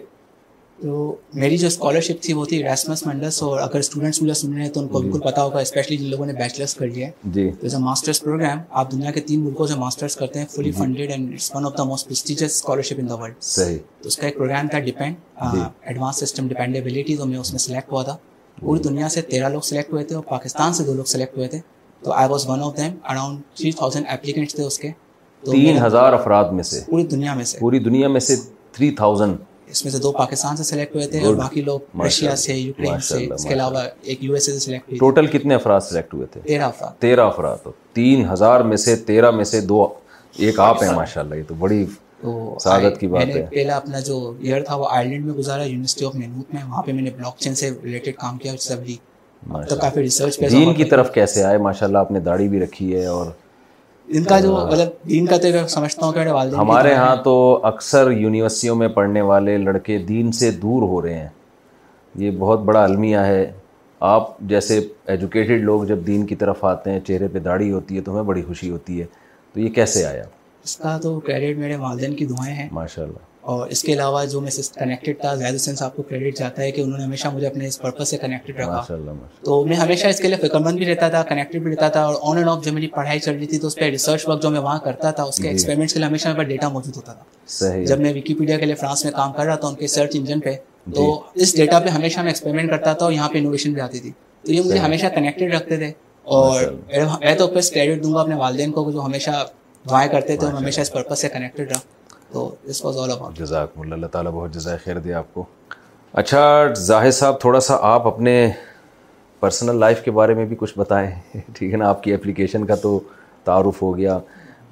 تو 0.82 0.98
میری 1.34 1.56
جو 1.58 1.66
اسکالرشپ 1.66 2.20
تھی 2.22 2.32
وہ 2.34 2.44
تھی 2.46 2.62
ریسمس 2.62 3.04
منڈس 3.06 3.42
اور 3.42 3.58
اگر 3.60 3.78
اسٹوڈنٹس 3.78 4.20
مجھے 4.22 4.34
سن 4.40 4.52
رہے 4.54 4.62
ہیں 4.62 4.70
تو 4.72 4.80
ان 4.80 4.88
کو 4.88 5.00
بالکل 5.00 5.18
جی۔ 5.18 5.24
پتا 5.24 5.42
ہوگا 5.42 5.58
اسپیشلی 5.60 5.96
جن 5.96 6.04
لوگوں 6.10 6.26
نے 6.26 6.32
بیچلرس 6.32 6.74
کر 6.74 6.86
لیا 6.86 7.06
ہے 7.06 7.30
جی 7.34 7.48
ایز 7.62 7.74
اے 7.74 7.80
ماسٹرس 7.82 8.22
پروگرام 8.24 8.58
آپ 8.80 8.90
دنیا 8.92 9.10
کے 9.12 9.20
تین 9.28 9.40
ملکوں 9.44 9.66
سے 9.66 9.74
ماسٹرس 9.78 10.16
کرتے 10.16 10.38
ہیں 10.38 10.46
fully 10.54 10.70
funded 10.72 11.10
and 11.10 11.32
it's 11.32 11.50
one 11.54 11.66
of 11.66 11.76
the 11.78 11.84
most 11.84 12.08
prestigious 12.08 12.50
scholarship 12.54 12.98
in 13.00 13.08
the 13.08 13.14
world 13.22 13.34
تو 14.02 14.06
اس 14.08 14.16
کا 14.18 14.26
ایک 14.26 14.36
پروگرام 14.36 14.68
تھا 14.68 14.78
ڈیپینڈ 14.78 15.56
ایڈوانس 15.80 16.20
سسٹم 16.20 16.48
ڈیپینڈیبلٹی 16.48 17.16
تو 17.16 17.26
میں 17.26 17.38
اس 17.38 17.50
میں 17.52 17.58
سلیکٹ 17.66 17.92
ہوا 17.92 18.02
تھا 18.02 18.16
پوری 18.60 18.80
دنیا 18.82 19.08
سے 19.08 19.22
تیرہ 19.34 19.48
لوگ 19.52 19.60
سلیکٹ 19.72 19.92
ہوئے 19.92 20.04
تھے 20.04 20.16
اور 20.16 20.24
پاکستان 20.28 20.72
سے 20.74 20.84
دو 20.84 20.94
لوگ 20.94 21.04
سلیکٹ 21.16 21.36
ہوئے 21.36 21.48
تھے 21.48 21.60
تو 22.04 22.12
I 22.12 22.28
was 22.30 22.48
one 22.48 22.62
of 22.62 22.76
them 22.76 22.92
around 23.10 23.40
three 23.56 23.72
thousand 23.82 24.06
applicants 24.10 24.54
تھے 24.54 24.64
اس 24.64 24.78
کے 24.78 24.90
تین 25.44 25.78
ہزار 25.84 26.12
افراد 26.12 26.44
میں 26.52 26.62
سے 26.64 26.80
پوری 26.88 27.04
دنیا 27.06 27.34
میں 27.34 27.44
سے 27.44 27.58
پوری 27.58 27.78
دنیا 27.78 28.08
میں 28.08 28.20
سے 28.20 28.36
تھری 28.72 28.90
تھاؤزینڈ 29.00 29.36
اس 29.70 29.84
میں 29.84 29.92
سے 29.92 29.98
دو 30.02 30.10
پاکستان 30.12 30.56
سے 30.56 30.64
سلیکٹ 30.64 30.94
ہوئے 30.94 31.06
تھے 31.08 31.20
اور 31.26 31.34
باقی 31.34 31.60
لوگ 31.62 32.00
رشیا 32.04 32.34
سے 32.44 32.54
یوکرین 32.54 33.00
سے 33.08 33.24
اس 33.34 33.44
کے 33.44 33.54
علاوہ 33.54 33.80
ایک 34.02 34.24
یو 34.24 34.32
ایس 34.34 34.48
اے 34.48 34.54
سے 34.54 34.60
سلیکٹ 34.60 34.88
ہوئے 34.88 34.98
ٹوٹل 34.98 35.26
کتنے 35.36 35.54
افراد 35.54 35.80
سلیکٹ 35.88 36.14
ہوئے 36.14 36.26
تھے 36.32 36.40
تیرہ 36.46 36.64
افراد 36.68 37.00
تیرہ 37.00 37.20
افراد 37.26 37.68
تین 37.94 38.28
ہزار 38.32 38.60
میں 38.70 38.76
سے 38.84 38.96
تیرہ 39.10 39.30
میں 39.30 39.44
سے 39.52 39.60
دو 39.70 39.86
ایک 40.38 40.60
آپ 40.60 40.82
ہیں 40.82 40.92
ماشاء 40.96 41.20
اللہ 41.20 41.34
یہ 41.34 41.42
تو 41.48 41.54
بڑی 41.58 41.84
سعادت 42.62 42.98
کی 43.00 43.06
بات 43.06 43.26
ہے 43.36 43.44
پہلا 43.50 43.76
اپنا 43.76 44.00
جو 44.06 44.32
ایئر 44.42 44.62
تھا 44.64 44.74
وہ 44.76 44.86
آئرلینڈ 44.90 45.24
میں 45.26 45.34
گزارا 45.34 45.62
یونیورسٹی 45.64 46.04
آف 46.04 46.14
مینوت 46.14 46.54
میں 46.54 46.62
وہاں 46.68 46.82
پہ 46.82 46.92
میں 46.92 47.02
نے 47.02 47.10
بلاک 47.16 47.36
چین 47.40 47.54
سے 47.54 47.70
ریلیٹڈ 47.82 48.14
کام 48.20 48.38
کیا 48.38 48.52
سب 48.60 48.86
لی 48.88 48.96
تو 49.68 49.76
کافی 49.80 50.00
ریسرچ 50.02 50.40
دین 50.50 50.72
کی 50.74 50.84
طرف 50.94 51.12
کیسے 51.14 51.44
آئے 51.44 51.58
ماشاء 51.68 51.86
اللہ 51.86 51.98
آپ 51.98 52.10
نے 52.12 52.20
داڑھی 52.30 52.48
بھی 52.48 52.60
رکھی 52.60 52.94
ہے 52.94 53.04
اور 53.06 53.30
ان 54.16 54.22
کا 54.24 54.38
جو 54.40 54.52
مطلب 54.56 54.90
دین 55.08 55.26
کا 55.26 55.36
تو 55.36 55.48
سمجھتا 55.68 56.04
ہوں 56.06 56.12
کہ 56.12 56.54
ہمارے 56.56 56.92
ہاں 56.94 57.14
تو 57.24 57.34
اکثر 57.66 58.10
یونیورسٹیوں 58.16 58.76
میں 58.76 58.88
پڑھنے 58.94 59.20
والے 59.30 59.56
لڑکے 59.58 59.98
دین 60.08 60.32
سے 60.38 60.50
دور 60.62 60.82
ہو 60.88 61.00
رہے 61.02 61.18
ہیں 61.18 61.28
یہ 62.24 62.30
بہت 62.38 62.60
بڑا 62.70 62.84
المیہ 62.84 63.18
ہے 63.26 63.50
آپ 64.14 64.28
جیسے 64.50 64.80
ایجوکیٹڈ 65.12 65.62
لوگ 65.64 65.84
جب 65.84 66.06
دین 66.06 66.26
کی 66.26 66.34
طرف 66.42 66.64
آتے 66.64 66.90
ہیں 66.90 67.00
چہرے 67.06 67.28
پہ 67.32 67.38
داڑھی 67.48 67.70
ہوتی 67.72 67.96
ہے 67.96 68.00
تو 68.00 68.12
ہمیں 68.12 68.22
بڑی 68.32 68.42
خوشی 68.46 68.70
ہوتی 68.70 69.00
ہے 69.00 69.06
تو 69.52 69.60
یہ 69.60 69.68
کیسے 69.78 70.04
آیا 70.06 70.24
اس 70.64 70.76
کا 70.76 70.98
تو 71.02 71.18
کریڈٹ 71.26 71.58
میرے 71.58 71.76
والدین 71.86 72.14
کی 72.16 72.26
دعائیں 72.26 72.54
ہیں 72.54 72.68
ماشاء 72.72 73.02
اللہ 73.02 73.27
اور 73.52 73.68
اس 73.74 73.82
کے 73.82 73.92
علاوہ 73.92 74.24
جو 74.30 74.40
میں 74.40 74.50
کنیکٹڈ 74.78 75.18
تھا 75.20 75.34
زید 75.34 75.54
حسین 75.54 75.74
آپ 75.84 75.94
کو 75.96 76.02
کریڈٹ 76.08 76.36
جاتا 76.38 76.62
ہے 76.62 76.70
کہ 76.70 76.80
انہوں 76.80 76.98
نے 76.98 77.04
ہمیشہ 77.04 77.28
مجھے 77.34 77.46
اپنے 77.46 77.66
اس 77.66 77.78
پرپز 77.82 78.08
سے 78.08 78.16
کنیکٹڈ 78.24 78.58
رکھا 78.60 78.96
تو 79.44 79.64
میں 79.66 79.76
ہمیشہ 79.76 80.06
اس 80.06 80.18
کے 80.20 80.28
لیے 80.28 80.36
فکر 80.46 80.58
مند 80.64 80.76
بھی 80.78 80.86
رہتا 80.90 81.08
تھا 81.14 81.22
کنیکٹڈ 81.28 81.62
بھی 81.62 81.70
رہتا 81.72 81.88
تھا 81.94 82.02
اور 82.06 82.14
آن 82.30 82.36
اینڈ 82.38 82.48
آف 82.54 82.64
جو 82.64 82.72
میری 82.72 82.88
پڑھائی 82.96 83.18
چل 83.20 83.34
رہی 83.36 83.46
تھی 83.52 83.58
تو 83.58 83.66
اس 83.66 83.76
پہ 83.76 83.84
ریسرچ 83.90 84.26
ورک 84.28 84.42
جو 84.42 84.50
میں 84.56 84.60
وہاں 84.66 84.78
کرتا 84.84 85.10
تھا 85.10 85.22
اس 85.22 85.38
کے 85.42 85.48
ایکسپیریمنٹس 85.48 85.94
جی۔ 85.94 85.96
کے 85.96 86.00
لیے 86.00 86.08
ہمیشہ 86.08 86.28
میرے 86.28 86.36
پاس 86.38 86.48
ڈیٹا 86.48 86.68
موجود 86.76 86.96
ہوتا 86.96 87.12
تھا 87.12 87.76
جب 87.92 88.00
میں 88.00 88.12
وکیپیڈیا 88.16 88.58
کے 88.58 88.66
لیے 88.66 88.74
فرانس 88.82 89.04
میں 89.04 89.12
کام 89.16 89.32
کر 89.36 89.46
رہا 89.46 89.54
تھا 89.62 89.68
ان 89.68 89.74
کے 89.74 89.86
سرچ 89.96 90.16
انجن 90.18 90.40
پہ 90.40 90.54
جی۔ 90.86 90.94
تو 90.94 91.08
اس 91.34 91.56
ڈیٹا 91.56 91.78
پہ 91.84 91.88
ہمیشہ 91.98 92.20
میں 92.20 92.30
ایکسپیریمنٹ 92.30 92.70
کرتا 92.70 92.92
تھا 92.92 93.04
اور 93.06 93.12
یہاں 93.12 93.28
پہ 93.32 93.38
انوویشن 93.38 93.72
بھی 93.72 93.80
آتی 93.82 93.98
تھی 94.00 94.10
تو 94.46 94.52
یہ 94.52 94.62
مجھے 94.66 94.78
ہمیشہ 94.80 95.06
کنیکٹڈ 95.14 95.54
رکھتے 95.54 95.76
تھے 95.76 95.92
اور 96.38 96.60
میں 97.20 97.34
تو 97.38 97.46
پس 97.56 97.70
کریڈٹ 97.70 98.02
دوں 98.02 98.12
گا 98.14 98.20
اپنے 98.20 98.34
والدین 98.44 98.72
کو 98.78 98.90
جو 98.90 99.04
ہمیشہ 99.06 99.42
دعائیں 99.90 100.10
کرتے 100.12 100.36
تھے 100.36 100.46
ہمیشہ 100.58 100.80
اس 100.80 100.92
پرپز 100.92 101.18
سے 101.20 101.28
کنیکٹڈ 101.32 101.72
رہا 101.72 101.80
تو 102.32 102.48
اس 102.72 102.84
وز 102.84 102.96
جزاکم 103.38 103.92
اللہ 103.92 104.06
تعالیٰ 104.12 104.30
بہت 104.32 104.54
جزائے 104.54 104.78
خیر 104.84 104.98
دیا 105.04 105.18
آپ 105.18 105.32
کو 105.34 105.44
اچھا 106.22 106.40
ظاہر 106.76 107.10
صاحب 107.18 107.40
تھوڑا 107.40 107.60
سا 107.60 107.76
آپ 107.92 108.06
اپنے 108.06 108.34
پرسنل 109.40 109.76
لائف 109.80 110.02
کے 110.04 110.10
بارے 110.10 110.34
میں 110.34 110.44
بھی 110.46 110.56
کچھ 110.60 110.78
بتائیں 110.78 111.10
ٹھیک 111.54 111.72
ہے 111.72 111.76
نا 111.78 111.88
آپ 111.88 112.02
کی 112.02 112.12
اپلیکیشن 112.14 112.64
کا 112.66 112.74
تو 112.82 112.98
تعارف 113.44 113.82
ہو 113.82 113.96
گیا 113.98 114.18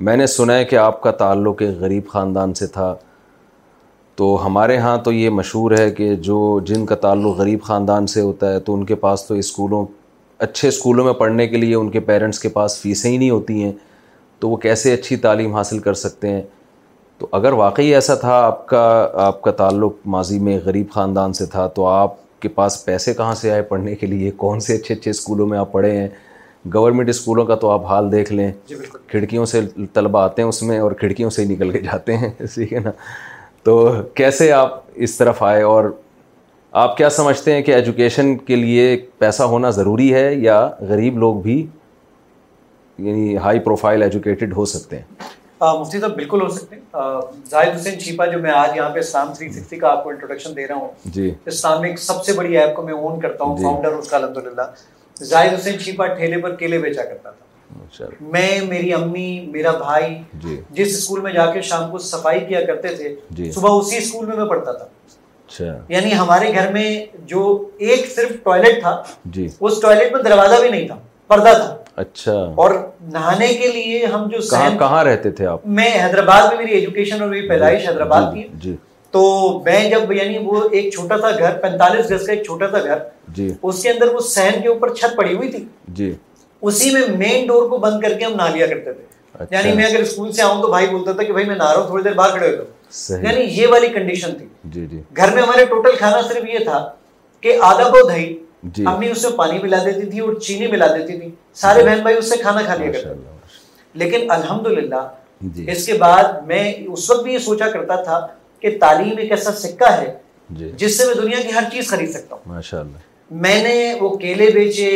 میں 0.07 0.17
نے 0.17 0.27
سنا 0.27 0.57
ہے 0.59 0.65
کہ 0.71 0.77
آپ 0.77 1.01
کا 1.03 1.11
تعلق 1.23 1.63
ایک 1.63 1.77
غریب 1.81 2.09
خاندان 2.13 2.53
سے 2.55 2.67
تھا 2.77 2.95
تو 4.17 4.35
ہمارے 4.45 4.77
ہاں 4.79 4.97
تو 5.05 5.13
یہ 5.13 5.31
مشہور 5.31 5.71
ہے 5.79 5.91
کہ 6.01 6.15
جو 6.29 6.37
جن 6.67 6.85
کا 6.87 6.95
تعلق 7.07 7.37
غریب 7.39 7.63
خاندان 7.63 8.07
سے 8.13 8.21
ہوتا 8.21 8.53
ہے 8.53 8.61
تو 8.69 8.75
ان 8.75 8.85
کے 8.87 8.95
پاس 9.07 9.25
تو 9.27 9.35
اسکولوں 9.35 9.85
اچھے 10.47 10.69
اسکولوں 10.69 11.05
میں 11.05 11.13
پڑھنے 11.19 11.47
کے 11.49 11.57
لیے 11.57 11.75
ان 11.75 11.91
کے 11.91 12.01
پیرنٹس 12.11 12.41
کے 12.41 12.49
پاس 12.59 12.79
فیسیں 12.81 13.11
ہی 13.11 13.17
نہیں 13.17 13.31
ہوتی 13.31 13.63
ہیں 13.65 13.73
تو 14.41 14.49
وہ 14.51 14.57
کیسے 14.65 14.93
اچھی 14.95 15.17
تعلیم 15.27 15.55
حاصل 15.55 15.79
کر 15.89 15.95
سکتے 16.05 16.29
ہیں 16.31 16.43
تو 17.19 17.27
اگر 17.33 17.53
واقعی 17.63 17.95
ایسا 17.95 18.15
تھا 18.21 18.33
آپ 18.47 18.67
کا 18.69 18.81
آپ 19.27 19.41
کا 19.43 19.51
تعلق 19.61 19.93
ماضی 20.15 20.39
میں 20.49 20.59
غریب 20.65 20.91
خاندان 20.95 21.33
سے 21.33 21.47
تھا 21.53 21.67
تو 21.77 21.87
آپ 21.87 22.15
کے 22.43 22.49
پاس 22.55 22.85
پیسے 22.85 23.15
کہاں 23.15 23.35
سے 23.43 23.51
آئے 23.51 23.63
پڑھنے 23.69 23.95
کے 24.01 24.07
لیے 24.07 24.31
کون 24.37 24.61
سے 24.61 24.75
اچھے 24.77 24.95
اچھے 24.95 25.11
اسکولوں 25.11 25.47
میں 25.49 25.59
آپ 25.59 25.71
پڑھے 25.73 25.93
ہیں 25.97 26.09
گورنمنٹ 26.75 27.09
اسکولوں 27.09 27.45
کا 27.47 27.55
تو 27.63 27.71
آپ 27.71 27.87
حال 27.87 28.11
دیکھ 28.13 28.33
لیں 28.33 28.51
جی، 28.69 28.77
کھڑکیوں 29.09 29.45
سے 29.47 29.61
طلبہ 29.93 30.19
آتے 30.23 30.43
ہیں 30.43 30.49
اس 30.49 30.63
میں 30.63 30.79
اور 30.81 30.93
کھڑکیوں 31.01 31.31
سے 31.31 31.45
ہی 31.45 31.49
نکل 31.55 31.71
کے 31.73 31.81
جاتے 31.83 32.17
ہیں 32.17 32.29
ٹھیک 32.55 32.73
ہے 32.73 32.79
نا 32.85 32.91
تو 33.65 33.85
کیسے 34.15 34.51
آپ 34.53 34.81
اس 35.07 35.17
طرف 35.19 35.43
آئے 35.43 35.63
اور 35.63 35.91
آپ 36.85 36.97
کیا 36.97 37.11
سمجھتے 37.11 37.55
ہیں 37.55 37.63
کہ 37.63 37.73
ایجوکیشن 37.75 38.37
کے 38.51 38.57
لیے 38.57 38.97
پیسہ 39.19 39.43
ہونا 39.55 39.71
ضروری 39.81 40.13
ہے 40.15 40.33
یا 40.35 40.61
غریب 40.89 41.19
لوگ 41.19 41.41
بھی 41.43 41.57
یعنی 43.07 43.37
ہائی 43.45 43.59
پروفائل 43.61 44.03
ایجوکیٹڈ 44.03 44.53
ہو 44.57 44.65
سکتے 44.67 44.97
ہیں 44.99 45.29
مفتی 45.61 45.99
صاحب 46.01 46.15
بالکل 46.17 46.41
ہو 46.41 46.49
سکتے 46.55 46.77
ہیں 46.77 47.51
زاہد 47.51 47.75
حسین 47.77 47.99
چیپا 48.01 48.25
جو 48.33 48.39
میں 48.39 48.51
آج 48.53 48.77
یہاں 48.77 48.91
پہ 48.95 48.99
اسلام 49.01 49.29
360 49.43 49.79
کا 49.81 49.89
آپ 49.89 50.03
کو 50.05 50.11
انٹروڈکشن 50.11 50.57
دے 50.57 50.67
رہا 50.69 50.75
ہوں 50.77 50.89
جی۔ 51.15 51.31
اسلام 51.47 51.81
میں 51.81 51.89
ایک 51.91 51.99
سب 51.99 52.25
سے 52.25 52.33
بڑی 52.37 52.57
ایپ 52.59 52.75
کو 52.77 52.83
میں 52.83 52.95
اون 52.95 53.19
کرتا 53.21 53.45
ہوں 53.45 53.57
فاؤنڈر 53.63 53.91
جی۔ 53.93 53.99
اس 53.99 54.09
کا 54.11 54.17
الحمد 54.17 54.37
للہ 54.47 54.63
زاہد 55.29 55.55
حسین 55.59 55.79
چیپا 55.85 56.07
ٹھیلے 56.17 56.41
پر 56.43 56.57
کیلے 56.57 56.79
بیچا 56.79 57.03
کرتا 57.05 57.31
تھا 57.31 57.45
میں 58.35 58.61
میری 58.69 58.93
امی 58.95 59.27
میرا 59.53 59.73
بھائی 59.79 60.15
جی۔ 60.43 60.61
جس 60.79 60.97
اسکول 60.97 61.21
میں 61.21 61.33
جا 61.33 61.51
کے 61.53 61.63
شام 61.71 61.91
کو 61.91 61.99
صفائی 62.11 62.45
کیا 62.49 62.65
کرتے 62.67 62.95
تھے 62.97 63.51
صبح 63.53 63.79
اسی 63.79 63.97
اسکول 63.99 64.27
میں 64.27 64.37
میں 64.37 64.47
پڑھتا 64.51 64.73
تھا 64.73 64.85
اچھا۔ 65.49 65.79
یعنی 65.95 66.17
ہمارے 66.19 66.53
گھر 66.55 66.73
میں 66.73 66.89
جو 67.33 67.47
ایک 67.89 68.11
صرف 68.17 68.43
ٹوائلٹ 68.45 68.81
تھا 68.83 69.03
اس 69.61 69.81
ٹوائلٹ 69.81 70.13
میں 70.13 70.23
دروازہ 70.31 70.61
بھی 70.61 70.71
نہیں 70.71 70.87
تھا 70.87 70.99
پردہ 71.27 71.53
تھا 71.65 71.75
اچھا 72.03 72.33
اور 72.63 72.71
نہانے 73.13 73.47
کے 73.61 73.69
لیے 73.73 74.05
ہم 74.15 74.27
جو 74.31 74.39
کہاں 74.51 74.71
کہاں 74.79 75.03
رہتے 75.05 75.31
تھے 75.39 75.47
آپ 75.47 75.67
میں 75.79 75.91
حیدرآباد 76.03 76.49
میں 76.49 76.57
میری 76.57 76.73
ایجوکیشن 76.79 77.21
اور 77.23 77.31
میری 77.31 77.49
پیدائش 77.49 77.81
جی، 77.83 77.89
حیدرآباد 77.89 78.33
جی، 78.35 78.43
کی 78.43 78.49
جی 78.65 78.75
تو 79.17 79.23
میں 79.67 79.79
جب 79.91 80.13
یعنی 80.13 80.39
وہ 80.45 80.61
ایک 80.73 80.93
چھوٹا 80.95 81.19
سا 81.21 81.31
گھر 81.39 81.57
پینتالیس 81.63 82.11
گز 82.11 82.27
کا 82.27 82.33
ایک 82.33 82.45
چھوٹا 82.47 82.71
سا 82.71 82.81
گھر 82.85 82.99
جی 83.37 83.49
اس 83.63 83.83
کے 83.83 83.91
اندر 83.91 84.13
وہ 84.15 84.21
سہن 84.29 84.61
کے 84.63 84.69
اوپر 84.69 84.95
چھت 84.95 85.17
پڑی 85.17 85.35
ہوئی 85.37 85.51
تھی 85.53 85.65
جی 86.01 86.13
اسی 86.71 86.91
میں 86.97 87.07
مین 87.19 87.47
ڈور 87.47 87.69
کو 87.71 87.79
بند 87.87 88.01
کر 88.03 88.19
کے 88.19 88.25
ہم 88.25 88.35
نہا 88.37 88.49
لیا 88.55 88.67
کرتے 88.67 88.93
تھے 88.93 89.05
اچھا۔ 89.39 89.57
یعنی 89.57 89.73
میں 89.77 89.85
اگر 89.85 90.01
اسکول 90.01 90.33
سے 90.33 90.43
آؤں 90.43 90.63
تو 90.63 90.69
بھائی 90.69 90.87
بولتا 90.91 91.13
تھا 91.13 91.23
کہ 91.23 91.33
بھائی 91.33 91.47
میں 91.47 91.57
نہ 91.57 91.63
رہا 91.63 91.79
ہوں 91.81 91.87
تھوڑی 91.87 92.03
دیر 92.05 92.13
باہر 92.21 92.39
کھڑے 92.39 92.57
ہوئے 92.57 93.23
یعنی 93.27 93.45
یہ 93.61 93.67
والی 93.71 93.87
کنڈیشن 93.95 94.35
تھی 94.39 94.47
جی 94.77 94.87
جی 94.91 95.01
گھر 95.17 95.35
میں 95.35 95.43
ہمارے 95.43 95.65
ٹوٹل 95.75 95.97
کھانا 95.99 96.21
صرف 96.29 96.45
یہ 96.55 96.65
تھا 96.65 96.87
کہ 97.41 97.57
آدھا 97.67 97.89
بہت 97.89 98.09
دہی 98.11 98.35
جی۔ 98.75 98.85
امی 98.93 99.09
اس 99.11 99.23
میں 99.25 99.31
پانی 99.37 99.59
ملا 99.63 99.77
دیتی 99.85 100.05
تھی 100.11 100.21
اور 100.21 100.33
چینی 100.47 100.67
ملا 100.71 100.87
دیتی 100.97 101.19
تھی 101.21 101.29
سارے 101.63 101.83
بہن 101.85 102.01
بھائی 102.03 102.17
اس 102.19 102.31
سے 102.31 102.37
کھانا 102.43 102.63
کھا 102.67 102.75
لیا 102.75 102.91
کرتے 102.93 103.95
لیکن 104.03 104.31
الحمدللہ 104.31 105.07
جی۔ 105.41 105.65
اس 105.73 105.87
کے 105.87 105.93
بعد 105.99 106.25
میں 106.47 106.63
اس 106.87 107.11
وقت 107.11 107.23
بھی 107.25 107.33
یہ 107.33 107.39
سوچا 107.49 107.69
کرتا 107.71 108.03
تھا 108.03 108.27
کہ 108.61 108.77
تعلیم 108.81 109.19
ایک 109.19 109.31
ایسا 109.33 109.53
سکہ 109.63 109.91
ہے 110.01 110.15
جی۔ 110.59 110.71
جس 110.79 110.97
سے 110.99 111.05
میں 111.07 111.15
دنیا 111.23 111.41
کی 111.43 111.55
ہر 111.57 111.71
چیز 111.73 111.89
خرید 111.91 112.11
سکتا 112.17 112.37
ہوں 112.47 112.95
میں 113.45 113.63
نے 113.63 113.77
وہ 114.01 114.09
کیلے 114.17 114.47
بیچے 114.55 114.91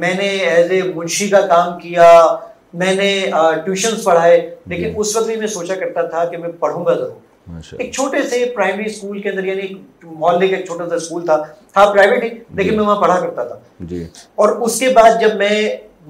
میں 0.00 0.12
نے 0.14 0.26
ایز 0.48 0.70
اے 0.70 0.80
منشی 0.94 1.28
کا 1.28 1.40
کام 1.48 1.78
کیا 1.80 2.08
میں 2.80 2.92
نے 2.94 3.06
ٹیوشن 3.64 3.94
پڑھائے 4.04 4.36
لیکن 4.72 4.92
اس 5.00 5.14
وقت 5.16 5.26
بھی 5.26 5.36
میں 5.36 5.46
سوچا 5.54 5.74
کرتا 5.80 6.02
تھا 6.08 6.24
کہ 6.30 6.36
میں 6.38 6.48
پڑھوں 6.60 6.84
گا 6.86 6.94
ضرور 6.94 7.14
ایک 7.78 7.92
چھوٹے 7.94 8.22
سے 8.30 8.44
پرائمری 8.54 9.20
کے 9.22 9.28
اندر 9.30 9.44
یعنی 9.44 9.68
محلے 10.02 10.62
چھوٹا 10.66 10.88
سا 10.88 10.94
اسکول 10.94 11.24
تھا 11.26 11.36
تھا 11.72 11.84
پرائیویٹ 11.92 12.22
جی۔ 12.24 12.30
لیکن 12.56 12.76
میں 12.76 12.84
وہاں 12.84 13.00
پڑھا 13.00 13.18
کرتا 13.20 13.44
تھا 13.44 13.56
جی۔ 13.92 14.04
اور 14.42 14.54
اس 14.66 14.78
کے 14.80 14.88
بعد 14.96 15.20
جب 15.20 15.34
میں 15.38 15.50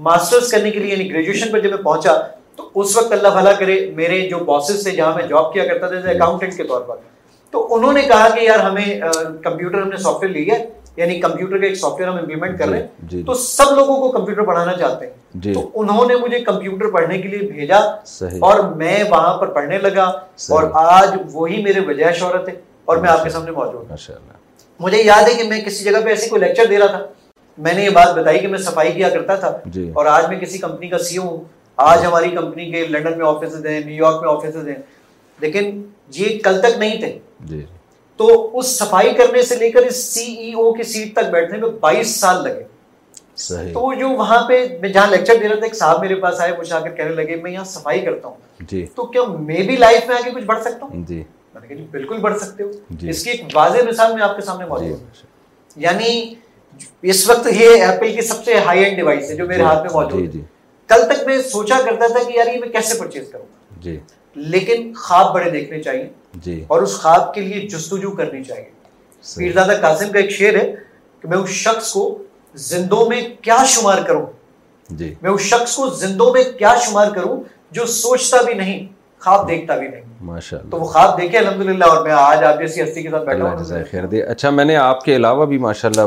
ماسٹرز 0.09 0.51
کرنے 0.51 0.71
کے 0.71 0.79
لیے 0.79 0.93
یعنی 0.95 1.09
گریجویشن 1.13 1.53
پر 1.53 1.61
جب 1.61 1.71
میں 1.75 1.83
پہنچا 1.85 2.13
تو 2.57 2.69
اس 2.81 2.97
وقت 2.97 3.13
اللہ 3.13 3.37
بھلا 3.39 3.53
کرے 3.59 3.79
میرے 3.97 4.21
جو 4.29 4.39
باسز 4.45 4.83
تھے 4.85 4.91
جہاں 4.97 5.15
میں 5.17 5.27
جاب 5.29 5.53
کیا 5.55 5.65
کرتا 5.69 5.89
تھا 5.95 6.11
اکاؤنٹنٹ 6.11 6.51
جی۔ 6.51 6.57
کے 6.57 6.65
طور 6.69 6.81
پر 6.89 6.97
تو 7.51 7.67
انہوں 7.75 7.93
نے 7.93 8.03
کہا 8.09 8.29
کہ 8.35 8.45
یار 8.45 8.59
ہمیں 8.67 8.85
کمپیوٹر 9.45 9.81
ہم 9.83 9.89
نے 9.89 9.97
سافٹ 10.05 10.23
ویئر 10.23 10.33
لیا 10.35 10.55
ہے 10.59 10.65
یعنی 10.97 11.19
کمپیوٹر 11.21 11.59
کا 11.59 11.67
ایک 11.67 11.77
سافٹ 11.79 11.99
ویئر 12.01 12.09
ہم 12.11 12.17
امپلیمنٹ 12.19 12.59
کر 12.59 12.67
جی، 12.67 12.73
رہے 12.73 12.81
ہیں 12.81 13.09
جی۔ 13.09 13.23
تو 13.27 13.35
سب 13.43 13.73
لوگوں 13.77 13.97
کو 14.01 14.11
کمپیوٹر 14.13 14.43
پڑھانا 14.47 14.73
چاہتے 14.79 15.07
ہیں 15.07 15.13
جی۔ 15.45 15.53
تو 15.55 15.71
انہوں 15.81 16.07
نے 16.09 16.15
مجھے 16.25 16.39
کمپیوٹر 16.45 16.91
پڑھنے 16.95 17.19
کے 17.23 17.29
لیے 17.29 17.47
بھیجا 17.53 17.77
اور 18.49 18.59
میں 18.77 18.99
وہاں 19.11 19.37
پر 19.41 19.47
پڑھنے 19.55 19.79
لگا 19.87 20.05
اور 20.57 20.69
آج 20.83 21.17
وہی 21.33 21.63
میرے 21.63 21.81
وجہ 21.87 22.13
شہرت 22.19 22.49
ہے 22.49 22.55
اور 22.85 22.97
میں 23.03 23.11
آپ 23.11 23.23
کے 23.25 23.31
سامنے 23.31 23.51
موجود 23.57 23.91
ہوں 23.91 24.17
مجھے 24.81 25.03
یاد 25.03 25.29
ہے 25.29 25.35
کہ 25.43 25.49
میں 25.49 25.61
کسی 25.65 25.85
جگہ 25.85 26.01
پہ 26.05 26.09
ایسے 26.11 26.29
کوئی 26.29 26.41
لیکچر 26.41 26.67
دے 26.71 26.79
رہا 26.79 26.87
تھا 26.97 27.05
میں 27.65 27.73
نے 27.75 27.85
یہ 27.85 27.91
بات 27.95 28.13
بتائی 28.19 28.39
کہ 28.39 28.49
میں 28.49 28.59
صفائی 28.69 28.93
کیا 28.93 29.09
کرتا 29.09 29.35
تھا 29.43 29.49
اور 29.95 30.07
آج 30.17 30.29
میں 30.29 30.39
کسی 30.41 30.59
کمپنی 30.59 30.89
کا 30.89 30.99
سی 31.09 31.19
ہوں 31.19 31.37
آج 31.91 32.05
ہماری 32.07 32.31
کمپنی 32.37 32.71
کے 32.71 32.87
لنڈن 32.87 33.19
میں 33.19 33.27
آفیسز 33.27 33.67
ہیں 33.67 33.81
نیو 33.85 34.03
یارک 34.05 34.23
میں 34.25 34.31
آفیسز 34.33 34.69
ہیں 34.69 34.75
لیکن 35.41 35.81
یہ 36.15 36.39
کل 36.45 36.61
تک 36.63 36.79
نہیں 36.79 37.01
تھے 37.01 37.63
تو 38.27 38.59
اس 38.59 38.67
صفائی 38.79 39.13
کرنے 39.15 39.43
سے 39.47 39.57
لے 39.59 39.71
کر 39.71 39.83
اس 39.89 40.03
سی 40.13 40.23
ای 40.35 40.53
او 40.63 40.73
کی 40.75 40.83
سیٹ 40.91 41.15
تک 41.15 41.31
بیٹھنے 41.31 41.59
میں 41.59 41.69
بائیس 41.81 42.15
سال 42.21 42.43
لگے 42.45 42.63
صحیح. 43.43 43.73
تو 43.73 43.93
جو 44.01 44.09
وہاں 44.17 44.39
پہ 44.49 44.59
میں 44.81 44.89
جہاں 44.89 45.07
لیکچر 45.11 45.37
دے 45.41 45.49
رہا 45.49 45.55
تھا 45.55 45.67
ایک 45.67 45.75
صاحب 45.77 46.01
میرے 46.01 46.15
پاس 46.25 46.41
آئے 46.41 46.53
مجھے 46.59 46.75
آ 46.75 46.79
کر 46.81 46.91
کہنے 46.97 47.15
لگے 47.23 47.37
میں 47.43 47.51
یہاں 47.51 47.65
صفائی 47.73 48.01
کرتا 48.05 48.29
ہوں 48.29 48.37
جی. 48.71 48.85
تو 48.97 49.07
کیا 49.17 49.23
میں 49.49 49.63
بھی 49.71 49.77
لائف 49.77 50.09
میں 50.09 50.17
آگے 50.17 50.31
کچھ 50.35 50.45
بڑھ 50.53 50.63
سکتا 50.63 50.87
ہوں 50.93 51.05
جی 51.09 51.23
جی 51.69 51.85
بالکل 51.93 52.19
بڑھ 52.27 52.37
سکتے 52.39 52.63
ہو 52.65 52.71
جی. 52.91 53.09
اس 53.11 53.25
کی 53.25 53.31
ایک 53.31 53.45
واضح 53.57 53.89
مثال 53.91 54.15
میں 54.15 54.23
آپ 54.23 54.37
کے 54.37 54.43
سامنے 54.51 54.67
موجود 54.67 54.89
ہوں 54.89 55.07
جی۔ 55.23 55.83
یعنی 55.83 57.11
اس 57.13 57.29
وقت 57.31 57.47
یہ 57.61 57.83
ایپل 57.91 58.15
کی 58.15 58.23
سب 58.33 58.45
سے 58.45 58.59
ہائی 58.67 58.85
اینڈ 58.85 58.97
ڈیوائس 58.97 59.31
ہے 59.31 59.37
جو 59.37 59.47
میرے 59.47 59.59
جی۔ 59.59 59.65
ہاتھ 59.69 59.83
میں 59.87 59.93
موجود 59.93 60.33
جی، 60.33 60.39
ہے 60.41 60.45
کل 60.93 61.07
تک 61.13 61.27
میں 61.27 61.39
سوچا 61.53 61.79
کرتا 61.85 62.07
تھا 62.13 62.23
کہ 62.29 62.39
یار 62.39 62.53
یہ 62.55 62.59
میں 62.61 62.69
کیسے 62.79 62.99
پرچیز 62.99 63.29
کروں 63.33 63.87
گا 63.91 63.95
لیکن 64.57 64.93
خواب 65.05 65.33
بڑے 65.35 65.51
دیکھنے 65.51 65.83
چاہیے 65.83 66.07
جی 66.45 66.63
اور 66.69 66.83
اس 66.83 66.97
خواب 67.01 67.33
کے 67.35 67.41
لیے 67.41 67.67
جستجو 67.69 68.11
کرنی 68.17 68.43
چاہیے 68.45 68.69
پیرزادہ 69.37 69.73
قاسم 69.83 70.13
کا 70.13 70.19
ایک 70.19 70.31
شعر 70.33 70.55
ہے 70.55 70.67
کہ 71.23 71.29
میں 71.29 71.39
اس 71.39 71.51
شخص 71.65 71.93
کو 71.93 72.07
زندوں 72.69 73.05
میں 73.09 73.21
کیا 73.43 73.57
شمار 73.75 74.03
کروں 74.07 74.27
جی 74.97 75.13
میں 75.23 75.31
اس 75.31 75.41
شخص 75.51 75.77
کو 75.77 75.89
زندوں 75.99 76.33
میں 76.33 76.43
کیا 76.59 76.75
شمار 76.89 77.11
کروں 77.15 77.43
جو 77.77 77.87
سوچتا 77.87 78.41
بھی 78.47 78.55
نہیں 78.55 78.87
خواب 79.25 79.49
دیکھتا 79.49 79.77
بھی 79.77 79.87
نہیں 79.89 80.03
ماشاءاللہ 80.31 80.71
تو 80.71 80.81
وہ 80.81 80.87
خواب 80.93 81.17
دیکھے 81.21 81.39
الحمدللہ 81.39 81.85
اور 81.93 82.03
میں 82.05 82.13
آج 82.19 82.45
آپ 82.45 82.59
جیسی 82.61 82.83
ہستی 82.83 83.03
کے 83.03 83.11
ساتھ 83.11 83.25
بیٹھا 83.27 83.45
ہوں 83.45 83.57
اللہ 83.65 83.85
خیر 83.91 84.07
دے 84.07 84.23
اچھا 84.33 84.51
میں 84.51 84.65
نے 84.65 84.77
آپ 84.77 85.05
کے 85.05 85.17
علاوہ 85.17 85.47
بھی 85.47 85.59
ماشاءاللہ 85.67 86.07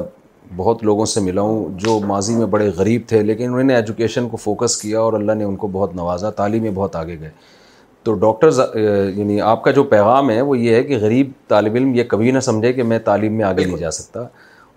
بہت 0.56 0.84
لوگوں 0.84 1.06
سے 1.12 1.20
ملا 1.22 1.42
ہوں 1.42 1.78
جو 1.84 2.00
ماضی 2.08 2.36
میں 2.36 2.46
بڑے 2.56 2.70
غریب 2.78 3.02
تھے 3.08 3.22
لیکن 3.24 3.48
انہوں 3.52 3.64
نے 3.64 3.76
ایجوکیشن 3.76 4.28
کو 4.30 4.38
فوکس 4.38 4.76
کیا 4.82 5.00
اور 5.00 5.14
اللہ 5.14 5.32
نے 5.38 5.44
ان 5.44 5.56
کو 5.64 5.68
بہت 5.78 5.96
نوازا 5.96 6.30
تعلیم 6.42 6.64
میں 6.64 6.72
بہت 6.74 6.96
آگے 6.96 7.20
گئے 7.20 7.30
تو 8.06 8.14
ڈاکٹر 8.22 8.50
یعنی 9.18 9.40
آپ 9.52 9.62
کا 9.64 9.72
جو 9.76 9.84
پیغام 9.92 10.30
ہے 10.30 10.42
وہ 10.48 10.58
یہ 10.58 10.76
ہے 10.76 10.84
کہ 10.84 10.98
غریب 11.02 11.30
طالب 11.50 11.76
علم 11.76 11.94
یہ 11.96 12.04
کبھی 12.08 12.32
نہ 12.32 12.40
سمجھے 12.48 12.72
کہ 12.74 12.84
میں 12.90 13.00
تعلیم 13.06 13.34
میں 13.38 13.46
آگے 13.46 13.64
نہیں 13.66 13.78
جا 13.78 13.92
سکتا 13.92 14.20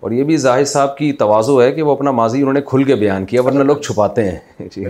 اور 0.07 0.11
یہ 0.11 0.23
بھی 0.23 0.37
ظاہر 0.45 0.65
صاحب 0.71 0.95
کی 0.97 1.11
توازو 1.19 1.61
ہے 1.61 1.71
کہ 1.71 1.81
وہ 1.83 1.91
اپنا 1.91 2.11
ماضی 2.19 2.39
انہوں 2.39 2.53
نے 2.53 2.61
کھل 2.65 2.83
کے 2.89 2.95
بیان 3.03 3.25
کیا 3.31 3.41
ورنہ 3.45 3.63
لوگ 3.71 3.77
چھپاتے 3.87 4.23
ہیں 4.29 4.67
جی، 4.75 4.83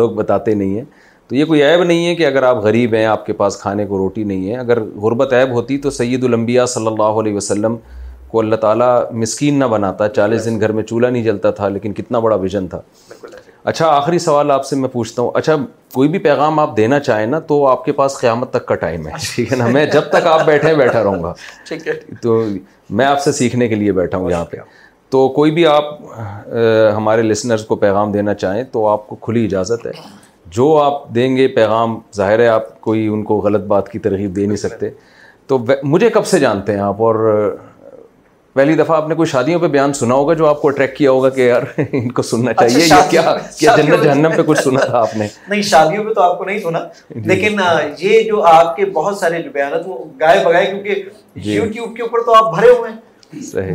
لوگ 0.00 0.16
بتاتے 0.20 0.54
نہیں 0.54 0.76
ہیں 0.78 0.84
تو 1.28 1.34
یہ 1.36 1.44
کوئی 1.50 1.62
عیب 1.64 1.82
نہیں 1.84 2.06
ہے 2.06 2.14
کہ 2.14 2.26
اگر 2.26 2.42
آپ 2.52 2.56
غریب 2.64 2.94
ہیں 2.94 3.04
آپ 3.12 3.24
کے 3.26 3.32
پاس 3.42 3.56
کھانے 3.60 3.86
کو 3.86 3.98
روٹی 3.98 4.24
نہیں 4.32 4.48
ہے 4.50 4.56
اگر 4.64 4.80
غربت 5.02 5.32
عیب 5.40 5.52
ہوتی 5.54 5.78
تو 5.86 5.90
سید 6.00 6.24
الانبیاء 6.24 6.64
صلی 6.74 6.86
اللہ 6.86 7.20
علیہ 7.22 7.34
وسلم 7.34 7.76
کو 8.30 8.40
اللہ 8.40 8.56
تعالیٰ 8.66 8.90
مسکین 9.22 9.58
نہ 9.58 9.64
بناتا 9.76 10.08
چالیس 10.18 10.44
دن 10.44 10.60
گھر 10.60 10.72
میں 10.78 10.82
چولہا 10.92 11.10
نہیں 11.10 11.22
جلتا 11.24 11.50
تھا 11.60 11.68
لیکن 11.78 11.92
کتنا 12.00 12.18
بڑا 12.26 12.36
ویژن 12.46 12.66
تھا 12.68 12.80
اچھا 13.70 13.86
آخری 13.96 14.18
سوال 14.18 14.50
آپ 14.50 14.64
سے 14.66 14.76
میں 14.76 14.88
پوچھتا 14.92 15.22
ہوں 15.22 15.30
اچھا 15.34 15.54
کوئی 15.92 16.08
بھی 16.08 16.18
پیغام 16.24 16.58
آپ 16.58 16.76
دینا 16.76 16.98
چاہیں 17.00 17.26
نا 17.26 17.38
تو 17.50 17.66
آپ 17.66 17.84
کے 17.84 17.92
پاس 18.00 18.18
قیامت 18.20 18.50
تک 18.52 18.66
کا 18.66 18.74
ٹائم 18.82 19.06
ہے 19.06 19.12
اچھا۔ 19.12 19.32
ٹھیک 19.34 19.52
ہے 19.52 19.56
نا 19.58 19.66
میں 19.76 19.84
جب 19.92 20.08
تک 20.12 20.26
آپ 20.32 20.44
بیٹھے 20.46 20.74
بیٹھا 20.76 21.02
رہوں 21.04 21.22
گا 21.22 21.32
ٹھیک 21.68 21.86
ہے 21.88 21.92
تو 22.22 22.42
میں 22.98 23.06
آپ 23.06 23.20
سے 23.22 23.32
سیکھنے 23.38 23.68
کے 23.68 23.74
لیے 23.74 23.92
بیٹھا 24.00 24.18
ہوں 24.18 24.30
یہاں 24.30 24.44
پہ 24.50 24.56
تو 25.10 25.26
کوئی 25.38 25.50
بھی 25.58 25.66
آپ 25.66 25.84
ہمارے 26.96 27.22
لسنرز 27.22 27.64
کو 27.66 27.76
پیغام 27.86 28.12
دینا 28.12 28.34
چاہیں 28.44 28.62
تو 28.72 28.86
آپ 28.88 29.06
کو 29.08 29.16
کھلی 29.26 29.44
اجازت 29.44 29.86
ہے 29.86 29.92
جو 30.56 30.76
آپ 30.82 31.08
دیں 31.14 31.34
گے 31.36 31.48
پیغام 31.54 31.98
ظاہر 32.16 32.38
ہے 32.38 32.48
آپ 32.48 32.80
کوئی 32.80 33.06
ان 33.06 33.22
کو 33.30 33.38
غلط 33.46 33.64
بات 33.74 33.88
کی 33.92 33.98
ترغیب 34.08 34.36
دے 34.36 34.46
نہیں 34.46 34.56
سکتے 34.66 34.90
تو 35.46 35.58
مجھے 35.82 36.10
کب 36.10 36.26
سے 36.26 36.38
جانتے 36.40 36.72
ہیں 36.72 36.80
آپ 36.80 37.02
اور 37.02 37.24
پہلی 38.54 38.74
دفعہ 38.76 38.96
آپ 38.96 39.08
نے 39.08 39.14
کوئی 39.14 39.26
شادیوں 39.30 39.58
پہ 39.60 39.66
بیان 39.68 39.92
سنا 40.00 40.14
ہوگا 40.14 40.34
جو 40.40 40.46
آپ 40.46 40.60
کو 40.62 40.68
اٹریک 40.68 40.94
کیا 40.96 41.10
ہوگا 41.10 41.28
کہ 41.36 41.40
یار 41.40 41.62
ان 41.90 42.10
کو 42.18 42.22
سننا 42.22 42.50
اچھا، 42.50 42.68
چاہیے 42.80 43.08
کیا 43.10 43.24
کیا 43.58 43.74
جنت 43.76 44.02
جہنم 44.04 44.32
پہ 44.36 44.42
کچھ 44.46 44.62
سنا 44.62 44.84
تھا 44.84 44.98
آپ 44.98 45.16
نے 45.16 45.26
نہیں 45.48 45.62
شادیوں 45.70 46.04
پہ 46.04 46.12
تو 46.14 46.22
آپ 46.22 46.36
کو 46.38 46.44
نہیں 46.44 46.58
سنا 46.62 46.84
جی۔ 47.14 47.20
لیکن 47.28 47.58
یہ 47.98 48.20
جو 48.28 48.42
آپ 48.52 48.74
کے 48.76 48.84
بہت 49.00 49.16
سارے 49.18 49.42
بیانات 49.54 49.86
وہ 49.86 49.96
گائے 50.20 50.44
بگائے 50.44 50.66
کیونکہ 50.66 51.02
جی۔ 51.44 51.54
یوٹیوب 51.54 51.96
کے 51.96 52.02
اوپر 52.02 52.22
تو 52.26 52.34
آپ 52.44 52.54
بھرے 52.54 52.70
ہوئے 52.70 52.90
ہیں 52.90 52.96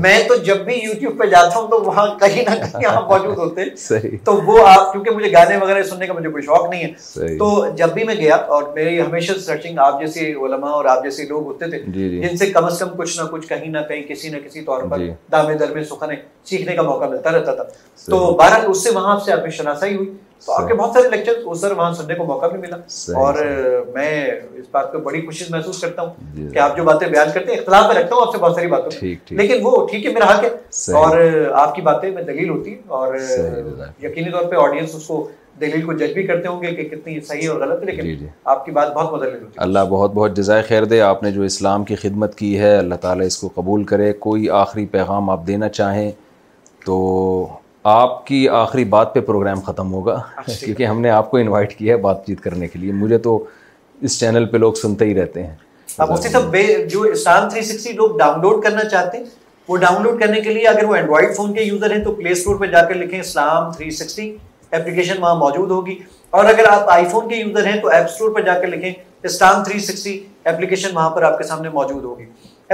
میں 0.01 0.17
تو 0.27 0.35
جب 0.45 0.59
بھی 0.65 0.75
یوٹیوب 0.83 1.17
پہ 1.19 1.25
جاتا 1.29 1.59
ہوں 1.59 1.67
تو 1.69 1.81
وہاں 1.83 2.05
کہیں 2.19 2.43
نہ 2.43 2.55
کہیں 2.61 2.99
موجود 3.07 3.37
ہوتے 3.37 3.63
تو 4.25 4.33
وہ 4.45 4.65
آپ 4.67 4.91
کیونکہ 4.91 5.11
مجھے 5.15 5.31
گانے 5.33 5.57
وغیرہ 5.61 5.83
سننے 5.89 6.07
کا 6.07 6.13
مجھے 6.13 6.29
کوئی 6.29 6.43
شوق 6.45 6.69
نہیں 6.69 6.83
ہے 6.83 7.37
تو 7.37 7.49
جب 7.77 7.93
بھی 7.93 8.03
میں 8.05 8.15
گیا 8.19 8.35
اور 8.57 8.63
میری 8.75 8.99
ہمیشہ 9.01 9.37
سرچنگ 9.45 9.79
آپ 9.85 9.99
جیسے 10.01 10.31
علماء 10.45 10.71
اور 10.79 10.85
آپ 10.95 11.03
جیسے 11.03 11.25
لوگ 11.29 11.45
ہوتے 11.47 11.69
تھے 11.69 11.79
جی، 11.87 12.09
جی۔ 12.09 12.21
جن 12.21 12.37
سے 12.37 12.45
کم 12.51 12.65
از 12.65 12.79
کم 12.79 12.95
کچھ 12.97 13.19
نہ 13.21 13.25
کچھ 13.31 13.47
کہیں 13.47 13.67
نہ 13.71 13.81
کہیں 13.87 14.01
کسی 14.09 14.29
نہ 14.29 14.37
کسی 14.45 14.61
طور 14.65 14.83
پر 14.91 14.97
جی۔ 14.99 15.11
دامے 15.31 15.53
درمے 15.57 15.83
سکھنے 15.89 16.15
سیکھنے 16.49 16.75
کا 16.75 16.81
موقع 16.81 17.05
ملتا 17.09 17.31
رہتا 17.37 17.55
تھا 17.55 17.63
تو 18.09 18.25
بہرحال 18.39 18.65
اس 18.69 18.83
سے 18.83 18.89
وہاں 18.95 19.13
آپ 19.15 19.23
سے 19.25 19.33
آپ 19.33 19.45
کی 19.45 19.51
شناسائی 19.57 19.95
ہوئی 19.95 20.09
تو 20.45 20.51
آپ 20.53 20.67
کے 20.67 20.73
بہت 20.73 20.91
سارے 20.93 21.09
لیکچر 21.15 21.41
تو 21.43 21.53
سر 21.61 21.71
وہاں 21.77 21.93
سننے 21.93 22.15
کو 22.15 22.25
موقع 22.25 22.45
بھی 22.47 22.57
ملا 22.59 22.75
اور 23.19 23.35
میں 23.93 24.11
اس 24.59 24.65
بات 24.71 24.91
پہ 24.91 24.97
بڑی 25.07 25.21
خوشی 25.25 25.45
محسوس 25.51 25.79
کرتا 25.81 26.01
ہوں 26.01 26.13
جی. 26.33 26.47
کہ 26.53 26.59
آپ 26.65 26.77
جو 26.77 26.83
باتیں 26.83 27.07
بیان 27.07 27.31
کرتے 27.33 27.51
ہیں 27.51 27.59
اختلاف 27.59 27.85
میں 27.87 27.95
رکھتا 28.01 28.15
ہوں 28.15 28.21
آپ 28.27 28.31
سے 28.31 28.37
بہت 28.41 28.55
ساری 28.55 28.67
باتوں 28.67 29.33
لیکن 29.41 29.65
وہ 29.65 29.85
ٹھیک 29.91 30.05
ہے 30.05 30.13
میرا 30.13 30.31
حق 30.37 30.43
ہے 30.43 30.93
اور 30.99 31.19
آپ 31.63 31.75
کی 31.75 31.81
باتیں 31.89 32.09
میں 32.11 32.23
دلیل 32.23 32.49
ہوتی 32.49 32.73
ہیں 32.73 32.87
اور 32.99 33.15
یقینی 34.03 34.31
طور 34.31 34.45
پہ 34.51 34.55
آڈینس 34.67 34.95
اس 34.95 35.07
کو 35.07 35.27
دلیل 35.61 35.81
کو 35.85 35.93
جج 36.01 36.11
بھی 36.13 36.23
کرتے 36.27 36.47
ہوں 36.47 36.61
گے 36.63 36.71
کہ 36.75 36.83
کتنی 36.95 37.19
صحیح 37.27 37.49
اور 37.51 37.59
غلط 37.61 37.79
ہے 37.81 37.85
لیکن 37.85 38.01
جی، 38.05 38.15
جی. 38.15 38.27
آپ 38.45 38.65
کی 38.65 38.71
بات 38.71 38.93
بہت 38.93 39.13
مدد 39.13 39.41
ہوتی 39.41 39.59
اللہ 39.63 39.85
بہت 39.89 40.13
بہت 40.13 40.35
جزائے 40.37 40.61
خیر 40.67 40.85
دے 40.93 41.01
آپ 41.01 41.23
نے 41.23 41.31
جو 41.31 41.41
اسلام 41.43 41.83
کی 41.85 41.95
خدمت 42.03 42.35
کی 42.37 42.57
ہے 42.59 42.75
اللہ 42.77 42.95
تعالیٰ 43.01 43.25
اس 43.25 43.37
کو 43.37 43.49
قبول 43.55 43.83
کرے 43.91 44.11
کوئی 44.27 44.49
آخری 44.63 44.85
پیغام 44.95 45.29
آپ 45.29 45.45
دینا 45.47 45.69
چاہیں 45.69 46.09
تو 46.85 46.99
آپ 47.89 48.25
کی 48.25 48.47
آخری 48.53 48.83
بات 48.93 49.13
پہ 49.13 49.19
پروگرام 49.27 49.59
ختم 49.65 49.93
ہوگا 49.93 50.15
ہاں، 50.15 50.43
جی۔ 50.47 50.53
کیونکہ 50.65 50.85
ہم 50.85 50.99
نے 51.01 51.09
آپ 51.09 51.29
کو 51.31 51.37
انوائٹ 51.37 51.73
کیا 51.77 51.93
ہے 51.95 52.01
بات 52.01 52.25
چیت 52.25 52.41
کرنے 52.41 52.67
کے 52.67 52.79
لیے 52.79 52.91
مجھے 52.97 53.17
تو 53.27 53.31
اس 54.07 54.19
چینل 54.19 54.45
پہ 54.51 54.57
لوگ 54.63 54.73
سنتے 54.81 55.05
ہی 55.05 55.15
رہتے 55.19 55.43
ہیں 55.43 55.53
اب 56.05 56.11
اسی 56.13 56.29
سب 56.35 56.57
جو 56.89 57.01
اسلام 57.13 57.47
360 57.55 57.93
لوگ 58.01 58.17
ڈاؤن 58.17 58.41
لوڈ 58.41 58.61
کرنا 58.63 58.83
چاہتے 58.89 59.17
ہیں 59.17 59.25
وہ 59.67 59.77
ڈاؤن 59.85 60.03
لوڈ 60.03 60.19
کرنے 60.21 60.41
کے 60.41 60.53
لیے 60.53 60.67
اگر 60.73 60.83
وہ 60.91 60.95
اینڈرائڈ 60.95 61.35
فون 61.37 61.53
کے 61.53 61.63
یوزر 61.63 61.95
ہیں 61.95 62.03
تو 62.03 62.11
پلے 62.19 62.31
اسٹور 62.37 62.55
پہ 62.59 62.65
جا 62.75 62.83
کر 62.89 62.95
لکھیں 63.03 63.19
اسلام 63.19 63.71
360 63.81 64.27
اپلیکیشن 64.79 65.21
وہاں 65.23 65.33
موجود 65.41 65.71
ہوگی 65.77 65.97
اور 66.39 66.45
اگر 66.53 66.69
آپ 66.75 66.89
آئی 66.99 67.05
فون 67.11 67.27
کے 67.29 67.35
یوزر 67.43 67.65
ہیں 67.71 67.79
تو 67.81 67.89
ایپ 67.97 68.05
اسٹور 68.13 68.31
پہ 68.35 68.41
جا 68.51 68.59
کر 68.61 68.67
لکھیں 68.75 68.93
اسلام 69.31 69.63
360 69.73 70.17
اپلیکیشن 70.53 70.95
وہاں 70.95 71.09
پر 71.17 71.23
آپ 71.33 71.37
کے 71.37 71.43
سامنے 71.53 71.69
موجود 71.81 72.03
ہوگی 72.11 72.25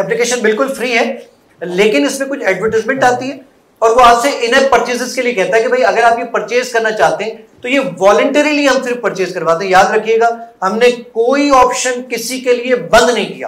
اپلیکیشن 0.03 0.43
بالکل 0.49 0.73
فری 0.77 0.97
ہے 0.97 1.11
لیکن 1.79 2.05
اس 2.05 2.19
میں 2.19 2.27
کچھ 2.29 2.43
ایڈورٹیزمنٹ 2.47 3.03
آتی 3.13 3.31
ہے 3.31 3.37
اور 3.85 3.95
وہ 3.95 4.01
آپ 4.05 4.21
سے 4.21 4.29
انہیں 4.45 4.67
پرچیز 4.69 5.13
کے 5.15 5.21
لیے 5.21 5.33
کہتا 5.33 5.55
ہے 5.57 5.61
کہ 5.61 5.67
بھائی 5.69 5.83
اگر 5.85 6.03
آپ 6.03 6.19
یہ 6.19 6.23
پرچیز 6.31 6.71
کرنا 6.73 6.91
چاہتے 6.99 7.23
ہیں 7.23 7.31
تو 7.61 7.67
یہ 7.69 7.79
والنٹریلی 7.99 8.67
ہم 8.67 8.81
صرف 8.83 9.01
پرچیز 9.01 9.33
کرواتے 9.33 9.63
ہیں 9.65 9.71
یاد 9.71 9.91
رکھیے 9.95 10.17
گا 10.19 10.29
ہم 10.61 10.77
نے 10.77 10.89
کوئی 11.17 11.49
آپشن 11.57 12.01
کسی 12.09 12.39
کے 12.47 12.53
لیے 12.61 12.75
بند 12.95 13.09
نہیں 13.13 13.25
کیا 13.33 13.47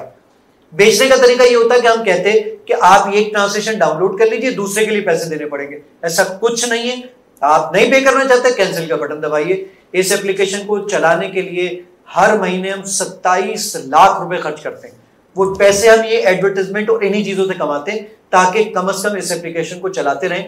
بیچنے 0.84 1.08
کا 1.08 1.16
طریقہ 1.22 1.50
یہ 1.52 1.56
ہوتا 1.56 1.76
ہے 1.76 1.80
کہ 1.82 1.88
ہم 1.88 2.04
کہتے 2.04 2.32
ہیں 2.32 2.42
کہ 2.68 2.76
آپ 2.90 3.08
ایک 3.14 3.32
ٹرانسلیشن 3.34 3.78
ڈاؤن 3.80 3.98
لوڈ 4.00 4.18
کر 4.20 4.26
لیجئے 4.32 4.50
دوسرے 4.62 4.86
کے 4.86 4.92
لیے 4.92 5.02
پیسے 5.08 5.30
دینے 5.30 5.46
پڑیں 5.54 5.70
گے 5.72 5.80
ایسا 6.10 6.24
کچھ 6.42 6.68
نہیں 6.70 6.90
ہے 6.90 6.96
آپ 7.54 7.74
نہیں 7.74 7.92
پے 7.92 8.02
کرنا 8.10 8.26
چاہتے 8.28 8.52
کینسل 8.58 8.88
کا 8.88 8.96
بٹن 9.06 9.24
دبائیے 9.24 9.64
اس 10.02 10.12
اپلیکیشن 10.20 10.66
کو 10.68 10.78
چلانے 10.90 11.30
کے 11.32 11.42
لیے 11.50 11.70
ہر 12.16 12.38
مہینے 12.42 12.72
ہم 12.72 12.84
ستائیس 13.00 13.76
لاکھ 13.96 14.22
روپے 14.22 14.38
خرچ 14.46 14.62
کرتے 14.64 14.88
ہیں 14.88 14.96
وہ 15.38 15.54
پیسے 15.56 15.90
ہم 15.90 16.04
یہ 16.10 16.28
ایڈورٹیزمنٹ 16.28 16.90
اور 16.90 17.02
انہی 17.08 17.24
چیزوں 17.24 17.46
سے 17.48 17.54
کماتے 17.58 17.92
ہیں 17.92 17.98
تاکہ 18.30 18.64
کم 18.74 18.88
از 18.90 19.02
کم 19.04 19.16
اس 19.18 19.32
اپلیکیشن 19.32 19.80
کو 19.80 19.90
چلاتے 19.98 20.30
رہیں 20.30 20.46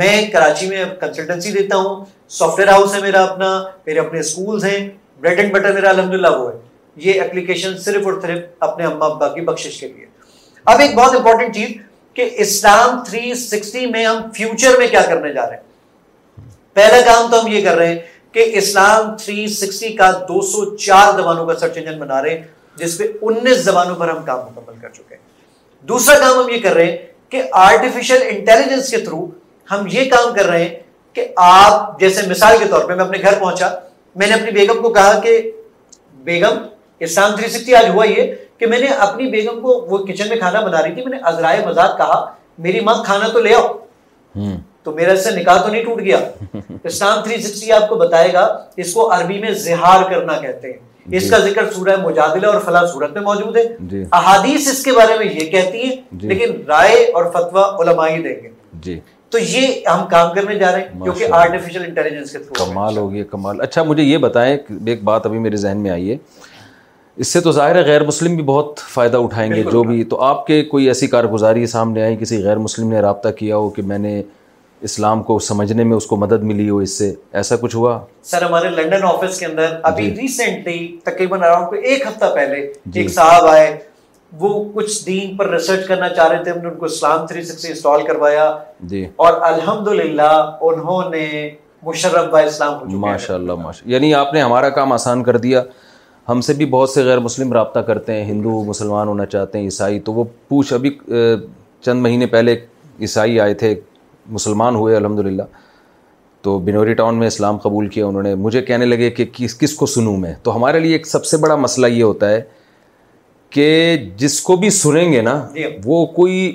میں 0.00 0.16
کراچی 0.32 0.66
میں 0.68 0.84
کنسلٹنسی 1.00 1.50
دیتا 1.52 1.76
ہوں 1.76 2.04
سافٹ 2.38 2.56
ویئر 2.58 2.68
ہاؤس 2.72 2.94
ہے 2.94 3.00
میرا 3.02 3.22
اپنا 3.24 3.50
میرے 3.86 3.98
اپنے 4.00 4.20
اسکولز 4.20 4.64
ہیں 4.64 4.88
بریڈ 5.20 5.38
اینڈ 5.40 5.52
بٹر 5.52 5.72
میرا 5.74 5.88
الحمد 5.90 6.14
للہ 6.14 6.28
وہ 6.36 6.50
ہے 6.52 6.56
یہ 7.08 7.20
اپلیکیشن 7.20 7.76
صرف 7.84 8.06
اور 8.06 8.20
صرف 8.22 8.42
اپنے 8.68 8.84
اما 8.84 9.06
ابا 9.06 9.28
کی 9.34 9.40
بخشش 9.44 9.78
کے 9.80 9.88
لیے 9.92 10.06
اب 10.72 10.80
ایک 10.80 10.94
بہت 10.96 11.16
امپورٹنٹ 11.16 11.54
چیز 11.54 11.70
کہ 12.14 12.28
اسلام 12.46 12.96
360 13.14 13.86
میں 13.90 14.04
ہم 14.06 14.20
فیوچر 14.36 14.76
میں 14.78 14.86
کیا 14.90 15.02
کرنے 15.08 15.32
جا 15.34 15.48
رہے 15.48 15.56
ہیں 15.56 15.70
پہلا 16.74 17.00
کام 17.06 17.30
تو 17.30 17.40
ہم 17.44 17.50
یہ 17.52 17.64
کر 17.64 17.76
رہے 17.76 17.86
ہیں 17.88 17.98
کہ 18.32 18.44
اسلام 18.58 19.08
360 19.30 19.96
کا 19.98 20.10
دو 20.28 20.40
سو 20.50 20.64
چار 20.86 21.12
زبانوں 21.20 21.46
کا 21.46 21.54
سرچ 21.60 21.78
انجن 21.78 21.98
بنا 21.98 22.20
رہے 22.22 22.34
ہیں 22.34 22.42
جس 22.80 22.96
پہ 22.98 23.04
انیس 23.28 23.56
زبانوں 23.64 23.94
پر 23.94 24.08
ہم 24.08 24.22
کام 24.26 24.38
مکمل 24.46 24.78
کر 24.82 24.88
چکے 24.90 25.14
ہیں 25.14 25.20
دوسرا 25.88 26.18
کام 26.18 26.38
ہم 26.42 26.48
یہ 26.52 26.60
کر 26.62 26.74
رہے 26.74 26.86
ہیں 26.90 26.96
کہ 27.32 27.42
آرٹیفیشل 27.66 28.22
انٹیلیجنس 28.28 28.88
کے 28.90 28.96
تھرو 29.04 29.24
ہم 29.70 29.86
یہ 29.92 30.04
کام 30.10 30.32
کر 30.34 30.46
رہے 30.46 30.64
ہیں 30.64 30.74
کہ 31.16 31.26
آپ 31.44 31.98
جیسے 32.00 32.26
مثال 32.30 32.56
کے 32.58 32.64
طور 32.70 32.84
پہ 32.88 32.94
میں 32.94 33.04
اپنے 33.04 33.18
گھر 33.20 33.38
پہنچا 33.38 33.68
میں 34.22 34.26
نے 34.26 34.34
اپنی 34.34 34.50
بیگم 34.58 34.82
کو 34.82 34.92
کہا 34.94 35.18
کہ 35.22 35.32
بیگم 36.26 36.58
اسلام 37.08 37.34
تھری 37.36 37.48
سکسٹی 37.48 37.74
آج 37.80 37.88
ہوا 37.94 38.04
یہ 38.08 38.34
کہ 38.58 38.66
میں 38.72 38.78
نے 38.80 38.86
اپنی 39.06 39.30
بیگم 39.36 39.60
کو 39.60 39.78
وہ 39.90 39.98
کچن 40.06 40.28
میں 40.28 40.36
کھانا 40.42 40.60
بنا 40.66 40.82
رہی 40.82 40.94
تھی 40.94 41.02
میں 41.04 41.16
نے 41.16 41.22
ازرائے 41.32 41.64
مزاق 41.66 41.96
کہا 41.98 42.20
میری 42.66 42.80
ماں 42.90 43.02
کھانا 43.04 43.28
تو 43.32 43.40
لے 43.46 43.54
آؤ 43.54 44.44
تو 44.82 44.92
میرا 45.00 45.12
اس 45.12 45.24
سے 45.24 45.30
نکاح 45.40 45.62
تو 45.62 45.68
نہیں 45.72 45.84
ٹوٹ 45.84 46.00
گیا 46.00 46.18
اسلام 46.92 47.22
تھری 47.24 47.40
سکسٹی 47.42 47.72
آپ 47.78 47.88
کو 47.88 47.94
بتائے 48.06 48.32
گا 48.32 48.46
اس 48.84 48.94
کو 48.94 49.10
عربی 49.16 49.38
میں 49.46 49.50
زہار 49.66 50.08
کرنا 50.10 50.36
کہتے 50.40 50.72
ہیں 50.72 50.78
اس 51.10 51.22
جی۔ 51.22 51.28
کا 51.30 51.38
ذکر 51.44 51.70
سورہ 51.74 51.94
مجادلہ 52.04 52.46
اور 52.46 52.60
فلاں 52.64 52.84
صورت 52.92 53.12
میں 53.14 53.22
موجود 53.22 53.56
ہے 53.56 53.62
جی۔ 53.90 54.02
احادیث 54.16 54.70
اس 54.70 54.82
کے 54.84 54.92
بارے 54.96 55.16
میں 55.18 55.26
یہ 55.32 55.50
کہتی 55.50 55.82
ہیں 55.82 55.96
جی۔ 56.18 56.28
لیکن 56.28 56.52
رائے 56.68 56.96
اور 57.14 57.24
فتویٰ 57.32 57.64
علماء 57.80 58.08
ہی 58.08 58.22
دیں 58.22 58.34
گے 58.42 58.48
جی 58.82 58.98
تو 59.30 59.38
یہ 59.38 59.88
ہم 59.88 60.06
کام 60.10 60.32
کرنے 60.34 60.54
جا 60.58 60.70
رہے 60.72 60.80
ہیں 60.80 61.02
کیونکہ 61.02 61.32
آرٹیفیشل 61.34 61.82
انٹیلیجنس 61.84 62.30
کے 62.32 62.38
تھرو 62.38 62.64
کمال 62.64 62.96
ہوگی 62.96 63.14
گیا 63.16 63.24
کمال 63.30 63.60
اچھا 63.62 63.82
مجھے 63.82 64.02
یہ 64.02 64.18
بتائیں 64.24 64.56
ایک 64.86 65.02
بات 65.04 65.26
ابھی 65.26 65.38
میرے 65.38 65.56
ذہن 65.56 65.76
میں 65.82 65.90
آئی 65.90 66.10
ہے 66.10 66.16
اس 67.22 67.28
سے 67.32 67.40
تو 67.40 67.52
ظاہر 67.52 67.76
ہے 67.76 67.82
غیر 67.86 68.02
مسلم 68.06 68.34
بھی 68.34 68.44
بہت 68.44 68.78
فائدہ 68.90 69.16
اٹھائیں 69.24 69.50
گے 69.54 69.62
جو 69.72 69.82
بھی 69.84 70.02
تو 70.10 70.20
آپ 70.22 70.46
کے 70.46 70.62
کوئی 70.64 70.86
ایسی 70.88 71.06
کارگزاری 71.14 71.66
سامنے 71.76 72.02
آئی 72.02 72.16
کسی 72.20 72.42
غیر 72.44 72.58
مسلم 72.66 72.88
نے 72.92 73.00
رابطہ 73.00 73.28
کیا 73.38 73.56
ہو 73.56 73.68
کہ 73.70 73.82
میں 73.86 73.98
نے 73.98 74.20
اسلام 74.84 75.22
کو 75.22 75.38
سمجھنے 75.48 75.84
میں 75.84 75.96
اس 75.96 76.06
کو 76.06 76.16
مدد 76.16 76.42
ملی 76.44 76.68
ہو 76.68 76.76
اس 76.84 76.96
سے 76.98 77.12
ایسا 77.40 77.56
کچھ 77.56 77.74
ہوا 77.76 77.98
سر 78.30 78.42
ہمارے 78.42 78.68
لنڈن 78.70 79.02
آفس 79.08 79.38
کے 79.40 79.46
اندر 79.46 79.68
جی۔ 79.70 79.80
ابھی 79.90 80.08
ریسنٹلی 80.20 80.76
تقریباً 81.04 81.42
آرام 81.44 81.68
کو 81.70 81.76
ایک 81.90 82.06
ہفتہ 82.06 82.32
پہلے 82.34 82.66
جی۔ 82.86 83.00
ایک 83.00 83.10
صاحب 83.14 83.46
آئے 83.48 83.68
وہ 84.40 84.48
کچھ 84.74 85.04
دین 85.06 85.36
پر 85.36 85.50
ریسرچ 85.50 85.86
کرنا 85.86 86.08
چاہ 86.14 86.28
رہے 86.28 86.42
تھے 86.44 86.50
ہم 86.50 86.58
نے 86.62 86.68
ان 86.68 86.74
کو 86.78 86.86
اسلام 86.86 87.26
تھری 87.26 87.42
سکسٹی 87.44 87.68
انسٹال 87.68 88.02
کروایا 88.06 88.46
جی 88.92 89.04
اور 89.24 89.40
الحمد 89.48 89.88
انہوں 89.88 91.10
نے 91.10 91.28
مشرف 91.86 92.30
با 92.32 92.40
اسلام 92.40 92.96
ماشاء 93.00 93.34
اللہ 93.34 93.52
ماشاء 93.62 93.88
یعنی 93.90 94.14
آپ 94.14 94.32
نے 94.34 94.40
ہمارا 94.42 94.68
کام 94.78 94.92
آسان 94.92 95.22
کر 95.24 95.36
دیا 95.44 95.62
ہم 96.28 96.40
سے 96.46 96.52
بھی 96.54 96.66
بہت 96.76 96.90
سے 96.90 97.02
غیر 97.04 97.18
مسلم 97.20 97.52
رابطہ 97.52 97.78
کرتے 97.90 98.12
ہیں 98.14 98.24
ہندو 98.24 98.62
مسلمان 98.64 99.08
ہونا 99.08 99.26
چاہتے 99.26 99.58
ہیں 99.58 99.64
عیسائی 99.64 100.00
تو 100.08 100.12
وہ 100.12 100.24
پوچھ 100.48 100.72
ابھی 100.72 100.96
چند 101.84 102.00
مہینے 102.02 102.26
پہلے 102.36 102.56
عیسائی 103.00 103.38
آئے 103.40 103.54
تھے 103.62 103.74
مسلمان 104.30 104.74
ہوئے 104.74 104.96
الحمد 104.96 105.18
للہ 105.26 105.42
تو 106.42 106.58
بنوری 106.58 106.94
ٹاؤن 106.94 107.18
میں 107.18 107.26
اسلام 107.26 107.56
قبول 107.62 107.88
کیا 107.88 108.06
انہوں 108.06 108.22
نے 108.22 108.34
مجھے 108.34 108.60
کہنے 108.62 108.84
لگے 108.84 109.10
کہ 109.16 109.24
کس 109.32 109.56
کس 109.58 109.74
کو 109.74 109.86
سنوں 109.86 110.16
میں 110.16 110.32
تو 110.42 110.54
ہمارے 110.56 110.78
لیے 110.80 110.92
ایک 110.92 111.06
سب 111.06 111.24
سے 111.24 111.36
بڑا 111.42 111.56
مسئلہ 111.56 111.86
یہ 111.86 112.02
ہوتا 112.02 112.30
ہے 112.30 112.40
کہ 113.50 113.96
جس 114.16 114.40
کو 114.42 114.56
بھی 114.56 114.70
سنیں 114.78 115.12
گے 115.12 115.20
نا 115.22 115.40
جی۔ 115.54 115.64
وہ 115.84 116.04
کوئی 116.16 116.54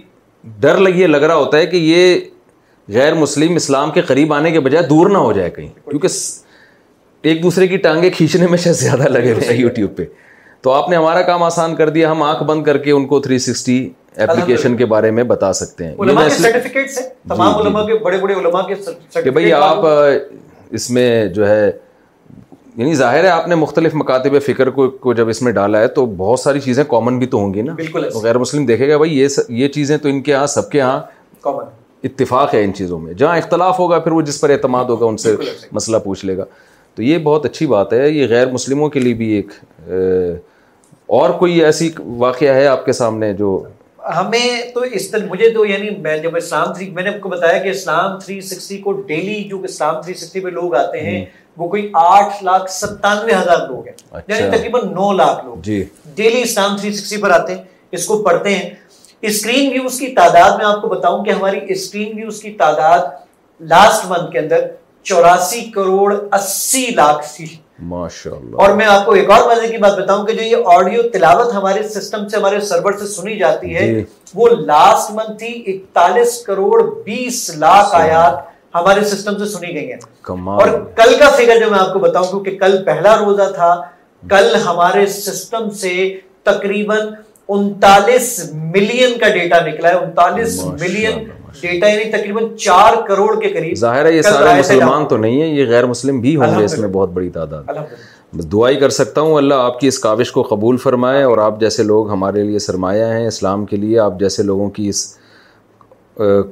ڈر 0.60 0.77
لگی 0.77 1.08
لگ 1.08 1.23
رہا 1.23 1.36
ہوتا 1.36 1.58
ہے 1.58 1.65
کہ 1.67 1.77
یہ 1.77 2.15
غیر 2.93 3.13
مسلم 3.15 3.56
اسلام 3.56 3.91
کے 3.91 4.01
قریب 4.10 4.34
آنے 4.34 4.51
کے 4.51 4.60
بجائے 4.65 4.86
دور 4.88 5.10
نہ 5.10 5.17
ہو 5.17 5.32
جائے 5.34 5.49
کہیں 5.51 5.67
کیونکہ 5.89 6.08
ایک 7.27 7.41
دوسرے 7.43 7.67
کی 7.67 7.77
ٹانگیں 7.86 8.10
کھینچنے 8.15 8.47
میں 8.47 8.58
شاید 8.58 8.75
زیادہ 8.77 9.08
لگے 9.12 9.32
ہوئے 9.34 9.47
ہیں 9.47 9.56
یوٹیوب 9.60 9.95
پہ 9.95 10.06
تو 10.62 10.71
آپ 10.73 10.89
نے 10.89 10.95
ہمارا 10.95 11.21
کام 11.21 11.43
آسان 11.43 11.75
کر 11.75 11.89
دیا 11.95 12.12
ہم 12.12 12.21
آنکھ 12.23 12.43
بند 12.43 12.63
کر 12.63 12.77
کے 12.84 12.91
ان 12.91 13.06
کو 13.08 13.19
تھری 13.21 13.39
سکسٹی 13.39 13.77
اپلیکیشن 14.23 14.75
کے 14.77 14.86
بارے 14.91 15.12
میں 15.12 15.23
بتا 15.31 15.52
سکتے 15.54 15.87
ہیں 15.87 15.91
جی، 15.96 17.02
تمام 17.29 17.54
جی. 17.54 17.67
علماء 17.67 17.83
علماء 17.83 17.83
کے 17.85 17.94
کے 19.23 19.31
بڑے 19.31 19.31
بڑے 19.41 19.52
آپ 19.54 19.85
اس 20.77 20.89
میں 20.91 21.10
جو 21.35 21.48
ہے 21.50 21.65
یعنی 22.75 22.94
ظاہر 22.96 23.23
ہے 23.23 23.29
آپ 23.29 23.48
نے 23.48 23.56
مختلف 23.56 23.91
مکاتب 23.96 24.35
فکر 24.46 24.69
کو 24.69 24.89
کو 25.06 25.13
جب 25.19 25.29
اس 25.29 25.41
میں 25.41 25.52
ڈالا 25.52 25.79
ہے 25.79 25.87
تو 25.98 26.06
بہت 26.17 26.39
ساری 26.39 26.60
چیزیں 26.60 26.83
کامن 26.89 27.19
بھی 27.19 27.27
تو 27.27 27.37
ہوں 27.37 27.54
گی 27.54 27.62
نا 27.62 27.73
بالکل 27.75 28.06
غیر 28.23 28.37
مسلم 28.37 28.65
دیکھے 28.65 28.89
گا 28.89 28.98
بھائی 28.98 29.17
یہ 29.19 29.27
یہ 29.60 29.67
چیزیں 29.77 29.96
تو 30.04 30.10
ان 30.10 30.21
کے 30.23 30.33
ہاں 30.33 30.48
سب 30.56 30.69
کے 30.71 30.81
ہاں 30.81 31.00
کامن 31.41 31.69
اتفاق 32.08 32.54
ہے 32.54 32.63
ان 32.63 32.73
چیزوں 32.73 33.00
میں 33.00 33.13
جہاں 33.21 33.37
اختلاف 33.37 33.79
ہوگا 33.79 34.00
پھر 34.00 34.12
وہ 34.12 34.21
جس 34.21 34.39
پر 34.41 34.50
اعتماد 34.50 34.85
ہوگا 34.89 35.06
ان 35.06 35.17
سے 35.23 35.35
مسئلہ 35.71 35.98
پوچھ 36.04 36.25
لے 36.25 36.37
گا 36.37 36.46
تو 36.96 37.04
یہ 37.04 37.17
بہت 37.23 37.46
اچھی 37.46 37.65
بات 37.67 37.94
ہے 37.94 38.10
یہ 38.10 38.27
غیر 38.29 38.52
مسلموں 38.52 38.89
کے 38.89 39.00
لیے 39.00 39.13
بھی 39.13 39.29
ایک 39.35 39.52
اور 41.19 41.29
کوئی 41.39 41.62
ایسی 41.65 41.89
واقعہ 42.25 42.54
ہے 42.56 42.67
آپ 42.67 42.85
کے 42.85 42.94
سامنے 42.94 43.33
جو 43.44 43.58
ہمیں 44.15 44.71
تو 44.73 44.79
اس 44.97 45.10
طرح 45.12 45.25
مجھے 45.29 45.49
تو 45.53 45.65
یعنی 45.65 45.89
میں 46.01 46.17
جب 46.23 46.35
اسلام 46.37 46.73
تھری 46.73 46.89
میں 46.95 47.03
نے 47.03 47.10
آپ 47.10 47.19
کو 47.21 47.29
بتایا 47.29 47.58
کہ 47.63 47.69
اسلام 47.69 48.17
تھری 48.19 48.39
سکسٹی 48.41 48.77
کو 48.81 48.91
ڈیلی 49.08 49.43
جو 49.49 49.60
اسلام 49.69 50.01
تھری 50.01 50.13
سکسٹی 50.13 50.39
پہ 50.39 50.49
لوگ 50.60 50.75
آتے 50.75 51.01
ہیں 51.10 51.23
وہ 51.58 51.67
کوئی 51.69 51.87
آٹھ 52.01 52.43
لاکھ 52.43 52.71
ستانوے 52.71 53.33
ہزار 53.33 53.67
لوگ 53.67 53.87
ہیں 53.87 53.93
اچھا۔ 54.12 54.35
یعنی 54.35 54.55
تقریباً 54.58 54.89
نو 54.93 55.12
لاکھ 55.13 55.45
لوگ 55.45 55.58
ڈیلی 55.65 56.31
جی۔ 56.33 56.41
اسلام 56.41 56.77
تھری 56.77 56.93
سکسٹی 56.93 57.17
پر 57.21 57.29
آتے 57.39 57.55
ہیں 57.55 57.63
اس 57.99 58.05
کو 58.08 58.21
پڑھتے 58.23 58.55
ہیں 58.55 58.69
اسکرین 59.29 59.71
ویوز 59.71 59.99
کی 59.99 60.08
تعداد 60.15 60.58
میں 60.58 60.65
آپ 60.65 60.81
کو 60.81 60.87
بتاؤں 60.87 61.23
کہ 61.25 61.31
ہماری 61.31 61.60
اسکرین 61.73 62.15
ویوز 62.17 62.41
کی 62.41 62.51
تعداد 62.60 62.99
لاسٹ 63.69 64.05
منتھ 64.10 64.31
کے 64.31 64.39
اندر 64.39 64.67
چوراسی 65.03 65.62
کروڑ 65.75 66.13
اسی 66.35 66.85
لاکھ 66.95 67.25
تھی 67.35 67.45
ماشاءاللہ 67.92 68.56
اور 68.63 68.71
میں 68.75 68.86
آپ 68.88 69.06
کو 69.06 69.12
ایک 69.13 69.30
اور 69.32 69.50
مزے 69.52 69.67
کی 69.71 69.78
بات 69.82 69.98
بتاؤں 69.98 70.25
کہ 70.25 70.34
جو 70.34 70.42
یہ 70.44 70.69
آڈیو 70.75 71.02
تلاوت 71.13 71.54
ہمارے 71.54 71.84
سسٹم 71.88 72.28
سے 72.28 72.38
ہمارے 72.38 72.60
سرور 72.69 72.94
سے 73.00 73.08
سنی 73.08 73.36
جاتی 73.40 73.75
ہے 73.75 73.86
جی۔ 73.94 74.04
وہ 74.36 74.48
لاسٹ 74.65 75.12
منتھ 75.15 75.38
تھی 75.40 75.48
اکتالیس 75.73 76.38
کروڑ 76.46 76.82
بیس 77.06 77.50
لاکھ 77.58 77.96
آیات 77.96 78.40
ہمارے 78.75 79.04
سسٹم 79.10 79.38
سے 79.38 79.46
سنی 79.52 79.73
گئی 79.75 79.92
ہیں 79.92 80.32
اور 80.56 80.67
کل 80.96 81.13
کا 81.19 81.30
فگر 81.36 81.60
جو 81.63 81.69
میں 81.71 81.80
آپ 81.80 81.94
کو 81.94 82.00
بتاؤں 82.00 82.25
کیونکہ 82.30 82.58
کل 82.60 82.84
پہلا 82.86 83.15
روزہ 83.19 83.52
تھا 83.56 83.69
کل 84.30 84.56
ہمارے 84.65 85.06
سسٹم 85.19 85.69
سے 85.82 85.94
تقریباً 86.50 87.08
انتالیس 87.58 88.38
ملین 88.75 89.17
کا 89.19 89.30
ڈیٹا 89.34 89.60
نکلا 89.67 89.90
ہے 89.90 89.98
انتالیس 89.98 90.63
ملین 90.80 91.25
ڈیٹا 91.62 91.87
یعنی 91.87 92.12
تقریباً 92.12 92.41
چار 92.63 92.95
کروڑ 93.08 93.39
کے 93.41 93.50
قریب 93.54 93.75
ظاہر 93.77 94.06
ہے 94.06 94.12
یہ 94.13 94.21
سارے 94.21 94.58
مسلمان 94.60 95.06
تو 95.08 95.17
نہیں 95.17 95.41
ہیں 95.41 95.48
یہ 95.56 95.65
غیر 95.69 95.85
مسلم 95.85 96.19
بھی 96.21 96.35
ہوں 96.35 96.58
گے 96.60 96.63
اس 96.65 96.77
میں 96.79 96.87
بہت 96.91 97.10
بڑی 97.13 97.29
تعداد 97.37 97.77
کر 98.79 98.89
سکتا 98.89 99.21
ہوں 99.21 99.35
اللہ 99.37 99.54
آپ 99.65 99.79
کی 99.79 99.87
اس 99.87 99.98
کاوش 100.00 100.31
کو 100.31 100.41
قبول 100.50 100.77
فرمائے 100.77 101.21
اور 101.23 101.37
آپ 101.43 101.60
جیسے 101.60 101.83
لوگ 101.83 102.10
ہمارے 102.12 102.43
لیے 102.43 102.60
سرمایہ 102.60 103.04
ہیں 103.13 103.27
اسلام 103.27 103.65
کے 103.65 103.77
لیے 103.77 104.00
آپ 104.00 104.19
جیسے 104.19 104.43
لوگوں 104.43 104.69
کی 104.69 104.87
اس 104.89 105.06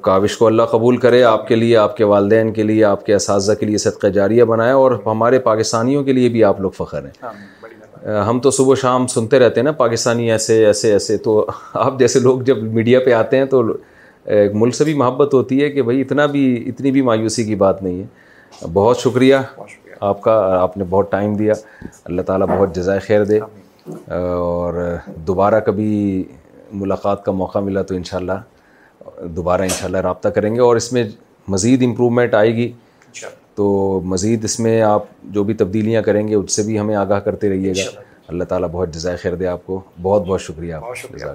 کاوش 0.04 0.38
کو 0.38 0.48
اللہ 0.48 0.64
قبول 0.72 0.98
کرے 1.06 1.24
آپ 1.24 1.48
کے 1.48 1.56
لیے 1.56 1.76
آپ 1.78 1.96
کے 1.98 2.04
والدین 2.14 2.52
کے 2.54 2.64
لیے 2.64 2.84
آپ 2.86 3.06
کے 3.06 3.16
اساتذہ 3.16 3.54
کے 3.60 3.66
لیے 3.66 3.78
صدقہ 3.84 4.08
جاریہ 4.18 4.44
بنائے 4.52 4.72
اور 4.74 4.92
ہمارے 5.06 5.40
پاکستانیوں 5.50 6.04
کے 6.04 6.14
لیے 6.14 6.30
بھی 6.30 6.44
آپ 6.44 6.60
لوگ 6.62 6.72
فخر 6.78 7.04
ہیں 7.06 7.12
ہاں، 7.24 8.24
ہم 8.28 8.40
تو 8.44 8.52
صبح 8.52 8.76
شام 8.82 9.08
سنتے 9.16 9.40
رہتے 9.40 9.60
ہیں 9.60 9.66
نا 9.66 9.72
پاکستانی 9.84 10.32
ایسے 10.32 10.66
ایسے 10.66 10.92
ایسے 10.94 11.18
تو 11.28 11.46
آپ 11.74 11.98
جیسے 12.00 12.20
لوگ 12.20 12.40
جب 12.50 12.62
میڈیا 12.74 13.00
پہ 13.06 13.14
آتے 13.14 13.38
ہیں 13.38 13.46
تو 13.56 13.64
ایک 14.34 14.52
ملک 14.56 14.76
سے 14.76 14.84
بھی 14.84 14.94
محبت 14.98 15.34
ہوتی 15.34 15.62
ہے 15.64 15.70
کہ 15.70 15.82
بھائی 15.88 16.00
اتنا 16.02 16.26
بھی 16.26 16.46
اتنی 16.68 16.92
بھی 16.92 17.02
مایوسی 17.10 17.44
کی 17.44 17.56
بات 17.64 17.82
نہیں 17.84 18.02
ہے 18.02 18.68
بہت 18.74 18.98
شکریہ 19.00 19.36
آپ 20.08 20.22
کا 20.22 20.34
آپ 20.62 20.78
نے 20.78 20.84
بہت 20.90 21.12
ٹائم 21.12 21.34
دیا 21.36 21.54
اللہ 22.04 22.22
تعالیٰ 22.28 22.48
بہت 22.48 22.76
جزائے 22.76 23.00
خیر 23.08 23.24
دے 23.26 23.40
اور 24.16 24.82
دوبارہ 25.28 25.60
کبھی 25.66 26.24
ملاقات 26.84 27.24
کا 27.26 27.32
موقع 27.32 27.60
ملا 27.66 27.82
تو 27.92 27.96
انشاءاللہ 27.96 29.26
دوبارہ 29.36 29.62
انشاءاللہ 29.62 29.98
رابطہ 30.08 30.28
کریں 30.36 30.54
گے 30.56 30.62
اور 30.62 30.76
اس 30.76 30.92
میں 30.94 31.04
مزید 31.48 31.84
امپرومنٹ 31.86 32.34
آئے 32.34 32.56
گی 32.56 32.72
تو 33.56 33.66
مزید 34.06 34.44
اس 34.46 34.60
میں 34.60 34.82
آپ 34.82 35.04
جو 35.34 35.44
بھی 35.44 35.54
تبدیلیاں 35.64 36.02
کریں 36.04 36.28
گے 36.28 36.36
اس 36.36 36.56
سے 36.56 36.64
بھی 36.68 36.80
ہمیں 36.80 36.96
آگاہ 36.96 37.20
کرتے 37.28 37.50
رہیے 37.50 37.74
گا 37.78 37.90
اللہ 38.28 38.44
تعالیٰ 38.50 38.70
بہت 38.72 38.94
جزائے 38.94 39.18
خیر 39.22 39.36
دے 39.36 39.48
آپ 39.48 39.66
کو 39.66 39.80
بہت 40.02 40.26
بہت 40.28 40.42
شکریہ 40.42 40.74
آپ 40.74 40.88
کو 40.88 40.96
شکریہ 40.96 41.32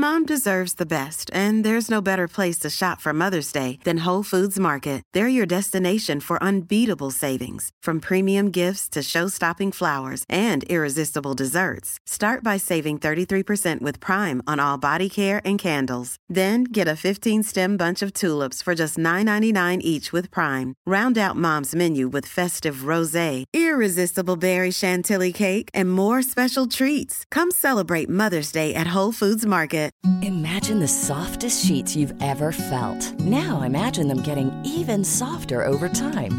Mom 0.00 0.24
deserves 0.24 0.76
the 0.76 0.86
best, 0.86 1.30
and 1.34 1.62
there's 1.62 1.90
no 1.90 2.00
better 2.00 2.26
place 2.26 2.58
to 2.58 2.70
shop 2.70 3.02
for 3.02 3.12
Mother's 3.12 3.52
Day 3.52 3.78
than 3.84 3.98
Whole 3.98 4.22
Foods 4.22 4.58
Market. 4.58 5.02
They're 5.12 5.28
your 5.28 5.44
destination 5.44 6.20
for 6.20 6.42
unbeatable 6.42 7.10
savings, 7.10 7.68
from 7.82 8.00
premium 8.00 8.50
gifts 8.50 8.88
to 8.94 9.02
show-stopping 9.02 9.72
flowers 9.72 10.24
and 10.26 10.64
irresistible 10.70 11.34
desserts. 11.34 11.98
Start 12.06 12.42
by 12.42 12.56
saving 12.56 12.98
33% 12.98 13.82
with 13.82 14.00
Prime 14.00 14.40
on 14.46 14.58
all 14.58 14.78
body 14.78 15.10
care 15.10 15.42
and 15.44 15.58
candles. 15.58 16.16
Then 16.30 16.64
get 16.64 16.88
a 16.88 17.00
15-stem 17.06 17.76
bunch 17.76 18.00
of 18.00 18.14
tulips 18.14 18.62
for 18.62 18.74
just 18.74 18.96
$9.99 18.96 19.82
each 19.82 20.14
with 20.14 20.30
Prime. 20.30 20.72
Round 20.86 21.18
out 21.18 21.36
Mom's 21.36 21.74
menu 21.74 22.08
with 22.08 22.24
festive 22.24 22.88
rosé, 22.90 23.44
irresistible 23.52 24.36
berry 24.36 24.70
chantilly 24.70 25.34
cake, 25.34 25.68
and 25.74 25.92
more 25.92 26.22
special 26.22 26.66
treats. 26.68 27.24
Come 27.30 27.50
celebrate 27.50 28.08
Mother's 28.08 28.50
Day 28.50 28.74
at 28.74 28.94
Whole 28.96 29.12
Foods 29.12 29.44
Market. 29.44 29.78
Imagine 30.22 30.80
the 30.80 30.88
softest 30.88 31.66
sheets 31.66 31.94
you've 31.94 32.14
ever 32.22 32.52
felt. 32.52 33.02
Now 33.20 33.60
imagine 33.60 34.08
them 34.08 34.22
getting 34.22 34.50
even 34.64 35.04
softer 35.04 35.66
over 35.66 35.88
time. 35.88 36.38